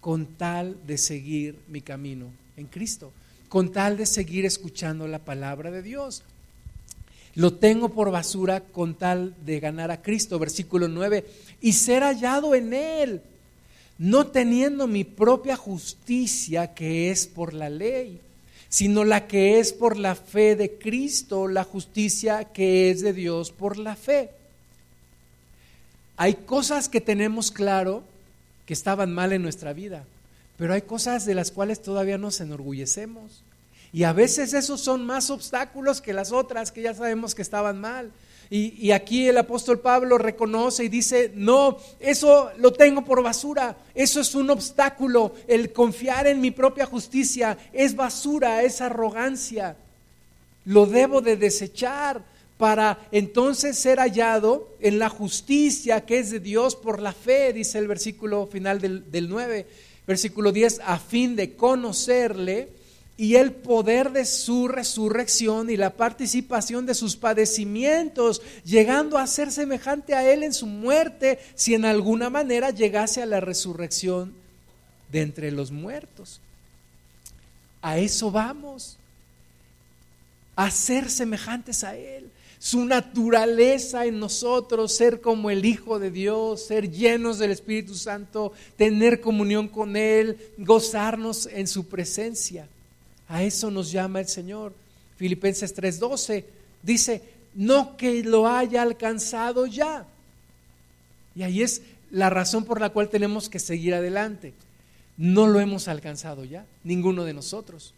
con 0.00 0.26
tal 0.26 0.76
de 0.86 0.98
seguir 0.98 1.58
mi 1.68 1.80
camino 1.80 2.26
en 2.56 2.66
Cristo, 2.66 3.12
con 3.48 3.72
tal 3.72 3.96
de 3.96 4.06
seguir 4.06 4.46
escuchando 4.46 5.06
la 5.06 5.18
palabra 5.18 5.70
de 5.70 5.82
Dios. 5.82 6.22
Lo 7.36 7.52
tengo 7.52 7.90
por 7.90 8.10
basura 8.10 8.60
con 8.60 8.94
tal 8.94 9.34
de 9.44 9.60
ganar 9.60 9.90
a 9.90 10.00
Cristo. 10.00 10.38
Versículo 10.38 10.88
9. 10.88 11.24
Y 11.60 11.74
ser 11.74 12.02
hallado 12.02 12.54
en 12.54 12.72
Él, 12.72 13.20
no 13.98 14.26
teniendo 14.26 14.86
mi 14.86 15.04
propia 15.04 15.54
justicia 15.54 16.72
que 16.72 17.10
es 17.10 17.26
por 17.26 17.52
la 17.52 17.68
ley, 17.68 18.20
sino 18.70 19.04
la 19.04 19.26
que 19.26 19.60
es 19.60 19.74
por 19.74 19.98
la 19.98 20.14
fe 20.14 20.56
de 20.56 20.78
Cristo, 20.78 21.46
la 21.46 21.64
justicia 21.64 22.44
que 22.44 22.90
es 22.90 23.02
de 23.02 23.12
Dios 23.12 23.52
por 23.52 23.76
la 23.76 23.96
fe. 23.96 24.30
Hay 26.16 26.34
cosas 26.34 26.88
que 26.88 27.02
tenemos 27.02 27.50
claro 27.50 28.02
que 28.64 28.72
estaban 28.72 29.12
mal 29.12 29.34
en 29.34 29.42
nuestra 29.42 29.74
vida, 29.74 30.04
pero 30.56 30.72
hay 30.72 30.82
cosas 30.82 31.26
de 31.26 31.34
las 31.34 31.50
cuales 31.50 31.82
todavía 31.82 32.16
nos 32.16 32.40
enorgullecemos. 32.40 33.42
Y 33.96 34.04
a 34.04 34.12
veces 34.12 34.52
esos 34.52 34.82
son 34.82 35.06
más 35.06 35.30
obstáculos 35.30 36.02
que 36.02 36.12
las 36.12 36.30
otras 36.30 36.70
que 36.70 36.82
ya 36.82 36.92
sabemos 36.92 37.34
que 37.34 37.40
estaban 37.40 37.80
mal. 37.80 38.12
Y, 38.50 38.90
aquí 38.90 39.26
el 39.26 39.38
apóstol 39.38 39.80
Pablo 39.80 40.18
reconoce 40.18 40.84
y 40.84 40.90
dice, 40.90 41.32
no, 41.34 41.78
eso 41.98 42.50
lo 42.58 42.74
tengo 42.74 43.06
por 43.06 43.22
basura, 43.22 43.74
eso 43.94 44.20
es 44.20 44.34
un 44.34 44.50
obstáculo, 44.50 45.32
el 45.48 45.72
confiar 45.72 46.26
en 46.26 46.42
mi 46.42 46.50
propia 46.50 46.84
justicia 46.84 47.56
es 47.72 47.96
basura, 47.96 48.62
es 48.62 48.82
arrogancia, 48.82 49.78
lo 50.66 50.84
debo 50.84 51.22
de 51.22 51.38
desechar 51.38 52.20
para 52.58 52.98
entonces 53.12 53.78
ser 53.78 53.98
hallado 53.98 54.76
en 54.78 54.98
la 54.98 55.08
justicia 55.08 56.04
que 56.04 56.18
es 56.18 56.30
de 56.30 56.40
Dios 56.40 56.76
por 56.76 57.00
la 57.00 57.14
fe, 57.14 57.54
dice 57.54 57.78
el 57.78 57.88
versículo 57.88 58.46
final 58.46 58.78
del, 58.78 59.10
del 59.10 59.30
9 59.30 59.66
Versículo 60.06 60.52
10, 60.52 60.82
a 60.84 60.98
fin 61.00 61.34
de 61.34 61.56
conocerle 61.56 62.68
y 63.16 63.36
el 63.36 63.52
poder 63.52 64.12
de 64.12 64.24
su 64.24 64.68
resurrección 64.68 65.70
y 65.70 65.76
la 65.76 65.96
participación 65.96 66.84
de 66.84 66.94
sus 66.94 67.16
padecimientos, 67.16 68.42
llegando 68.64 69.16
a 69.16 69.26
ser 69.26 69.50
semejante 69.50 70.14
a 70.14 70.30
Él 70.30 70.42
en 70.42 70.52
su 70.52 70.66
muerte, 70.66 71.38
si 71.54 71.74
en 71.74 71.84
alguna 71.84 72.28
manera 72.28 72.70
llegase 72.70 73.22
a 73.22 73.26
la 73.26 73.40
resurrección 73.40 74.34
de 75.10 75.22
entre 75.22 75.50
los 75.50 75.70
muertos. 75.70 76.40
A 77.80 77.98
eso 77.98 78.30
vamos, 78.30 78.98
a 80.54 80.70
ser 80.70 81.10
semejantes 81.10 81.84
a 81.84 81.96
Él 81.96 82.30
su 82.58 82.84
naturaleza 82.84 84.06
en 84.06 84.18
nosotros, 84.18 84.92
ser 84.92 85.20
como 85.20 85.50
el 85.50 85.64
Hijo 85.64 85.98
de 85.98 86.10
Dios, 86.10 86.66
ser 86.66 86.90
llenos 86.90 87.38
del 87.38 87.50
Espíritu 87.50 87.94
Santo, 87.94 88.52
tener 88.76 89.20
comunión 89.20 89.68
con 89.68 89.96
Él, 89.96 90.38
gozarnos 90.58 91.46
en 91.46 91.66
su 91.66 91.86
presencia. 91.86 92.68
A 93.28 93.42
eso 93.42 93.70
nos 93.70 93.90
llama 93.90 94.20
el 94.20 94.28
Señor. 94.28 94.72
Filipenses 95.16 95.74
3:12 95.74 96.44
dice, 96.82 97.22
no 97.54 97.96
que 97.96 98.22
lo 98.22 98.48
haya 98.48 98.82
alcanzado 98.82 99.66
ya. 99.66 100.06
Y 101.34 101.42
ahí 101.42 101.62
es 101.62 101.82
la 102.10 102.30
razón 102.30 102.64
por 102.64 102.80
la 102.80 102.90
cual 102.90 103.08
tenemos 103.08 103.48
que 103.48 103.58
seguir 103.58 103.94
adelante. 103.94 104.54
No 105.16 105.46
lo 105.46 105.60
hemos 105.60 105.88
alcanzado 105.88 106.44
ya, 106.44 106.66
ninguno 106.84 107.24
de 107.24 107.32
nosotros 107.32 107.94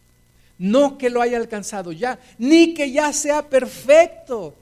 no 0.59 0.99
que 0.99 1.09
lo 1.09 1.23
haya 1.23 1.37
alcanzado 1.37 1.93
ya, 1.93 2.19
ni 2.37 2.75
que 2.75 2.91
ya 2.91 3.13
sea 3.13 3.49
perfecto. 3.49 4.55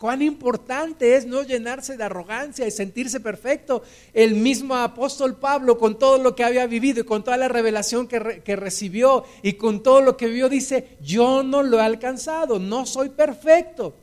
Cuán 0.00 0.22
importante 0.22 1.14
es 1.14 1.26
no 1.26 1.42
llenarse 1.42 1.98
de 1.98 2.04
arrogancia 2.04 2.66
y 2.66 2.70
sentirse 2.70 3.20
perfecto. 3.20 3.82
El 4.14 4.34
mismo 4.34 4.74
apóstol 4.74 5.36
Pablo, 5.36 5.76
con 5.76 5.98
todo 5.98 6.16
lo 6.16 6.34
que 6.34 6.42
había 6.42 6.66
vivido 6.66 7.02
y 7.02 7.04
con 7.04 7.22
toda 7.22 7.36
la 7.36 7.48
revelación 7.48 8.08
que, 8.08 8.56
recibió 8.56 9.24
y 9.42 9.52
con 9.52 9.82
todo 9.82 10.00
lo 10.00 10.16
que 10.16 10.28
vio, 10.28 10.48
dice, 10.48 10.96
yo 11.02 11.42
no 11.42 11.62
lo 11.62 11.78
he 11.78 11.82
alcanzado, 11.82 12.58
no 12.58 12.86
soy 12.86 13.10
perfecto, 13.10 13.94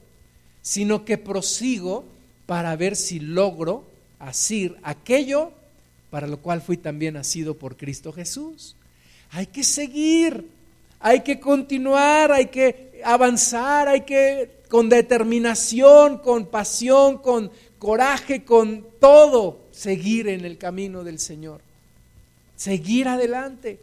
sino 0.62 1.04
que 1.04 1.18
prosigo 1.18 2.06
para 2.46 2.76
ver 2.76 2.96
si 2.96 3.20
logro 3.20 3.84
asir 4.20 4.78
aquello 4.84 5.52
para 6.12 6.28
lo 6.28 6.38
cual 6.38 6.62
fui 6.62 6.78
también 6.78 7.16
nacido 7.16 7.56
por 7.56 7.76
Cristo 7.76 8.14
Jesús. 8.14 8.76
Hay 9.32 9.48
que 9.48 9.64
seguir 9.64 10.46
hay 11.00 11.22
que 11.22 11.40
continuar, 11.40 12.32
hay 12.32 12.48
que 12.48 13.02
avanzar, 13.04 13.88
hay 13.88 14.02
que 14.02 14.57
con 14.68 14.90
determinación, 14.90 16.20
con 16.20 16.48
pasión, 16.48 17.18
con 17.20 17.52
coraje, 17.80 18.44
con 18.44 18.86
todo, 19.00 19.60
seguir 19.72 20.28
en 20.28 20.46
el 20.46 20.58
camino 20.58 21.04
del 21.04 21.20
Señor. 21.20 21.62
Seguir 22.56 23.08
adelante. 23.08 23.80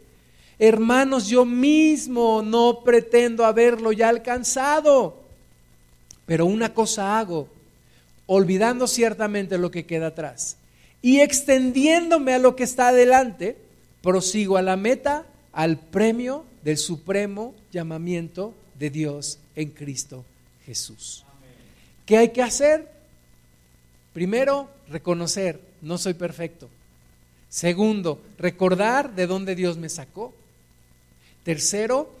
Hermanos, 0.59 1.27
yo 1.27 1.45
mismo 1.45 2.41
no 2.41 2.81
pretendo 2.83 3.45
haberlo 3.45 3.91
ya 3.91 4.09
alcanzado, 4.09 5.21
pero 6.25 6.45
una 6.45 6.73
cosa 6.73 7.19
hago, 7.19 7.49
olvidando 8.25 8.87
ciertamente 8.87 9.57
lo 9.57 9.69
que 9.71 9.85
queda 9.85 10.07
atrás 10.07 10.57
y 11.01 11.19
extendiéndome 11.19 12.33
a 12.33 12.39
lo 12.39 12.55
que 12.55 12.63
está 12.63 12.87
adelante, 12.87 13.57
prosigo 14.01 14.57
a 14.57 14.61
la 14.61 14.77
meta, 14.77 15.25
al 15.51 15.77
premio 15.77 16.45
del 16.63 16.77
supremo 16.77 17.53
llamamiento 17.71 18.53
de 18.79 18.89
Dios 18.89 19.39
en 19.55 19.69
Cristo 19.69 20.25
Jesús. 20.65 21.23
¿Qué 22.05 22.17
hay 22.17 22.29
que 22.29 22.41
hacer? 22.41 22.89
Primero, 24.13 24.69
reconocer, 24.89 25.59
no 25.81 25.97
soy 25.97 26.13
perfecto. 26.13 26.69
Segundo, 27.49 28.21
recordar 28.37 29.15
de 29.15 29.27
dónde 29.27 29.55
Dios 29.55 29.77
me 29.77 29.89
sacó. 29.89 30.33
Tercero, 31.43 32.13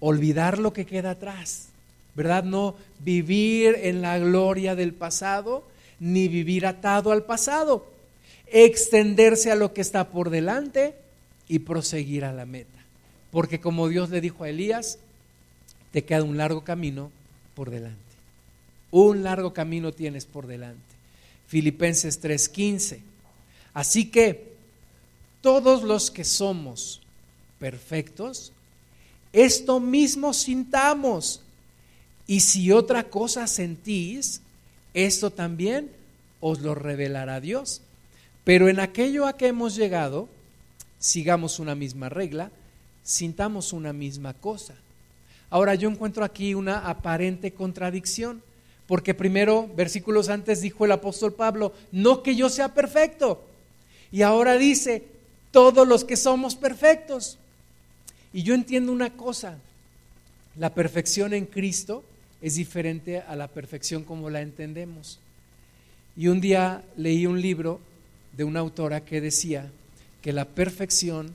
olvidar 0.00 0.58
lo 0.58 0.72
que 0.72 0.86
queda 0.86 1.12
atrás. 1.12 1.68
¿Verdad? 2.14 2.44
No 2.44 2.76
vivir 3.00 3.76
en 3.82 4.00
la 4.00 4.18
gloria 4.18 4.76
del 4.76 4.94
pasado, 4.94 5.66
ni 5.98 6.28
vivir 6.28 6.66
atado 6.66 7.10
al 7.10 7.24
pasado. 7.24 7.86
Extenderse 8.46 9.50
a 9.50 9.56
lo 9.56 9.72
que 9.72 9.80
está 9.80 10.10
por 10.10 10.30
delante 10.30 10.94
y 11.48 11.60
proseguir 11.60 12.24
a 12.24 12.32
la 12.32 12.46
meta 12.46 12.74
porque 13.34 13.58
como 13.58 13.88
Dios 13.88 14.10
le 14.10 14.20
dijo 14.20 14.44
a 14.44 14.48
Elías, 14.48 15.00
te 15.90 16.04
queda 16.04 16.22
un 16.22 16.36
largo 16.36 16.62
camino 16.62 17.10
por 17.54 17.70
delante. 17.70 17.98
Un 18.90 19.22
largo 19.22 19.52
camino 19.52 19.92
tienes 19.92 20.24
por 20.26 20.46
delante. 20.46 20.82
Filipenses 21.46 22.20
3:15. 22.20 23.00
Así 23.72 24.10
que 24.10 24.54
todos 25.40 25.82
los 25.82 26.10
que 26.10 26.24
somos 26.24 27.00
perfectos, 27.58 28.52
esto 29.32 29.80
mismo 29.80 30.32
sintamos. 30.32 31.42
Y 32.26 32.40
si 32.40 32.72
otra 32.72 33.10
cosa 33.10 33.46
sentís, 33.46 34.40
esto 34.94 35.30
también 35.30 35.90
os 36.40 36.60
lo 36.60 36.74
revelará 36.74 37.40
Dios. 37.40 37.82
Pero 38.44 38.68
en 38.68 38.80
aquello 38.80 39.26
a 39.26 39.36
que 39.36 39.48
hemos 39.48 39.74
llegado, 39.74 40.28
sigamos 40.98 41.58
una 41.58 41.74
misma 41.74 42.08
regla, 42.08 42.50
sintamos 43.02 43.72
una 43.72 43.92
misma 43.92 44.34
cosa. 44.34 44.74
Ahora 45.50 45.74
yo 45.74 45.88
encuentro 45.88 46.24
aquí 46.24 46.54
una 46.54 46.88
aparente 46.88 47.52
contradicción, 47.52 48.42
porque 48.86 49.14
primero, 49.14 49.68
versículos 49.74 50.28
antes 50.28 50.60
dijo 50.60 50.84
el 50.84 50.92
apóstol 50.92 51.32
Pablo, 51.32 51.72
no 51.92 52.22
que 52.22 52.36
yo 52.36 52.48
sea 52.48 52.74
perfecto, 52.74 53.42
y 54.10 54.22
ahora 54.22 54.58
dice, 54.58 55.04
todos 55.50 55.86
los 55.86 56.04
que 56.04 56.16
somos 56.16 56.56
perfectos. 56.56 57.38
Y 58.32 58.42
yo 58.42 58.54
entiendo 58.54 58.90
una 58.92 59.10
cosa, 59.10 59.58
la 60.56 60.74
perfección 60.74 61.32
en 61.32 61.46
Cristo 61.46 62.04
es 62.42 62.56
diferente 62.56 63.20
a 63.20 63.36
la 63.36 63.48
perfección 63.48 64.04
como 64.04 64.30
la 64.30 64.40
entendemos. 64.40 65.18
Y 66.16 66.28
un 66.28 66.40
día 66.40 66.84
leí 66.96 67.26
un 67.26 67.40
libro 67.40 67.80
de 68.36 68.44
una 68.44 68.60
autora 68.60 69.04
que 69.04 69.20
decía 69.20 69.70
que 70.22 70.32
la 70.32 70.44
perfección 70.44 71.34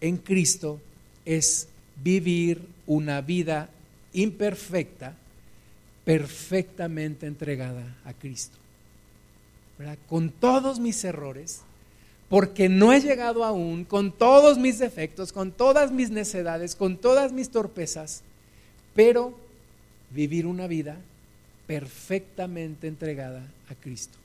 en 0.00 0.16
Cristo 0.16 0.80
es 1.24 1.68
vivir 2.02 2.66
una 2.86 3.20
vida 3.20 3.68
imperfecta, 4.12 5.14
perfectamente 6.04 7.26
entregada 7.26 7.96
a 8.04 8.12
Cristo. 8.12 8.56
Con 10.08 10.30
todos 10.30 10.78
mis 10.78 11.02
errores, 11.04 11.62
porque 12.28 12.68
no 12.68 12.92
he 12.92 13.00
llegado 13.00 13.44
aún, 13.44 13.84
con 13.84 14.12
todos 14.12 14.58
mis 14.58 14.78
defectos, 14.78 15.32
con 15.32 15.52
todas 15.52 15.92
mis 15.92 16.10
necedades, 16.10 16.74
con 16.74 16.96
todas 16.96 17.32
mis 17.32 17.50
torpezas, 17.50 18.22
pero 18.94 19.34
vivir 20.10 20.46
una 20.46 20.66
vida 20.66 20.96
perfectamente 21.66 22.86
entregada 22.86 23.42
a 23.68 23.74
Cristo. 23.74 24.18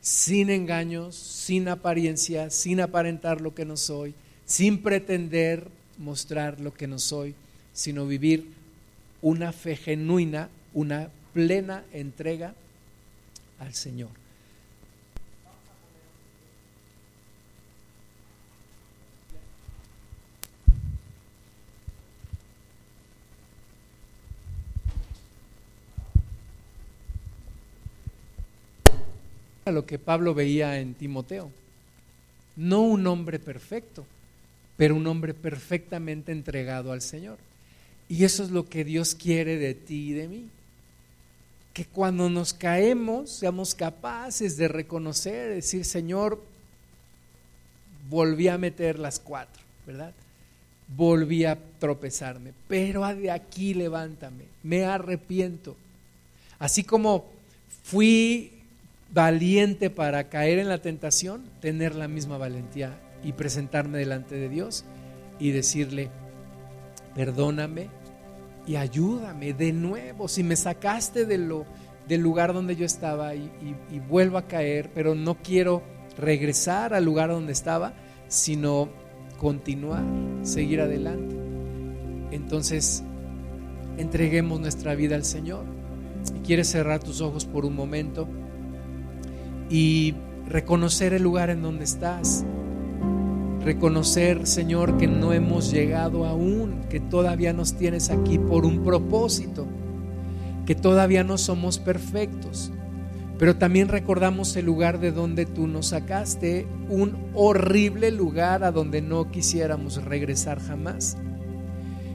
Sin 0.00 0.50
engaños, 0.50 1.14
sin 1.14 1.68
apariencia, 1.68 2.50
sin 2.50 2.80
aparentar 2.80 3.40
lo 3.40 3.54
que 3.54 3.64
no 3.64 3.76
soy, 3.76 4.14
sin 4.44 4.82
pretender 4.82 5.68
mostrar 5.98 6.60
lo 6.60 6.72
que 6.72 6.86
no 6.86 6.98
soy, 6.98 7.34
sino 7.72 8.06
vivir 8.06 8.46
una 9.20 9.52
fe 9.52 9.76
genuina, 9.76 10.48
una 10.74 11.10
plena 11.34 11.84
entrega 11.92 12.54
al 13.58 13.74
Señor. 13.74 14.10
A 29.64 29.70
lo 29.70 29.84
que 29.84 29.98
Pablo 29.98 30.32
veía 30.32 30.80
en 30.80 30.94
Timoteo, 30.94 31.50
no 32.56 32.80
un 32.80 33.06
hombre 33.06 33.38
perfecto, 33.38 34.06
pero 34.78 34.94
un 34.94 35.06
hombre 35.08 35.34
perfectamente 35.34 36.30
entregado 36.30 36.92
al 36.92 37.02
Señor. 37.02 37.36
Y 38.08 38.24
eso 38.24 38.44
es 38.44 38.50
lo 38.50 38.66
que 38.66 38.84
Dios 38.84 39.14
quiere 39.16 39.58
de 39.58 39.74
ti 39.74 40.10
y 40.10 40.12
de 40.12 40.28
mí. 40.28 40.48
Que 41.74 41.84
cuando 41.84 42.30
nos 42.30 42.54
caemos 42.54 43.28
seamos 43.28 43.74
capaces 43.74 44.56
de 44.56 44.68
reconocer, 44.68 45.52
decir, 45.52 45.84
Señor, 45.84 46.40
volví 48.08 48.46
a 48.46 48.56
meter 48.56 49.00
las 49.00 49.18
cuatro, 49.18 49.60
¿verdad? 49.84 50.14
Volví 50.96 51.44
a 51.44 51.58
tropezarme, 51.80 52.52
pero 52.68 53.04
de 53.14 53.32
aquí 53.32 53.74
levántame, 53.74 54.44
me 54.62 54.84
arrepiento. 54.84 55.76
Así 56.60 56.84
como 56.84 57.26
fui 57.82 58.52
valiente 59.12 59.90
para 59.90 60.28
caer 60.28 60.60
en 60.60 60.68
la 60.68 60.78
tentación, 60.78 61.42
tener 61.60 61.96
la 61.96 62.06
misma 62.06 62.38
valentía 62.38 62.96
y 63.22 63.32
presentarme 63.32 63.98
delante 63.98 64.36
de 64.36 64.48
Dios 64.48 64.84
y 65.38 65.50
decirle, 65.50 66.10
perdóname 67.14 67.88
y 68.66 68.76
ayúdame 68.76 69.52
de 69.54 69.72
nuevo. 69.72 70.28
Si 70.28 70.42
me 70.42 70.56
sacaste 70.56 71.24
de 71.24 71.38
lo, 71.38 71.64
del 72.06 72.20
lugar 72.20 72.52
donde 72.52 72.76
yo 72.76 72.84
estaba 72.84 73.34
y, 73.34 73.50
vuelvo 74.08 74.38
a 74.38 74.46
caer, 74.46 74.90
pero 74.94 75.14
no 75.14 75.36
quiero 75.36 75.82
regresar 76.16 76.94
al 76.94 77.04
lugar 77.04 77.30
donde 77.30 77.52
estaba, 77.52 77.92
sino 78.28 78.88
continuar, 79.38 80.04
seguir 80.42 80.80
adelante. 80.80 81.36
Entonces, 82.30 83.02
entreguemos 83.96 84.60
nuestra 84.60 84.94
vida 84.94 85.16
al 85.16 85.24
Señor. 85.24 85.64
Y 86.34 86.40
quieres 86.40 86.68
cerrar 86.68 87.02
tus 87.02 87.20
ojos 87.20 87.44
por 87.44 87.64
un 87.64 87.76
momento 87.76 88.28
y 89.70 90.14
reconocer 90.48 91.12
el 91.12 91.22
lugar 91.22 91.50
en 91.50 91.62
donde 91.62 91.84
estás. 91.84 92.44
Reconocer, 93.68 94.46
Señor, 94.46 94.96
que 94.96 95.06
no 95.06 95.34
hemos 95.34 95.70
llegado 95.70 96.24
aún, 96.24 96.86
que 96.88 97.00
todavía 97.00 97.52
nos 97.52 97.74
tienes 97.74 98.08
aquí 98.08 98.38
por 98.38 98.64
un 98.64 98.82
propósito, 98.82 99.66
que 100.64 100.74
todavía 100.74 101.22
no 101.22 101.36
somos 101.36 101.78
perfectos. 101.78 102.72
Pero 103.38 103.56
también 103.56 103.88
recordamos 103.88 104.56
el 104.56 104.64
lugar 104.64 105.00
de 105.00 105.12
donde 105.12 105.44
tú 105.44 105.66
nos 105.66 105.88
sacaste, 105.88 106.66
un 106.88 107.18
horrible 107.34 108.10
lugar 108.10 108.64
a 108.64 108.72
donde 108.72 109.02
no 109.02 109.30
quisiéramos 109.30 110.02
regresar 110.02 110.60
jamás. 110.60 111.18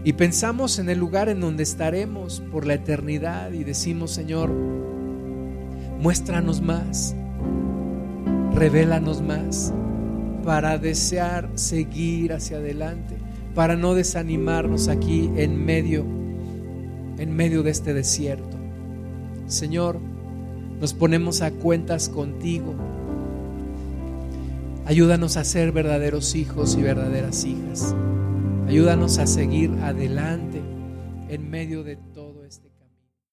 Y 0.03 0.13
pensamos 0.13 0.79
en 0.79 0.89
el 0.89 0.97
lugar 0.97 1.29
en 1.29 1.39
donde 1.39 1.61
estaremos 1.61 2.41
por 2.51 2.65
la 2.65 2.73
eternidad 2.73 3.51
y 3.51 3.63
decimos, 3.63 4.09
Señor, 4.09 4.49
muéstranos 5.99 6.61
más, 6.61 7.15
revélanos 8.55 9.21
más 9.21 9.71
para 10.43 10.77
desear 10.77 11.49
seguir 11.55 12.33
hacia 12.33 12.57
adelante, 12.57 13.15
para 13.55 13.75
no 13.75 13.93
desanimarnos 13.93 14.87
aquí 14.87 15.31
en 15.35 15.63
medio 15.63 16.05
en 17.17 17.35
medio 17.35 17.63
de 17.63 17.71
este 17.71 17.93
desierto. 17.93 18.57
Señor, 19.47 19.99
nos 20.79 20.93
ponemos 20.93 21.41
a 21.41 21.51
cuentas 21.51 22.09
contigo. 22.09 22.73
Ayúdanos 24.85 25.37
a 25.37 25.43
ser 25.43 25.71
verdaderos 25.71 26.35
hijos 26.35 26.75
y 26.77 26.81
verdaderas 26.81 27.45
hijas. 27.45 27.95
Ayúdanos 28.67 29.19
a 29.19 29.27
seguir 29.27 29.71
adelante 29.81 30.61
en 31.29 31.49
medio 31.49 31.83
de 31.83 31.95